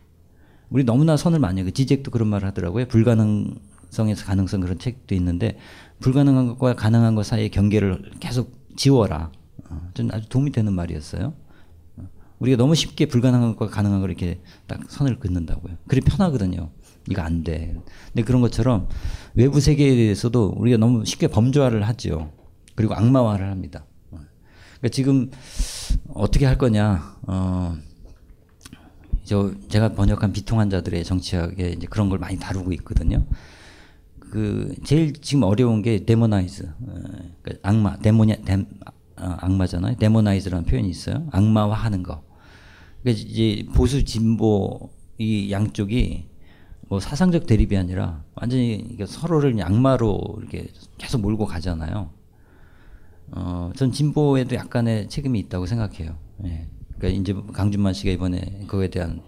우리 0.68 0.84
너무나 0.84 1.16
선을 1.16 1.38
많이 1.38 1.62
그 1.64 1.72
지잭도 1.72 2.10
그런 2.10 2.28
말을 2.28 2.46
하더라고요. 2.48 2.86
불가능성에서 2.86 4.24
가능성 4.26 4.60
그런 4.60 4.78
책도 4.78 5.14
있는데 5.14 5.58
불가능한 6.00 6.46
것과 6.48 6.74
가능한 6.76 7.14
것 7.14 7.24
사이의 7.26 7.50
경계를 7.50 8.12
계속 8.20 8.52
지워라. 8.76 9.32
어, 9.68 9.90
전 9.94 10.10
아주 10.12 10.28
도움이 10.28 10.52
되는 10.52 10.72
말이었어요. 10.72 11.32
어, 11.96 12.08
우리가 12.40 12.56
너무 12.56 12.74
쉽게 12.74 13.06
불가능한 13.06 13.56
것과 13.56 13.68
가능한 13.74 14.00
걸 14.00 14.10
이렇게 14.10 14.40
딱 14.66 14.80
선을 14.88 15.18
긋는다고요. 15.18 15.76
그게 15.88 16.00
편하거든요. 16.02 16.70
이거 17.08 17.22
안 17.22 17.42
돼. 17.42 17.74
근데 18.12 18.22
그런 18.22 18.40
것처럼 18.40 18.88
외부 19.34 19.60
세계에 19.60 19.94
대해서도 19.94 20.54
우리가 20.56 20.76
너무 20.76 21.04
쉽게 21.04 21.28
범죄화를 21.28 21.86
하죠. 21.88 22.32
그리고 22.74 22.94
악마화를 22.94 23.48
합니다. 23.48 23.84
그러니까 24.80 24.88
지금 24.90 25.30
어떻게 26.08 26.46
할 26.46 26.56
거냐? 26.56 27.18
어, 27.26 27.76
저 29.24 29.52
제가 29.68 29.92
번역한 29.92 30.32
비통한 30.32 30.58
자들의 30.58 31.04
정치학에 31.04 31.70
이제 31.70 31.86
그런 31.86 32.08
걸 32.08 32.18
많이 32.18 32.38
다루고 32.38 32.72
있거든요. 32.74 33.24
그 34.18 34.74
제일 34.84 35.12
지금 35.12 35.42
어려운 35.42 35.82
게 35.82 36.04
demonize, 36.04 36.64
어, 36.64 36.94
그러니까 37.42 37.68
악마, 37.68 37.96
demon이야, 37.98 38.36
데, 38.44 38.54
어, 39.16 39.36
악마잖아요. 39.38 39.96
demonize라는 39.96 40.64
표현이 40.64 40.88
있어요. 40.88 41.28
악마화하는 41.32 42.02
거. 42.02 42.22
그러니까 43.02 43.24
이제 43.28 43.66
보수 43.74 44.04
진보 44.04 44.90
이 45.18 45.50
양쪽이 45.52 46.29
뭐 46.90 46.98
사상적 46.98 47.46
대립이 47.46 47.76
아니라 47.76 48.24
완전히 48.34 48.96
서로를 49.06 49.56
악마로 49.62 50.38
이렇게 50.40 50.66
계속 50.98 51.20
몰고 51.20 51.46
가잖아요. 51.46 52.10
어, 53.30 53.70
전 53.76 53.92
진보에도 53.92 54.56
약간의 54.56 55.08
책임이 55.08 55.38
있다고 55.38 55.66
생각해요. 55.66 56.18
예. 56.46 56.66
그러니까 56.98 57.20
이제 57.20 57.52
강준만 57.52 57.94
씨가 57.94 58.10
이번에 58.10 58.64
그거에 58.66 58.88
대한 58.88 59.22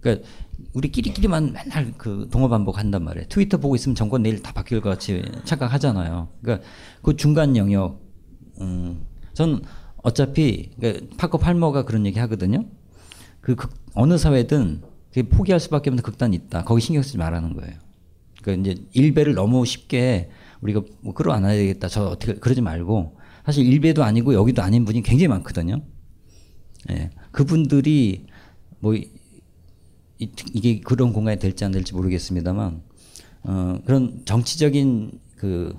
그러니까 0.00 0.26
우리끼리끼리만 0.72 1.52
맨날 1.52 1.92
그 1.98 2.28
동어 2.32 2.48
반복한단 2.48 3.04
말이에요. 3.04 3.28
트위터 3.28 3.58
보고 3.58 3.76
있으면 3.76 3.94
정권 3.94 4.22
내일 4.22 4.42
다 4.42 4.54
바뀔 4.54 4.80
것 4.80 4.88
같이 4.88 5.22
착각하잖아요. 5.44 6.28
그러니까 6.40 6.66
그 7.02 7.14
중간 7.14 7.58
영역, 7.58 8.00
음, 8.62 9.04
전 9.34 9.60
어차피 10.02 10.70
그러니까 10.80 11.14
파커 11.18 11.36
팔머가 11.36 11.84
그런 11.84 12.06
얘기 12.06 12.18
하거든요. 12.20 12.64
그 13.42 13.54
극, 13.54 13.74
어느 13.92 14.16
사회든 14.16 14.95
그게 15.16 15.30
포기할 15.30 15.58
수밖에 15.60 15.88
없는 15.88 16.02
극단이 16.02 16.36
있다. 16.36 16.64
거기 16.64 16.82
신경 16.82 17.02
쓰지 17.02 17.16
말라는 17.16 17.54
거예요. 17.54 17.72
그러니까 18.42 18.70
이제 18.70 18.82
일배를 18.92 19.32
너무 19.32 19.64
쉽게 19.64 20.28
우리가 20.60 20.82
뭐 21.00 21.14
끌어안아야 21.14 21.56
되겠다. 21.56 21.88
저 21.88 22.08
어떻게 22.08 22.34
그러지 22.34 22.60
말고 22.60 23.16
사실 23.46 23.64
일배도 23.64 24.04
아니고 24.04 24.34
여기도 24.34 24.60
아닌 24.60 24.84
분이 24.84 25.00
굉장히 25.00 25.28
많거든요. 25.28 25.80
예. 26.90 27.08
그분들이 27.30 28.26
뭐 28.80 28.94
이, 28.94 29.10
게 30.60 30.80
그런 30.80 31.14
공간이 31.14 31.38
될지 31.38 31.64
안 31.64 31.72
될지 31.72 31.94
모르겠습니다만 31.94 32.82
어, 33.44 33.78
그런 33.86 34.20
정치적인 34.26 35.18
그 35.36 35.74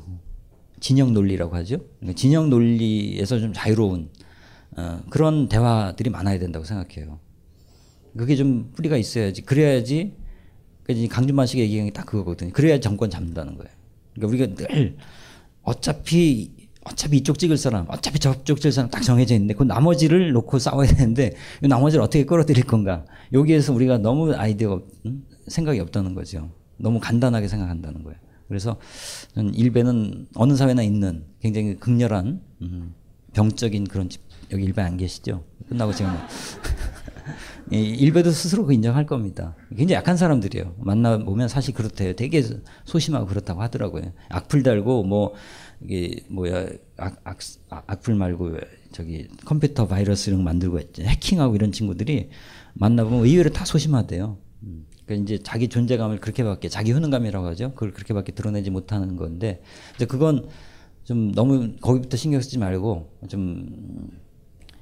진영 0.80 1.14
논리라고 1.14 1.56
하죠. 1.58 1.78
그러니까 2.00 2.18
진영 2.18 2.50
논리에서 2.50 3.40
좀 3.40 3.54
자유로운 3.54 4.10
어, 4.78 5.02
그런 5.12 5.48
대화들이 5.48 6.10
많아야 6.10 6.40
된다고 6.40 6.66
생각해요. 6.66 7.20
그게 8.18 8.36
좀 8.36 8.72
뿌리가 8.76 8.98
있어야지. 8.98 9.42
그래야지 9.44 10.14
그러니까 10.84 11.16
강준만 11.16 11.46
씨가 11.48 11.62
얘기한 11.64 11.88
게 11.88 11.94
딱 11.94 12.06
그거거든요. 12.06 12.52
그래야 12.52 12.80
정권 12.80 13.10
잡는다는 13.10 13.56
거예요. 13.58 13.72
그러니까 14.16 14.46
우리가 14.46 14.56
늘 14.56 14.98
어차피 15.64 16.52
어차피 16.86 17.18
이쪽 17.18 17.38
찍을 17.38 17.58
사람, 17.58 17.86
어차피 17.90 18.18
저쪽 18.20 18.58
찍을 18.62 18.72
사람 18.72 18.90
딱 18.90 19.02
정해져 19.04 19.34
있는데 19.36 19.54
그 19.54 19.64
나머지를 19.64 20.32
놓고 20.32 20.58
싸워야 20.58 20.88
되는데 20.88 21.36
이 21.62 21.68
나머지를 21.68 22.02
어떻게 22.02 22.24
끌어들일 22.24 22.64
건가? 22.64 23.06
여기에서 23.34 23.74
우리가 23.74 23.98
너무 23.98 24.34
아이디어 24.34 24.82
음? 25.06 25.26
생각이 25.48 25.80
없다는 25.82 26.16
거죠. 26.16 26.50
너무 26.78 27.00
간단하게 27.02 27.50
생각한다는 27.50 28.04
거예요. 28.04 28.18
그래서 28.48 28.78
일배는 29.36 30.28
어느 30.36 30.56
사회나 30.56 30.82
있는 30.82 31.26
굉장히 31.42 31.76
극렬한 31.76 32.40
음, 32.62 32.94
병적인 33.34 33.86
그런 33.86 34.08
집 34.08 34.22
여기 34.52 34.64
일배 34.64 34.82
안 34.82 34.96
계시죠? 34.96 35.44
끝나고 35.68 35.92
지금 35.94 36.12
일베도 37.72 38.32
스스로 38.32 38.66
그 38.66 38.74
인정할 38.74 39.06
겁니다. 39.06 39.56
굉장히 39.70 39.94
약한 39.94 40.16
사람들이에요. 40.18 40.76
만나보면 40.80 41.48
사실 41.48 41.74
그렇대요. 41.74 42.14
되게 42.14 42.44
소심하고 42.86 43.28
그렇다고 43.28 43.62
하더라고요. 43.62 44.14
악플 44.30 44.64
달고 44.64 45.04
뭐 45.04 45.34
이게 45.82 46.24
뭐야 46.30 46.68
악, 46.98 47.20
악, 47.24 47.40
악플 47.70 48.16
말고 48.16 48.58
저기 48.92 49.28
컴퓨터 49.46 49.88
바이러스 49.88 50.30
이런 50.30 50.40
거 50.42 50.46
만들고 50.46 50.80
해킹하고 51.00 51.56
이런 51.56 51.72
친구들이 51.72 52.30
만나보면 52.74 53.26
의외로 53.26 53.50
다 53.50 53.66
소심하대요. 53.66 54.38
음. 54.64 54.86
그러니까 55.06 55.24
이제 55.24 55.44
자기 55.44 55.68
존재감을 55.68 56.20
그렇게밖에 56.20 56.70
자기 56.70 56.94
효능감이라고 56.94 57.48
하죠. 57.48 57.74
그걸 57.74 57.94
그렇게밖에 57.94 58.34
드러내지 58.34 58.70
못하는 58.70 59.16
건데 59.16 59.62
이제 59.96 60.06
그건 60.06 60.48
좀 61.04 61.32
너무 61.32 61.76
거기부터 61.80 62.18
신경 62.18 62.42
쓰지 62.42 62.58
말고 62.58 63.10
좀 63.30 64.10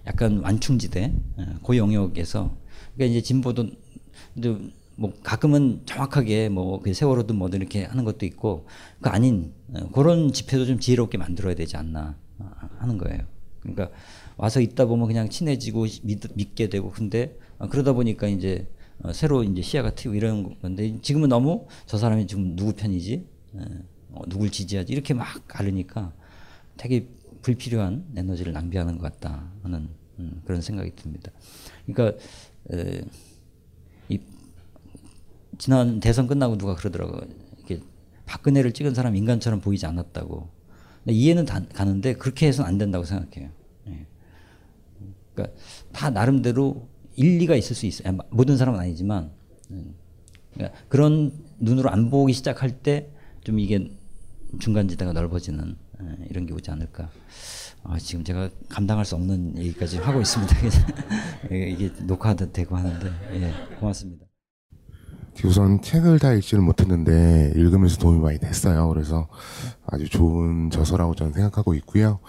약간 0.07 0.39
완충지대 0.39 1.13
어, 1.37 1.45
그 1.63 1.77
영역에서 1.77 2.55
그러니까 2.95 3.11
이제 3.11 3.21
진보도 3.21 3.67
뭐 4.97 5.13
가끔은 5.23 5.81
정확하게 5.85 6.49
뭐그 6.49 6.93
세월호든 6.93 7.35
뭐든 7.35 7.59
이렇게 7.59 7.83
하는 7.83 8.05
것도 8.05 8.25
있고 8.25 8.65
그 9.01 9.09
아닌 9.09 9.53
어, 9.73 9.89
그런 9.89 10.31
집회도 10.31 10.65
좀 10.65 10.79
지혜롭게 10.79 11.17
만들어야 11.17 11.53
되지 11.53 11.77
않나 11.77 12.17
어, 12.39 12.51
하는 12.77 12.97
거예요. 12.97 13.19
그러니까 13.59 13.89
와서 14.37 14.61
있다 14.61 14.85
보면 14.85 15.07
그냥 15.07 15.29
친해지고 15.29 15.85
믿, 16.03 16.55
게 16.55 16.69
되고 16.69 16.91
근데 16.91 17.37
그러다 17.69 17.93
보니까 17.93 18.27
이제 18.27 18.67
새로 19.13 19.43
이제 19.43 19.61
시야가 19.61 19.95
트이고 19.95 20.15
이런 20.15 20.59
건데 20.59 20.97
지금은 21.01 21.29
너무 21.29 21.67
저 21.85 21.97
사람이 21.97 22.27
지금 22.27 22.55
누구 22.55 22.73
편이지 22.73 23.25
어, 24.11 24.21
누굴 24.27 24.51
지지하지 24.51 24.93
이렇게 24.93 25.13
막 25.13 25.27
가르니까 25.47 26.13
되게 26.77 27.07
불필요한 27.41 28.05
에너지를 28.15 28.53
낭비하는 28.53 28.97
것 28.97 29.11
같다 29.11 29.51
하는 29.63 29.89
음, 30.19 30.41
그런 30.45 30.61
생각이 30.61 30.95
듭니다. 30.95 31.31
그러니까 31.85 32.17
에, 32.73 33.01
이 34.09 34.19
지난 35.57 35.99
대선 35.99 36.27
끝나고 36.27 36.57
누가 36.57 36.75
그러더라고 36.75 37.19
이렇게 37.57 37.81
박근혜를 38.25 38.73
찍은 38.73 38.93
사람 38.93 39.15
인간처럼 39.15 39.61
보이지 39.61 39.85
않았다고. 39.85 40.49
이해는 41.07 41.45
다, 41.45 41.63
가는데 41.73 42.13
그렇게 42.15 42.47
해서는 42.47 42.67
안 42.67 42.77
된다고 42.77 43.05
생각해요. 43.05 43.51
예. 43.87 44.07
그러니까 45.33 45.55
다 45.91 46.09
나름대로 46.09 46.87
일리가 47.15 47.55
있을 47.55 47.75
수 47.75 47.85
있어요. 47.85 48.17
모든 48.31 48.57
사람은 48.57 48.79
아니지만 48.79 49.31
음. 49.71 49.95
그러니까 50.53 50.77
그런 50.89 51.31
눈으로 51.59 51.89
안 51.89 52.09
보기 52.09 52.33
시작할 52.33 52.81
때 52.81 53.15
좀 53.45 53.59
이게 53.59 53.91
중간 54.59 54.87
지대가 54.87 55.13
넓어지는 55.13 55.77
예, 56.01 56.25
이런 56.29 56.45
게 56.45 56.53
오지 56.53 56.71
않을까. 56.71 57.09
아, 57.87 57.97
지금 57.99 58.23
제가 58.23 58.49
감당할 58.67 59.05
수 59.05 59.15
없는 59.15 59.57
얘기까지 59.57 59.97
하고 59.99 60.19
있습니다. 60.19 60.55
이게 61.51 61.91
녹화도 62.03 62.51
되고 62.51 62.75
하는데 62.75 63.11
예, 63.33 63.53
고맙습니다. 63.79 64.25
우선 65.43 65.81
책을 65.81 66.17
다 66.19 66.33
읽지는 66.33 66.63
못했는데 66.63 67.53
읽으면서 67.55 67.97
도움이 67.97 68.19
많이 68.19 68.39
됐어요. 68.39 68.87
그래서 68.89 69.27
아주 69.85 70.09
좋은 70.09 70.69
저서라고 70.71 71.13
저는 71.13 71.33
생각하고 71.33 71.73
있고요. 71.75 72.19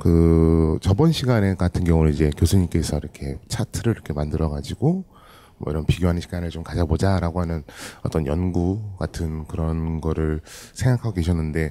그 0.00 0.78
저번 0.80 1.12
시간에 1.12 1.54
같은 1.54 1.84
경우는 1.84 2.12
이제 2.12 2.30
교수님께서 2.36 2.98
이렇게 2.98 3.38
차트를 3.48 3.92
이렇게 3.92 4.12
만들어 4.12 4.48
가지고 4.48 5.04
뭐 5.58 5.70
이런 5.70 5.86
비교하는 5.86 6.20
시간을 6.20 6.50
좀 6.50 6.64
가져보자라고 6.64 7.40
하는 7.40 7.62
어떤 8.02 8.26
연구 8.26 8.96
같은 8.98 9.46
그런 9.46 10.00
거를 10.00 10.40
생각하고 10.74 11.14
계셨는데 11.14 11.70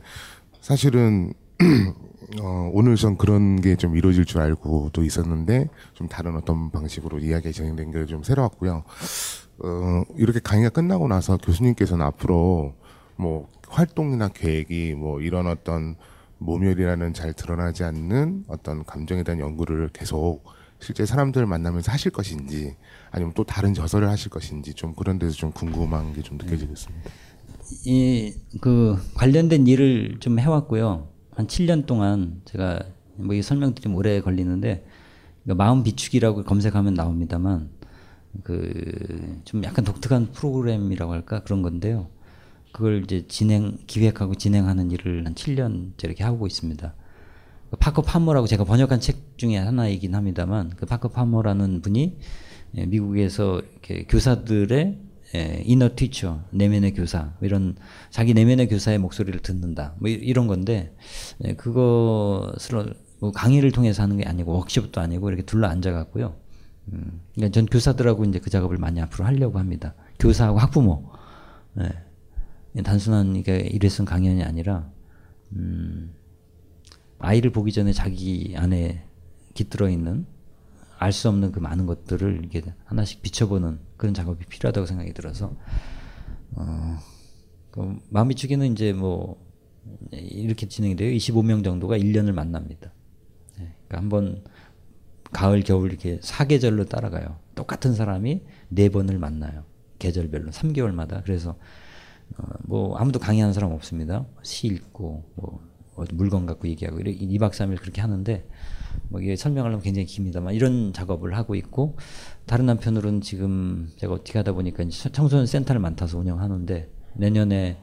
사실은 0.62 1.34
어, 2.42 2.70
오늘 2.74 2.96
전 2.96 3.18
그런 3.18 3.62
게 3.62 3.76
좀 3.76 3.96
이루어질 3.96 4.26
줄 4.26 4.42
알고 4.42 4.90
또 4.94 5.04
있었는데 5.04 5.70
좀 5.94 6.08
다른 6.08 6.36
어떤 6.36 6.72
방식으로 6.72 7.20
이야기가 7.20 7.52
진행된 7.52 7.92
게 7.92 8.06
좀 8.06 8.24
새로웠고요. 8.24 8.84
어, 9.60 10.04
이렇게 10.18 10.40
강의가 10.40 10.70
끝나고 10.70 11.08
나서 11.08 11.38
교수님께서는 11.38 12.06
앞으로 12.06 12.74
뭐 13.16 13.48
활동이나 13.70 14.28
계획이 14.30 14.94
뭐 14.96 15.22
이런 15.22 15.48
어떤 15.48 15.96
모멸이라는 16.40 17.14
잘 17.14 17.34
드러나지 17.34 17.84
않는 17.84 18.46
어떤 18.48 18.84
감정에 18.84 19.24
대한 19.24 19.40
연구를 19.40 19.90
계속 19.94 20.44
실제 20.80 21.06
사람들을 21.06 21.48
만나면서 21.48 21.92
하실 21.92 22.12
것인지 22.12 22.76
아니면 23.12 23.32
또 23.36 23.44
다른 23.46 23.74
저서를 23.74 24.10
하실 24.10 24.30
것인지 24.30 24.74
좀 24.74 24.94
그런 24.94 25.18
데서 25.18 25.34
좀 25.34 25.52
궁금한 25.52 26.14
게 26.14 26.22
좀 26.22 26.38
느껴지겠습니다. 26.38 27.10
이 27.86 28.34
그 28.62 28.98
관련된 29.16 29.66
일을 29.68 30.18
좀 30.20 30.38
해왔고요. 30.40 31.08
한 31.36 31.48
7년 31.48 31.86
동안 31.86 32.42
제가 32.46 32.80
뭐 33.18 33.36
이 33.36 33.42
설명드리면 33.42 33.98
오래 33.98 34.20
걸리는데 34.22 34.86
그러니까 35.44 35.64
마음 35.64 35.84
비축이라고 35.84 36.44
검색하면 36.44 36.94
나옵니다만 36.96 37.70
그 38.44 38.74
좀 39.46 39.64
약간 39.64 39.86
독특한 39.86 40.32
프로그램이라고 40.32 41.14
할까 41.14 41.42
그런 41.44 41.62
건데요. 41.62 42.08
그걸 42.74 43.04
이제 43.04 43.26
진행 43.28 43.78
기획하고 43.88 44.36
진행하는 44.36 44.92
일을 44.92 45.26
한 45.26 45.34
7년째 45.36 46.04
이렇게 46.04 46.24
하고 46.26 46.46
있습니다. 46.48 46.94
그 47.70 47.78
파커 47.78 48.02
파머라고 48.02 48.48
제가 48.48 48.64
번역한 48.66 49.00
책 49.00 49.38
중에 49.38 49.56
하나이긴 49.58 50.14
합니다만 50.16 50.72
그 50.76 50.86
파커 50.86 51.10
파머라는 51.10 51.82
분이 51.82 52.18
예, 52.78 52.86
미국에서 52.86 53.62
이렇게 53.62 54.04
교사들의 54.06 55.00
예, 55.36 55.90
티처 55.96 56.42
내면의 56.52 56.94
교사 56.94 57.34
이런 57.42 57.76
자기 58.10 58.34
내면의 58.34 58.68
교사의 58.68 58.98
목소리를 59.00 59.40
듣는다 59.42 59.96
뭐 60.00 60.10
이- 60.10 60.14
이런 60.14 60.48
건데 60.48 60.96
예, 61.44 61.54
그것을 61.56 62.94
뭐 63.20 63.32
강의를 63.32 63.72
통해서 63.72 64.04
하는 64.04 64.18
게 64.18 64.24
아니고 64.26 64.54
워크숍도 64.54 65.02
아니고 65.02 65.30
이렇게 65.30 65.44
둘러 65.44 65.68
앉아 65.68 65.92
갖고요. 65.92 66.36
음, 66.94 67.22
그러니까 67.34 67.54
전 67.54 67.66
교사들하고 67.66 68.26
이제 68.26 68.40
그 68.40 68.50
작업을 68.50 68.78
많이 68.78 69.02
앞으로 69.02 69.26
하려고 69.26 69.58
합니다. 69.60 69.96
교사하고 70.20 70.60
학부모. 70.60 71.10
예. 71.80 72.82
단순한 72.84 73.36
이게 73.38 73.58
일회성 73.58 74.06
강연이 74.06 74.44
아니라 74.44 74.90
음, 75.54 76.14
아이를 77.20 77.52
보기 77.52 77.72
전에 77.72 77.94
자기 77.94 78.54
안에 78.58 79.06
깃들어 79.54 79.90
있는 79.90 80.26
알 81.00 81.12
수 81.12 81.30
없는 81.30 81.52
그 81.52 81.60
많은 81.60 81.86
것들을 81.86 82.40
이렇게 82.42 82.62
하나씩 82.86 83.22
비춰보는 83.22 83.80
그런 83.98 84.14
작업이 84.14 84.46
필요하다고 84.46 84.86
생각이 84.88 85.14
들어서 85.14 85.56
어, 86.52 86.98
그 87.72 87.98
마음 88.10 88.30
비추기는 88.30 88.72
이제 88.72 88.94
뭐 88.94 89.44
이렇게 90.12 90.68
진행이 90.68 90.96
돼요. 90.96 91.12
25명 91.12 91.64
정도가 91.64 91.98
1년을 91.98 92.32
만납니다. 92.32 92.92
네, 93.58 93.74
그러니까 93.88 93.98
한번 93.98 94.44
가을 95.32 95.62
겨울 95.64 95.90
이렇게 95.90 96.20
사계절로 96.22 96.86
따라가요. 96.86 97.38
똑같은 97.56 97.94
사람이 97.94 98.42
네 98.70 98.90
번을 98.90 99.18
만나요. 99.20 99.64
계절별로 100.00 100.52
3개월마다. 100.52 101.24
그래서 101.24 101.58
어, 102.38 102.44
뭐 102.64 102.98
아무도 102.98 103.20
강의하는 103.20 103.54
사람 103.54 103.72
없습니다. 103.72 104.26
시 104.42 104.68
읽고 104.68 105.24
뭐 105.36 105.62
어, 105.96 106.04
물건 106.14 106.46
갖고 106.46 106.68
얘기하고 106.68 107.00
이렇게 107.00 107.18
2박 107.20 107.52
3일 107.52 107.80
그렇게 107.80 108.02
하는데 108.02 108.48
뭐 109.10 109.22
이게 109.22 109.36
설명하려면 109.36 109.82
굉장히 109.82 110.06
깁니다만 110.06 110.54
이런 110.54 110.94
작업을 110.94 111.36
하고 111.36 111.56
있고 111.56 111.98
다른 112.46 112.70
한편으로는 112.70 113.22
지금 113.22 113.92
제가 113.98 114.14
어떻게 114.14 114.38
하다 114.38 114.54
보니까 114.54 114.84
청소년 115.12 115.46
센터를 115.46 115.82
맡아서 115.82 116.20
운영하는데 116.20 116.90
내년에 117.16 117.82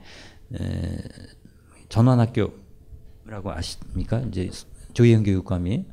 에, 0.54 0.98
전환학교라고 1.88 3.52
아십니까? 3.52 4.20
이제 4.20 4.50
조희영 4.94 5.24
교육감이 5.24 5.84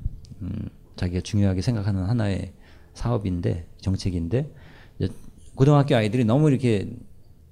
음, 0.41 0.69
자기가 0.95 1.21
중요하게 1.21 1.61
생각하는 1.61 2.03
하나의 2.03 2.53
사업인데 2.93 3.67
정책인데 3.77 4.51
고등학교 5.55 5.95
아이들이 5.95 6.23
너무 6.25 6.49
이렇게 6.49 6.89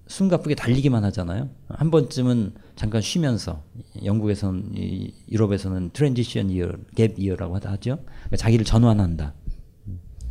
숨가쁘게 0.08 0.56
달리기만 0.56 1.04
하잖아요. 1.06 1.50
한 1.68 1.92
번쯤은 1.92 2.54
잠깐 2.76 3.02
쉬면서 3.02 3.64
영국에서는 4.04 4.72
이 4.76 5.14
유럽에서는 5.30 5.90
transition 5.92 6.50
year, 6.50 6.72
gap 6.96 7.20
year라고 7.20 7.56
하죠. 7.56 7.98
그러니까 8.06 8.38
자기를 8.38 8.64
전환한다. 8.64 9.34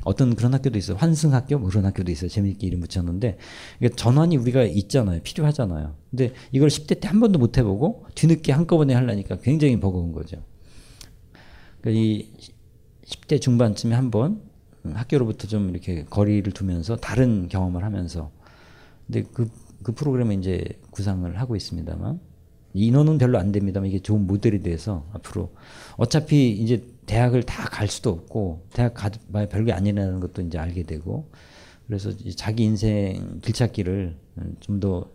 어떤 0.07 0.35
그런 0.37 0.55
학교도 0.55 0.79
있어요. 0.79 0.97
환승학교 0.97 1.59
뭐 1.59 1.69
그런 1.69 1.85
학교도 1.85 2.11
있어요. 2.13 2.29
재미있게 2.31 2.67
이름 2.67 2.81
붙였는데 2.81 3.39
그러니까 3.79 3.97
전환이 3.97 4.37
우리가 4.37 4.63
있잖아요. 4.65 5.21
필요하잖아요. 5.23 5.95
근데 6.11 6.33
이걸 6.53 6.69
10대 6.69 7.01
때 7.01 7.09
한 7.09 7.21
번도 7.21 7.39
못 7.39 7.59
해보고 7.59 8.07
뒤늦게 8.15 8.53
한꺼번에 8.53 8.95
하려니까 8.95 9.39
굉장히 9.41 9.79
버거운 9.81 10.13
거죠. 10.13 10.43
그러니까 11.81 12.01
이 12.03 12.31
10대 13.05 13.41
중반쯤에 13.41 13.95
한 13.95 14.11
번 14.11 14.41
학교로부터 14.85 15.49
좀 15.49 15.71
이렇게 15.71 16.05
거리를 16.05 16.53
두면서 16.53 16.95
다른 16.97 17.49
경험을 17.49 17.83
하면서 17.83 18.31
근데 19.07 19.25
그, 19.33 19.49
그 19.83 19.93
프로그램에 19.93 20.35
이제 20.37 20.65
구상을 20.91 21.41
하고 21.41 21.57
있습니다만 21.57 22.21
인원은 22.85 23.19
별로 23.19 23.39
안 23.39 23.53
됩니다만 23.53 23.89
이게 23.89 24.01
좋은 24.01 24.27
모델이 24.27 24.63
돼서 24.63 25.09
앞으로 25.13 25.55
어차피 25.97 26.51
이제 26.53 26.85
대학을 27.07 27.43
다 27.45 27.69
갈 27.69 27.89
수도 27.89 28.11
없고 28.11 28.67
대학 28.73 28.95
가봐야 28.95 29.49
별게 29.49 29.73
아니라는 29.73 30.21
것도 30.21 30.43
이제 30.43 30.59
알게 30.59 30.83
되고 30.85 31.31
그래서 31.87 32.11
자기 32.37 32.65
인생 32.65 33.41
길찾기를 33.43 34.17
좀 34.61 34.81
더 34.81 35.11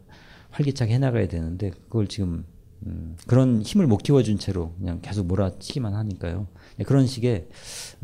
활기차게 0.51 0.93
해나가야 0.93 1.27
되는데 1.27 1.71
그걸 1.71 2.07
지금 2.07 2.45
음, 2.85 3.15
그런 3.27 3.61
힘을 3.61 3.87
못 3.87 3.97
키워준 3.97 4.39
채로 4.39 4.73
그냥 4.77 4.99
계속 5.01 5.27
몰아치기만 5.27 5.93
하니까요. 5.93 6.47
네, 6.77 6.83
그런 6.83 7.05
식의 7.07 7.47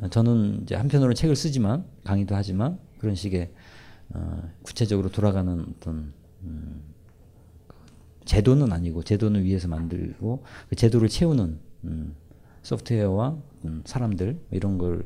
어, 0.02 0.08
저는 0.10 0.62
이제 0.64 0.76
한편으로 0.76 1.14
책을 1.14 1.36
쓰지만 1.36 1.86
강의도 2.04 2.36
하지만 2.36 2.80
그런 3.00 3.16
식의 3.16 3.52
어, 4.14 4.44
구체적으로 4.62 5.10
돌아가는 5.10 5.66
어떤 5.78 6.14
음, 6.44 6.84
제도는 8.28 8.72
아니고 8.72 9.04
제도는 9.04 9.44
위에서 9.44 9.68
만들고 9.68 10.44
그 10.70 10.76
제도를 10.76 11.10
채우는 11.10 11.60
음, 11.86 12.16
소프트웨어와 12.62 13.38
음, 13.66 13.82
사람들 13.86 14.40
이런 14.52 14.78
걸 14.78 15.06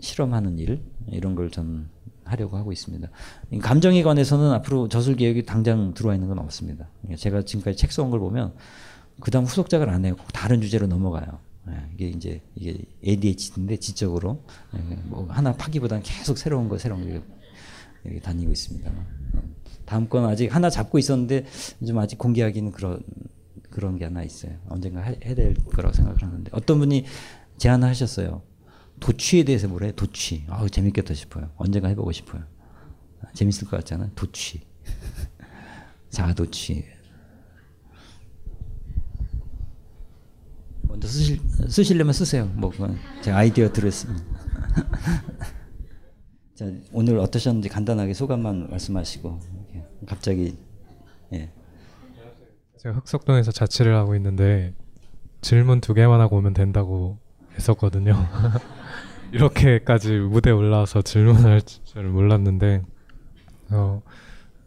실험하는 0.00 0.58
일 0.58 0.82
이런 1.08 1.34
걸 1.34 1.50
저는 1.50 1.88
하려고 2.24 2.56
하고 2.56 2.72
있습니다. 2.72 3.08
이 3.50 3.58
감정에 3.58 4.02
관해서는 4.02 4.52
앞으로 4.52 4.88
저술 4.88 5.16
계획이 5.16 5.44
당장 5.44 5.94
들어와 5.94 6.14
있는 6.14 6.28
건 6.28 6.38
없습니다. 6.38 6.88
제가 7.16 7.42
지금까지 7.42 7.76
책 7.76 7.92
써온 7.92 8.10
걸 8.10 8.20
보면 8.20 8.54
그 9.20 9.30
다음 9.30 9.44
후속작을 9.44 9.88
안 9.88 10.04
해요. 10.04 10.16
다른 10.32 10.60
주제로 10.60 10.86
넘어가요. 10.86 11.38
예, 11.68 11.90
이게 11.94 12.08
이제 12.08 12.40
이게 12.54 12.78
ADHD인데 13.06 13.76
지적으로 13.76 14.42
예, 14.74 14.78
뭐 15.04 15.26
하나 15.28 15.52
파기보다는 15.52 16.02
계속 16.02 16.38
새로운 16.38 16.68
거 16.68 16.78
새로운 16.78 17.14
거 17.14 18.20
다니고 18.22 18.52
있습니다. 18.52 18.90
음, 19.90 19.90
다음 19.90 20.08
건 20.08 20.24
아직 20.24 20.54
하나 20.54 20.70
잡고 20.70 20.98
있었는데 20.98 21.44
좀 21.86 21.98
아직 21.98 22.16
공개하기는 22.18 22.70
그런 22.72 23.02
그런 23.70 23.98
게 23.98 24.04
하나 24.04 24.22
있어요. 24.22 24.56
언젠가 24.68 25.00
해- 25.02 25.18
해야 25.24 25.34
될 25.34 25.54
거라고 25.54 25.94
생각을 25.94 26.22
하는데 26.22 26.50
어떤 26.54 26.78
분이 26.78 27.04
제안을 27.58 27.88
하셨어요. 27.88 28.42
도취에 29.00 29.44
대해서 29.44 29.68
뭐래? 29.68 29.92
도취. 29.92 30.44
아우 30.48 30.68
재밌겠다 30.68 31.14
싶어요. 31.14 31.50
언젠가 31.56 31.88
해보고 31.88 32.12
싶어요. 32.12 32.42
아, 33.22 33.32
재밌을 33.32 33.68
것 33.68 33.76
같잖아요. 33.78 34.10
도취. 34.14 34.60
자도취. 36.10 36.84
먼저 40.82 41.06
쓰실 41.08 41.40
쓰시려면 41.68 42.12
쓰세요. 42.12 42.46
뭐 42.56 42.70
그건 42.70 42.98
제 43.22 43.30
아이디어 43.30 43.72
들었습니다. 43.72 44.24
자 46.56 46.66
오늘 46.92 47.18
어떠셨는지 47.18 47.68
간단하게 47.68 48.12
소감만 48.14 48.68
말씀하시고 48.70 49.40
갑자기 50.10 50.56
예. 51.32 51.48
제가 52.78 52.96
흑석동에서 52.96 53.52
자취를 53.52 53.94
하고 53.94 54.16
있는데 54.16 54.74
질문 55.40 55.80
두 55.80 55.94
개만 55.94 56.20
하고 56.20 56.36
오면 56.38 56.52
된다고 56.52 57.18
했었거든요. 57.54 58.16
이렇게까지 59.30 60.18
무대에 60.18 60.52
올라와서 60.52 61.02
질문할 61.02 61.62
줄 61.62 62.08
몰랐는데 62.08 62.82
어, 63.70 64.02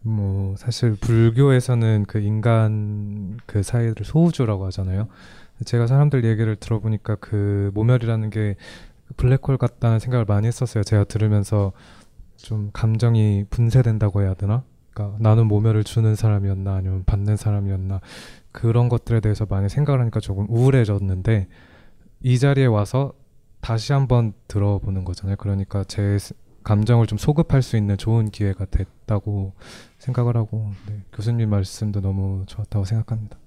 뭐 0.01 0.55
사실 0.55 0.95
불교에서는 0.95 2.05
그 2.07 2.19
인간 2.19 3.37
그 3.45 3.63
사이를 3.63 4.05
소우주라고 4.05 4.65
하잖아요. 4.67 5.09
제가 5.65 5.87
사람들 5.87 6.23
얘기를 6.23 6.55
들어보니까 6.55 7.15
그 7.15 7.69
모멸이라는 7.73 8.29
게 8.29 8.55
블랙홀 9.17 9.57
같다는 9.57 9.99
생각을 9.99 10.23
많이 10.23 10.47
했었어요. 10.47 10.85
제가 10.85 11.03
들으면서 11.03 11.73
좀 12.37 12.69
감정이 12.71 13.43
분쇄된다고 13.49 14.21
해야 14.21 14.35
되나? 14.35 14.63
그러니까 14.93 15.17
나는 15.19 15.47
모멸을 15.47 15.83
주는 15.83 16.15
사람이었나 16.15 16.75
아니면 16.75 17.03
받는 17.05 17.35
사람이었나 17.37 18.01
그런 18.51 18.89
것들에 18.89 19.19
대해서 19.19 19.45
많이 19.49 19.67
생각을 19.69 19.99
하니까 20.01 20.19
조금 20.19 20.45
우울해졌는데 20.49 21.47
이 22.21 22.39
자리에 22.39 22.65
와서 22.65 23.13
다시 23.61 23.93
한번 23.93 24.33
들어보는 24.47 25.03
거잖아요. 25.03 25.35
그러니까 25.37 25.83
제 25.85 26.17
스- 26.19 26.33
감정을 26.63 27.07
좀 27.07 27.17
소급할 27.17 27.61
수 27.61 27.75
있는 27.75 27.97
좋은 27.97 28.29
기회가 28.29 28.65
됐다고 28.65 29.53
생각을 29.97 30.37
하고 30.37 30.71
네, 30.87 31.01
교수님 31.11 31.49
말씀도 31.49 31.99
너무 32.01 32.43
좋았다고 32.45 32.85
생각합니다. 32.85 33.37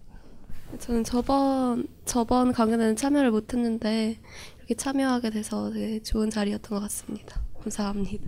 저는 0.80 1.04
저번 1.04 1.86
저번 2.04 2.52
강연에는 2.52 2.96
참여를 2.96 3.30
못했는데 3.30 4.18
이렇게 4.58 4.74
참여하게 4.74 5.30
돼서 5.30 5.70
되게 5.70 6.02
좋은 6.02 6.28
자리였던 6.28 6.70
것 6.76 6.80
같습니다. 6.80 7.40
감사합니다. 7.62 8.26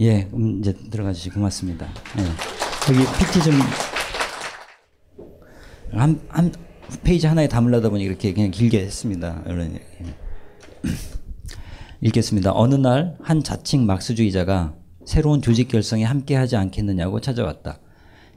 예, 0.00 0.28
음, 0.32 0.60
이제 0.60 0.72
들어가 0.90 1.12
주시 1.12 1.30
고맙습니다. 1.30 1.88
예. 2.18 2.22
여기 2.94 3.04
PT 3.18 3.42
좀 3.42 3.54
한, 5.92 6.20
한 6.28 6.52
페이지 7.02 7.26
하나에 7.26 7.48
담으려다 7.48 7.88
보니 7.90 8.04
이렇게 8.04 8.32
그냥 8.32 8.50
길게 8.50 8.80
했습니다. 8.80 9.42
여러분, 9.46 9.74
예. 9.74 10.14
읽겠습니다. 12.00 12.52
어느 12.54 12.76
날 12.76 13.16
한 13.22 13.42
자칭 13.42 13.86
막스주의자가 13.86 14.76
새로운 15.04 15.42
조직 15.42 15.68
결성에 15.68 16.04
함께하지 16.04 16.56
않겠느냐고 16.56 17.20
찾아왔다. 17.20 17.80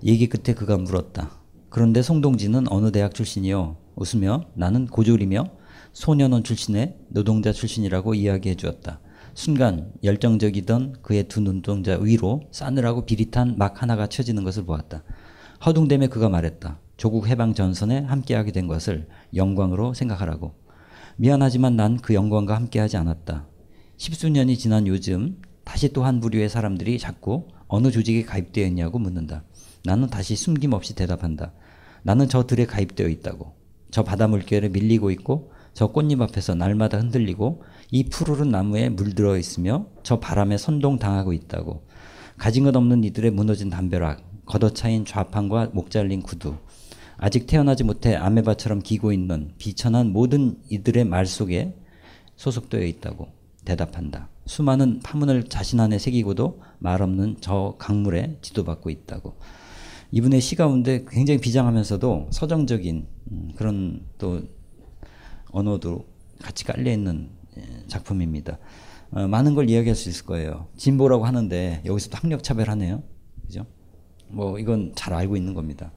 얘기 0.03 0.27
끝에 0.27 0.55
그가 0.55 0.77
물었다. 0.77 1.31
그런데 1.69 2.01
송동진은 2.01 2.71
어느 2.71 2.91
대학 2.91 3.13
출신이요? 3.13 3.77
웃으며 3.95 4.45
나는 4.55 4.87
고졸이며 4.87 5.45
소년원 5.93 6.43
출신의 6.43 6.95
노동자 7.09 7.53
출신이라고 7.53 8.15
이야기해 8.15 8.55
주었다. 8.55 8.99
순간 9.33 9.91
열정적이던 10.03 10.97
그의 11.01 11.23
두 11.27 11.39
눈동자 11.41 11.97
위로 11.97 12.41
싸늘하고 12.51 13.05
비릿한 13.05 13.57
막 13.57 13.81
하나가 13.81 14.07
쳐지는 14.07 14.43
것을 14.43 14.63
보았다. 14.65 15.03
허둥대며 15.65 16.07
그가 16.07 16.29
말했다. 16.29 16.79
조국 16.97 17.27
해방 17.27 17.53
전선에 17.53 18.01
함께하게 18.01 18.51
된 18.51 18.67
것을 18.67 19.07
영광으로 19.35 19.93
생각하라고. 19.93 20.53
미안하지만 21.17 21.75
난 21.75 21.97
그 21.97 22.13
영광과 22.13 22.55
함께하지 22.55 22.97
않았다. 22.97 23.47
십수년이 23.97 24.57
지난 24.57 24.87
요즘 24.87 25.37
다시 25.63 25.93
또 25.93 26.03
한 26.03 26.19
부류의 26.19 26.49
사람들이 26.49 26.97
자꾸 26.99 27.47
어느 27.67 27.91
조직에 27.91 28.23
가입되어 28.23 28.65
있냐고 28.67 28.99
묻는다. 28.99 29.43
나는 29.83 30.09
다시 30.09 30.35
숨김없이 30.35 30.95
대답한다. 30.95 31.53
나는 32.03 32.27
저 32.27 32.45
들에 32.45 32.65
가입되어 32.65 33.07
있다고. 33.07 33.53
저 33.91 34.03
바다 34.03 34.27
물결에 34.27 34.69
밀리고 34.69 35.11
있고 35.11 35.50
저 35.73 35.87
꽃잎 35.87 36.21
앞에서 36.21 36.55
날마다 36.55 36.97
흔들리고 36.97 37.63
이 37.91 38.05
푸르른 38.05 38.49
나무에 38.49 38.89
물들어 38.89 39.37
있으며 39.37 39.87
저 40.03 40.19
바람에 40.19 40.57
선동당하고 40.57 41.33
있다고. 41.33 41.85
가진 42.37 42.63
것 42.63 42.75
없는 42.75 43.03
이들의 43.03 43.31
무너진 43.31 43.69
담벼락, 43.69 44.45
걷어차인 44.45 45.05
좌판과 45.05 45.71
목 45.73 45.91
잘린 45.91 46.21
구두, 46.21 46.55
아직 47.17 47.45
태어나지 47.45 47.83
못해 47.83 48.15
아메바처럼 48.15 48.79
기고 48.79 49.13
있는 49.13 49.51
비천한 49.59 50.11
모든 50.11 50.57
이들의 50.69 51.05
말 51.05 51.27
속에 51.27 51.75
소속되어 52.35 52.83
있다고 52.83 53.27
대답한다. 53.63 54.29
수많은 54.47 55.01
파문을 55.03 55.43
자신 55.43 55.79
안에 55.79 55.99
새기고도 55.99 56.61
말 56.79 57.03
없는 57.03 57.37
저 57.39 57.75
강물에 57.77 58.39
지도받고 58.41 58.89
있다고. 58.89 59.35
이분의 60.11 60.41
시 60.41 60.55
가운데 60.55 61.05
굉장히 61.07 61.39
비장하면서도 61.39 62.29
서정적인 62.31 63.07
음, 63.31 63.51
그런 63.55 64.01
또 64.17 64.41
언어도 65.51 66.05
같이 66.41 66.63
깔려 66.63 66.91
있는 66.91 67.29
예, 67.57 67.85
작품입니다. 67.87 68.57
어, 69.11 69.27
많은 69.27 69.55
걸 69.55 69.69
이야기할 69.69 69.95
수 69.95 70.09
있을 70.09 70.25
거예요. 70.25 70.67
진보라고 70.77 71.25
하는데 71.25 71.81
여기서도 71.85 72.17
학력 72.17 72.43
차별하네요. 72.43 73.03
그죠? 73.45 73.65
뭐 74.27 74.57
이건 74.59 74.93
잘 74.95 75.13
알고 75.13 75.35
있는 75.35 75.53
겁니다. 75.53 75.91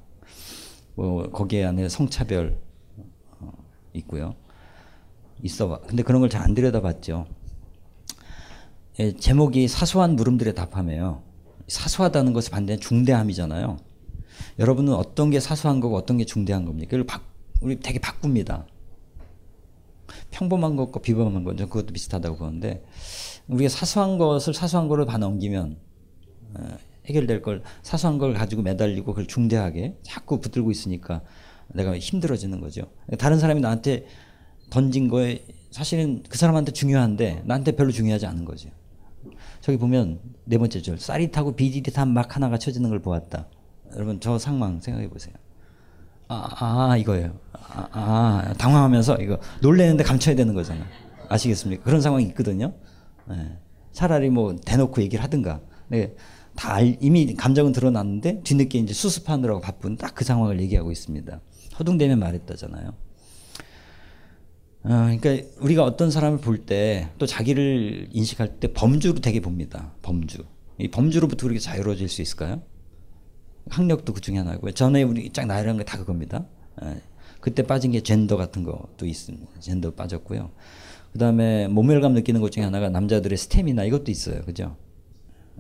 뭐 0.97 1.31
거기에 1.31 1.65
안에 1.65 1.89
성차별 1.89 2.59
어, 3.41 3.53
있고요. 3.95 4.35
있어. 5.43 5.81
근데 5.87 6.03
그런 6.03 6.21
걸 6.21 6.29
잘 6.29 6.43
안 6.43 6.55
들여다봤죠. 6.55 7.27
예, 9.01 9.13
제목이 9.17 9.69
사소한 9.69 10.15
물음들의 10.17 10.55
답함이에요. 10.55 11.23
사소하다는 11.69 12.33
것이 12.33 12.51
반대는 12.51 12.81
중대함이잖아요. 12.81 13.79
여러분은 14.59 14.93
어떤 14.95 15.31
게 15.31 15.41
사소한 15.41 15.81
거고 15.81 15.97
어떤 15.97 16.17
게 16.19 16.25
중대한 16.25 16.65
겁니까? 16.65 16.91
그걸 16.91 17.07
바, 17.07 17.21
우리 17.61 17.79
되게 17.81 17.99
바꿉니다. 17.99 18.67
평범한 20.31 20.77
것과 20.77 21.01
비범한 21.01 21.45
것, 21.45 21.57
그것도 21.57 21.93
비슷하다고 21.93 22.37
보는데 22.37 22.85
우리가 23.49 23.69
사소한 23.69 24.19
것을 24.19 24.55
사소한 24.55 24.89
거로 24.89 25.05
다 25.05 25.19
넘기면 25.19 25.79
어, 26.55 26.77
해결될 27.07 27.43
걸 27.43 27.63
사소한 27.83 28.19
걸 28.19 28.35
가지고 28.35 28.63
매달리고 28.63 29.07
그걸 29.13 29.27
중대하게 29.27 29.99
자꾸 30.03 30.41
붙들고 30.41 30.71
있으니까 30.71 31.23
내가 31.69 31.99
힘들어지는 31.99 32.61
거죠. 32.61 32.91
다른 33.19 33.39
사람이 33.39 33.61
나한테 33.61 34.07
던진 34.71 35.09
거에 35.09 35.45
사실은 35.71 36.23
그 36.29 36.39
사람한테 36.39 36.73
중요한데 36.73 37.43
나한테 37.47 37.73
별로 37.73 37.91
중요하지 37.91 38.27
않은 38.27 38.45
거죠. 38.45 38.71
저기 39.61 39.79
보면 39.79 40.21
네 40.45 40.59
번째 40.59 40.81
줄 40.83 40.99
쌀이 40.99 41.31
타고 41.31 41.57
비디디한 41.57 42.13
막 42.13 42.37
하나가 42.37 42.59
쳐지는 42.59 42.91
걸 42.91 43.01
보았다. 43.01 43.49
여러분 43.95 44.21
저 44.21 44.39
상황 44.39 44.81
생각해 44.81 45.09
보세요. 45.09 45.35
아, 46.29 46.91
아 46.91 46.97
이거예요. 46.97 47.39
아, 47.53 47.89
아, 47.93 48.55
당황하면서 48.59 49.17
이거 49.21 49.39
놀래는데 49.61 50.05
감춰야 50.05 50.35
되는 50.35 50.55
거잖아. 50.55 50.85
아시겠습니까? 51.29 51.83
그런 51.85 52.01
상황이 52.01 52.25
있거든요. 52.27 52.75
네. 53.29 53.59
차라리 53.93 54.31
뭐 54.31 54.55
대놓고 54.57 55.03
얘기를 55.03 55.23
하든가. 55.25 55.61
네. 55.89 56.15
다 56.57 56.75
알- 56.75 56.97
이미 57.01 57.35
감정은 57.35 57.73
드러났는데 57.73 58.43
뒤늦게 58.43 58.79
이제 58.79 58.93
수습하느라고 58.95 59.61
바쁜 59.61 59.97
딱 59.97 60.15
그 60.15 60.25
상황을 60.25 60.61
얘기하고 60.61 60.93
있습니다. 60.93 61.41
허둥대며 61.79 62.17
말했다잖아요. 62.17 62.89
어, 64.85 64.89
그러니까 64.89 65.31
우리가 65.61 65.83
어떤 65.83 66.11
사람을 66.11 66.39
볼 66.41 66.67
때 66.67 67.09
또 67.19 67.27
자기를 67.27 68.09
인식할 68.13 68.61
때 68.61 68.73
범주로 68.73 69.21
되게 69.21 69.41
봅니다. 69.41 69.93
범주. 70.03 70.45
이 70.79 70.89
범주로부터 70.89 71.47
우리가 71.47 71.61
자유로워질 71.61 72.09
수 72.09 72.23
있을까요? 72.23 72.63
학력도 73.71 74.13
그 74.13 74.21
중에 74.21 74.39
하나고요. 74.39 74.73
전에 74.73 75.03
우리 75.03 75.31
쫙 75.31 75.47
나열한 75.47 75.79
게 75.79 75.85
다 75.85 75.99
그겁니다. 75.99 76.47
예. 76.85 77.01
그때 77.41 77.63
빠진 77.63 77.93
게 77.93 78.03
젠더 78.03 78.37
같은 78.37 78.63
것도 78.65 79.07
있습니다. 79.07 79.61
젠더 79.61 79.93
빠졌고요. 79.93 80.51
그 81.13 81.19
다음에 81.19 81.69
모멸감 81.69 82.13
느끼는 82.15 82.41
것 82.41 82.51
중에 82.51 82.65
하나가 82.65 82.89
남자들의 82.89 83.37
스태미나 83.37 83.85
이것도 83.85 84.11
있어요. 84.11 84.43
그죠? 84.43 84.77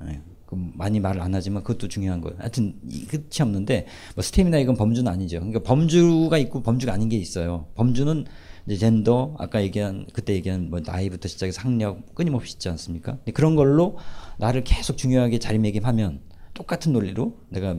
예. 0.09 0.21
그 0.47 0.57
많이 0.75 1.01
말을 1.01 1.21
안 1.23 1.35
하지만 1.35 1.63
그것도 1.63 1.89
중요한 1.89 2.21
거예요. 2.21 2.37
하여튼 2.39 2.75
이 2.89 3.07
끝이 3.07 3.41
없는데 3.41 3.87
뭐 4.15 4.23
스태미나 4.23 4.59
이건 4.59 4.77
범주는 4.77 5.11
아니죠. 5.11 5.39
그러니까 5.39 5.61
범주가 5.61 6.39
있고 6.39 6.63
범주가 6.63 6.93
아닌 6.93 7.09
게 7.09 7.17
있어요. 7.17 7.67
범주는 7.75 8.25
이제 8.67 8.77
젠더 8.77 9.37
아까 9.39 9.63
얘기한 9.63 10.07
그때 10.13 10.33
얘기한 10.35 10.71
뭐 10.71 10.81
나이부터 10.85 11.29
시작해서 11.29 11.61
학력 11.61 12.15
끊임없이 12.15 12.55
있지 12.55 12.69
않습니까? 12.71 13.19
그런 13.35 13.57
걸로 13.57 13.99
나를 14.39 14.65
계속 14.65 14.97
중요하게 14.97 15.39
자리매김하면 15.39 16.21
똑같은 16.55 16.93
논리로 16.93 17.37
내가 17.51 17.77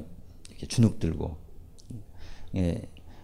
주눅 0.67 0.99
들고 0.99 1.37
예. 2.55 2.81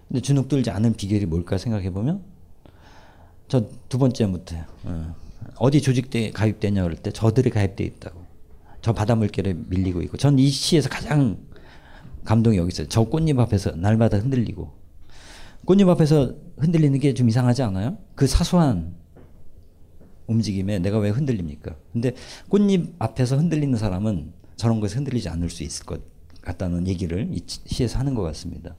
근데 0.08 0.22
주눅 0.22 0.48
들지 0.48 0.70
않은 0.70 0.94
비결이 0.94 1.26
뭘까 1.26 1.58
생각해 1.58 1.92
보면 1.92 2.24
저 3.48 3.66
두 3.90 3.98
번째부터요. 3.98 4.64
어. 4.86 5.16
어디 5.58 5.82
조직대에 5.82 6.32
가입되냐 6.32 6.84
그럴 6.84 6.96
때 6.96 7.12
저들이 7.12 7.50
가입돼 7.50 7.84
있다고. 7.84 8.22
저 8.82 8.94
바다 8.94 9.16
물결에 9.16 9.54
밀리고 9.68 10.02
있고 10.04 10.18
전 10.18 10.38
이 10.40 10.50
시에서 10.50 10.90
가장 10.90 11.38
감동이 12.24 12.58
여기 12.58 12.70
있어요. 12.70 12.88
저 12.88 13.04
꽃잎 13.04 13.38
앞에서 13.40 13.72
날마다 13.72 14.18
흔들리고 14.20 14.72
꽃잎 15.66 15.88
앞에서 15.88 16.36
흔들리는 16.58 17.00
게 17.00 17.14
좀 17.14 17.28
이상하지 17.30 17.64
않아요? 17.64 17.98
그 18.16 18.28
사소한 18.28 18.96
움직임에 20.28 20.80
내가 20.80 20.98
왜 21.00 21.10
흔들립니까? 21.10 21.76
근데 21.92 22.14
꽃잎 22.50 22.96
앞에서 23.00 23.38
흔들리는 23.38 23.78
사람은 23.78 24.34
저런 24.56 24.80
것에 24.80 24.96
흔들리지 24.96 25.30
않을 25.30 25.50
수 25.50 25.64
있을 25.64 25.86
것 25.86 26.02
같다는 26.42 26.88
얘기를 26.88 27.30
이 27.32 27.42
시에서 27.46 28.00
하는 28.00 28.16
것 28.16 28.24
같습니다. 28.24 28.76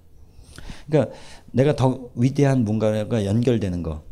그러니까 0.86 1.14
내가 1.52 1.76
더 1.76 2.10
위대한 2.14 2.64
뭔가가 2.64 3.24
연결되는 3.24 3.82
거, 3.82 4.02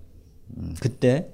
음, 0.56 0.74
그때 0.80 1.28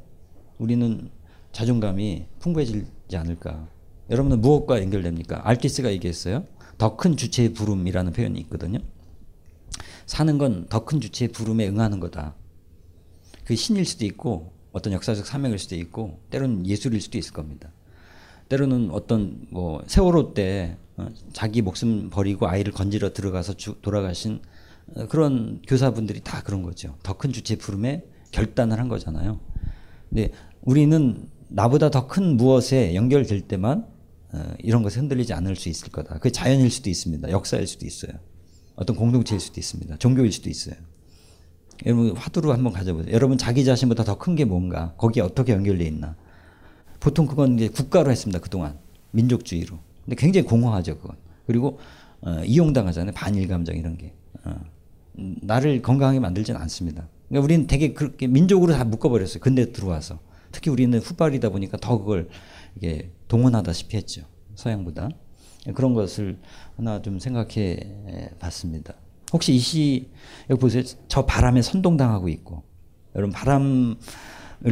우리는 0.59 1.11
자존감이 1.53 2.27
풍부해지지 2.41 3.17
않을까. 3.17 3.69
여러분은 4.11 4.41
무엇과 4.41 4.81
연결됩니까? 4.83 5.47
알티스가 5.49 5.91
얘기했어요. 5.93 6.45
더 6.79 6.97
큰 6.97 7.17
주체의 7.17 7.55
부름이라는 7.55 8.12
표현이 8.12 8.39
있거든요. 8.41 8.79
사는 10.07 10.39
건 10.39 10.67
더 10.69 10.85
큰 10.85 11.01
주체의 11.01 11.33
부름에 11.33 11.67
응하는 11.69 12.01
거다. 12.01 12.35
그게 13.43 13.55
신일 13.57 13.85
수도 13.85 14.05
있고 14.05 14.53
어떤 14.73 14.93
역사적 14.93 15.27
사명일 15.27 15.59
수도 15.59 15.75
있고 15.77 16.21
때로는 16.31 16.67
예술일 16.67 17.01
수도 17.01 17.17
있을 17.19 17.33
겁니다. 17.33 17.71
때로는 18.49 18.91
어떤 18.93 19.47
뭐 19.51 19.83
세월호 19.87 20.35
때 20.35 20.77
어, 20.77 20.86
자기 21.32 21.62
목숨 21.62 22.11
버리고 22.11 22.49
아이를 22.49 22.72
건지러 22.72 23.12
들어가서 23.12 23.55
주, 23.55 23.76
돌아가신 23.82 24.40
어, 24.94 25.07
그런 25.09 25.61
교사분들이 25.66 26.20
다 26.20 26.42
그런 26.42 26.62
거죠. 26.62 26.97
더 27.03 27.14
큰 27.18 27.32
주체 27.32 27.57
부름에 27.57 28.05
결단을 28.30 28.78
한 28.78 28.88
거잖아요. 28.88 29.40
근데 30.09 30.30
우리는 30.62 31.28
나보다 31.49 31.90
더 31.90 32.07
큰 32.09 32.36
무엇에 32.36 32.94
연결될 32.94 33.42
때만 33.42 33.86
어, 34.32 34.55
이런 34.59 34.82
것에 34.82 35.01
흔들리지 35.01 35.32
않을 35.34 35.57
수 35.57 35.68
있을 35.68 35.90
거다. 35.90 36.14
그게 36.14 36.30
자연일 36.30 36.70
수도 36.70 36.88
있습니다. 36.90 37.30
역사일 37.30 37.66
수도 37.66 37.86
있어요. 37.86 38.12
어떤 38.74 38.97
공동체일 38.97 39.40
수도 39.40 39.61
있습니다. 39.61 39.97
종교일 39.99 40.32
수도 40.32 40.51
있어요. 40.51 40.74
여러분 41.84 42.16
화두로 42.16 42.53
한번 42.53 42.72
가져보세요. 42.72 43.12
여러분 43.14 43.36
자기 43.38 43.64
자신보다 43.64 44.05
더 44.05 44.16
큰 44.18 44.34
게 44.34 44.44
뭔가? 44.44 44.94
거기에 44.97 45.22
어떻게 45.22 45.53
연결돼 45.53 45.84
있나? 45.86 46.16
보통 47.01 47.26
그건 47.26 47.55
이제 47.57 47.68
국가로 47.68 48.11
했습니다 48.11 48.38
그동안 48.40 48.78
민족주의로. 49.11 49.78
근데 50.07 50.16
굉장히 50.16 50.46
공허하죠 50.46 50.98
그건. 50.98 51.16
그리고 51.46 51.78
어, 52.22 52.42
이용당하잖아요 52.44 53.12
반일 53.12 53.46
감정 53.48 53.76
이런 53.76 53.98
게. 53.98 54.14
어, 54.44 54.54
음, 55.18 55.36
나를 55.42 55.82
건강하게 55.82 56.20
만들지는 56.20 56.61
않습니다. 56.62 57.09
그러니까 57.28 57.44
우리는 57.44 57.66
되게 57.66 57.92
그렇게 57.92 58.26
민족으로 58.26 58.72
다 58.72 58.84
묶어버렸어요. 58.84 59.40
근대 59.40 59.72
들어와서. 59.72 60.20
특히 60.52 60.70
우리는 60.70 60.98
후발이다 60.98 61.50
보니까 61.50 61.76
더 61.76 61.98
그걸 61.98 62.28
이게 62.76 63.11
동원하다시피 63.28 63.96
했죠. 63.96 64.22
서양보다. 64.54 65.11
그런 65.74 65.94
것을 65.94 66.38
하나 66.76 67.02
좀 67.02 67.18
생각해 67.18 67.76
봤습니다. 68.38 68.94
혹시 69.32 69.52
이 69.54 69.59
시, 69.59 70.11
여기 70.48 70.61
보세요. 70.61 70.82
저 71.09 71.26
바람에 71.26 71.62
선동당하고 71.62 72.28
있고. 72.28 72.62
여러분, 73.16 73.32
바람을 73.32 73.96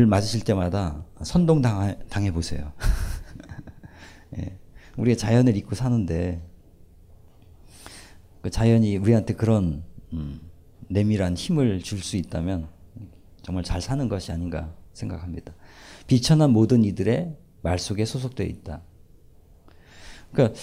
맞으실 0.07 0.45
때마다 0.45 1.05
선동당 1.23 1.97
당해 2.09 2.31
보세요. 2.31 2.73
예. 4.39 4.59
우리가 4.97 5.17
자연을 5.17 5.57
잊고 5.57 5.75
사는데, 5.75 6.43
그 8.43 8.51
자연이 8.51 8.97
우리한테 8.97 9.35
그런, 9.35 9.83
음, 10.13 10.41
내밀한 10.89 11.35
힘을 11.35 11.81
줄 11.83 12.01
수 12.01 12.17
있다면 12.17 12.69
정말 13.43 13.65
잘 13.65 13.81
사는 13.81 14.09
것이 14.09 14.33
아닌가 14.33 14.75
생각합니다. 14.93 15.55
비천한 16.07 16.51
모든 16.51 16.85
이들의 16.85 17.37
말 17.63 17.79
속에 17.79 18.05
소속되어 18.05 18.47
있다. 18.47 18.83
그러니까 20.33 20.59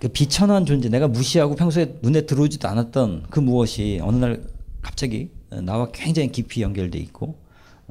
그 0.00 0.08
비천한 0.08 0.66
존재, 0.66 0.88
내가 0.88 1.08
무시하고 1.08 1.54
평소에 1.56 1.98
눈에 2.02 2.22
들어오지도 2.26 2.68
않았던 2.68 3.26
그 3.30 3.40
무엇이 3.40 4.00
어느 4.02 4.16
날 4.16 4.42
갑자기 4.82 5.30
나와 5.62 5.90
굉장히 5.92 6.30
깊이 6.32 6.62
연결돼 6.62 6.98
있고 6.98 7.38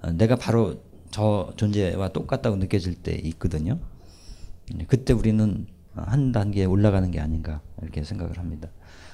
어, 0.02 0.12
내가 0.12 0.36
바로 0.36 0.82
저 1.12 1.52
존재와 1.56 2.10
똑같다고 2.10 2.56
느껴질 2.58 2.96
때 2.96 3.14
있거든요. 3.26 3.80
그때 4.88 5.14
우리는 5.14 5.68
한 5.94 6.32
단계 6.32 6.66
올라가는 6.66 7.10
게 7.12 7.20
아닌가 7.20 7.62
이렇게 7.82 8.04
생각을 8.04 8.38
합니다. 8.38 8.70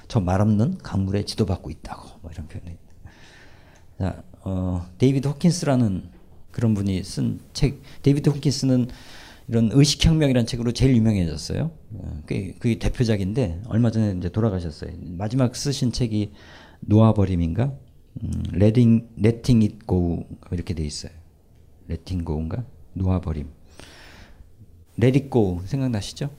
저 0.08 0.20
말 0.20 0.40
없는 0.40 0.78
강물에 0.78 1.24
지도받고 1.24 1.70
있다고 1.70 2.20
뭐 2.22 2.30
이런 2.32 2.46
표현이. 2.48 2.76
자, 3.98 4.22
어, 4.42 4.86
데이비드 4.98 5.26
호킨스라는 5.28 6.10
그런 6.50 6.74
분이 6.74 7.02
쓴 7.02 7.40
책, 7.52 7.82
데이비드 8.02 8.28
호킨스는 8.30 8.88
이런 9.48 9.70
의식혁명이라는 9.72 10.46
책으로 10.46 10.72
제일 10.72 10.94
유명해졌어요. 10.96 11.70
어, 11.92 12.20
그게, 12.26 12.52
그게 12.58 12.78
대표작인데 12.78 13.62
얼마 13.66 13.90
전에 13.90 14.14
이제 14.18 14.28
돌아가셨어요. 14.28 14.92
마지막 15.02 15.54
쓰신 15.56 15.92
책이 15.92 16.32
놓아버림인가? 16.80 17.72
음, 18.22 18.42
letting 18.54 19.64
it 19.64 19.78
go 19.86 20.24
이렇게 20.50 20.74
돼 20.74 20.84
있어요. 20.84 21.12
letting 21.88 22.24
go인가? 22.24 22.64
놓아버림. 22.94 23.48
Go 25.30 25.60
생각나시죠? 25.64 26.30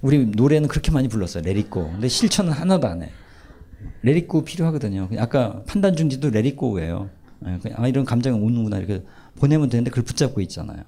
우리 0.00 0.26
노래는 0.26 0.68
그렇게 0.68 0.90
많이 0.90 1.08
불렀어요. 1.08 1.42
go. 1.70 1.90
근데 1.92 2.08
실천은 2.08 2.52
하나도 2.52 2.88
안 2.88 3.02
해. 3.02 3.10
go 4.28 4.42
필요하거든요. 4.44 5.08
아까 5.18 5.62
판단 5.66 5.96
중지도 5.96 6.28
let 6.28 6.48
it 6.48 6.56
go예요. 6.56 7.10
아, 7.74 7.88
이런 7.88 8.04
감정이 8.04 8.38
오는구나 8.38 8.78
이렇게 8.78 9.04
보내면 9.36 9.68
되는데 9.68 9.90
그걸 9.90 10.04
붙잡고 10.04 10.40
있잖아요. 10.42 10.82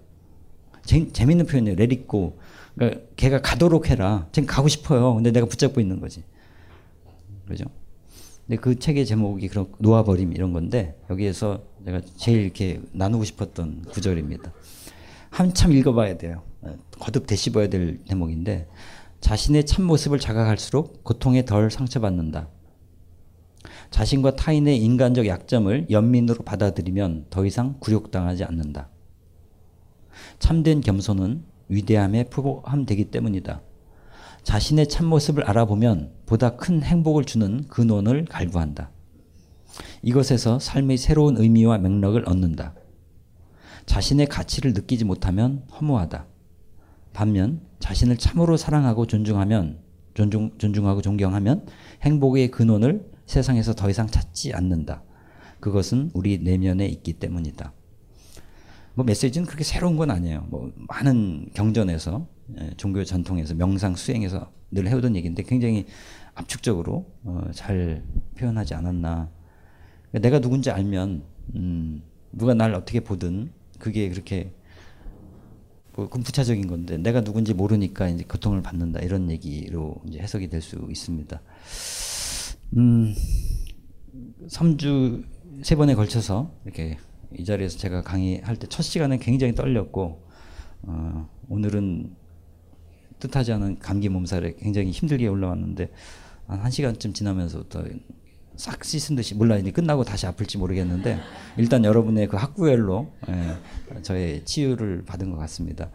재, 0.85 1.09
재밌는 1.12 1.47
표현이에요. 1.47 1.76
go. 2.09 2.37
그러니까 2.74 3.01
걔가 3.16 3.41
가도록 3.41 3.89
해라. 3.89 4.26
쟤 4.32 4.45
가고 4.45 4.68
싶어요. 4.68 5.14
근데 5.14 5.30
내가 5.30 5.47
붙잡고 5.47 5.80
있는 5.80 6.01
거지. 6.01 6.22
그죠? 7.47 7.64
근데 8.47 8.61
그 8.61 8.78
책의 8.78 9.07
제목이 9.07 9.49
그런 9.49 9.66
놓아버림 9.78 10.32
이런 10.32 10.53
건데 10.53 10.99
여기에서 11.09 11.62
제가 11.85 12.01
제일 12.16 12.43
이렇게 12.43 12.80
나누고 12.93 13.24
싶었던 13.24 13.87
구절입니다. 13.91 14.53
한참 15.35 15.72
읽어봐야 15.72 16.16
돼요. 16.16 16.45
거듭 17.01 17.26
되씹어야 17.26 17.68
될 17.68 17.99
대목인데 18.05 18.68
자신의 19.20 19.66
참 19.66 19.85
모습을 19.85 20.20
자각할수록 20.20 21.03
고통에 21.03 21.45
덜 21.45 21.72
상처받는다. 21.72 22.49
자신과 23.91 24.37
타인의 24.37 24.78
인간적 24.78 25.26
약점을 25.26 25.89
연민으로 25.91 26.45
받아들이면 26.45 27.26
더 27.30 27.45
이상 27.45 27.74
굴욕당하지 27.80 28.45
않는다. 28.45 28.91
참된 30.39 30.80
겸손은 30.80 31.43
위대함에 31.68 32.28
포함되기 32.30 33.07
때문이다. 33.07 33.61
자신의 34.45 34.89
참모습을 34.89 35.43
알아보면 35.43 36.12
보다 36.26 36.55
큰 36.55 36.80
행복을 36.80 37.24
주는 37.24 37.66
근원을 37.66 38.26
갈구한다. 38.26 38.93
이것에서 40.03 40.61
삶의 40.61 40.97
새로운 40.97 41.39
의미와 41.39 41.78
맥락을 41.78 42.28
얻는다. 42.28 42.76
자신의 43.87 44.26
가치를 44.26 44.72
느끼지 44.72 45.05
못하면 45.05 45.64
허무하다. 45.72 46.26
반면 47.12 47.61
자신을 47.78 48.16
참으로 48.16 48.57
사랑하고 48.57 49.07
존중하면 49.07 49.78
존중, 50.14 50.53
존중하고 50.59 51.03
존경하면 51.03 51.66
행복의 52.03 52.51
근원을 52.51 53.11
세상에서 53.26 53.74
더 53.74 53.91
이상 53.91 54.07
찾지 54.07 54.53
않는다. 54.55 55.03
그것은 55.61 56.11
우리 56.14 56.39
내면에 56.39 56.87
있기 56.87 57.14
때문이다. 57.14 57.72
뭐 58.95 59.05
메시지는 59.05 59.47
그렇게 59.47 59.64
새로운 59.64 59.97
건 59.97 60.11
아니에요. 60.11 60.47
뭐 60.51 60.72
많은 60.89 61.51
경전에서 61.55 62.26
예, 62.61 62.70
종교 62.76 63.03
전통에서 63.03 63.55
명상 63.55 63.97
수행에서 63.97 64.53
늘 64.70 64.89
해오던 64.89 65.16
얘기인데 65.16 65.43
굉장히 65.43 65.87
압축적으로 66.35 67.11
어, 67.24 67.45
잘 67.53 68.05
표현하지 68.37 68.74
않았나. 68.74 69.30
내가 70.12 70.41
누군지 70.41 70.70
알면 70.70 71.24
음, 71.57 72.03
누가 72.32 72.55
날 72.55 72.74
어떻게 72.74 73.01
보든 73.01 73.51
그게 73.85 74.09
그렇게 74.09 74.51
뭐 75.95 76.09
부차적인 76.09 76.66
건데 76.68 76.97
내가 76.97 77.20
누군지 77.20 77.53
모르니까 77.53 78.09
이제 78.09 78.24
고통을 78.24 78.62
받는다 78.62 79.01
이런 79.01 79.30
얘기로 79.30 79.97
이제 80.09 80.20
해석이 80.20 80.49
될 80.49 80.62
수 80.62 80.89
있습니다. 80.91 81.43
음, 82.78 83.14
3주 84.49 85.22
세 85.62 85.76
번에 85.76 85.95
걸쳐서 85.95 86.51
이렇게 86.64 86.97
이 87.37 87.45
자리에서 87.45 87.76
제가 87.76 88.03
강의할 88.03 88.57
때 88.57 88.66
첫 88.68 88.82
시간에 88.82 89.18
굉장히 89.18 89.55
떨렸고 89.55 90.26
어, 90.85 91.28
오늘은 91.51 92.16
뜻하지 93.18 93.53
않은 93.53 93.80
감기 93.80 94.09
몸살에 94.09 94.55
굉장히 94.55 94.93
힘들게 94.93 95.26
올라왔는데 95.26 95.91
한 96.47 96.62
1시간쯤 96.62 97.14
지나면서부터 97.14 97.85
싹 98.57 98.84
씻은 98.84 99.16
듯이 99.16 99.34
몰라 99.34 99.57
이제 99.57 99.70
끝나고 99.70 100.05
다시 100.05 100.26
아플지 100.26 100.59
모르겠는데 100.59 101.18
일단 101.57 101.84
여러분의 101.84 102.28
그 102.28 102.36
학구열로 102.36 103.12
예, 103.28 104.02
저의 104.02 104.44
치유를 104.44 105.05
받은 105.05 105.30
것 105.30 105.36
같습니다. 105.38 105.90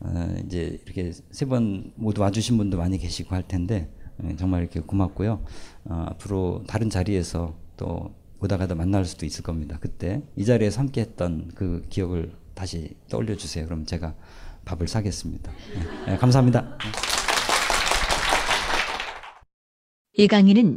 어, 0.00 0.34
이제 0.46 0.80
이렇게 0.84 1.12
세 1.30 1.46
번 1.46 1.92
모두 1.94 2.20
와주신 2.22 2.56
분도 2.56 2.76
많이 2.78 2.98
계시고 2.98 3.34
할 3.34 3.46
텐데 3.46 3.88
예, 4.24 4.36
정말 4.36 4.62
이렇게 4.62 4.80
고맙고요. 4.80 5.44
어, 5.84 6.06
앞으로 6.10 6.64
다른 6.66 6.90
자리에서 6.90 7.54
또 7.76 8.14
오다 8.40 8.56
가다 8.58 8.74
만날 8.74 9.04
수도 9.04 9.24
있을 9.24 9.42
겁니다. 9.42 9.78
그때 9.80 10.22
이 10.36 10.44
자리에서 10.44 10.80
함께 10.80 11.00
했던 11.00 11.50
그 11.54 11.86
기억을 11.88 12.32
다시 12.54 12.96
떠올려 13.08 13.36
주세요. 13.36 13.64
그럼 13.64 13.86
제가 13.86 14.14
밥을 14.64 14.86
사겠습니다. 14.88 15.50
네, 16.06 16.12
네, 16.12 16.16
감사합니다. 16.18 16.76
이 20.16 20.28
강의는 20.28 20.76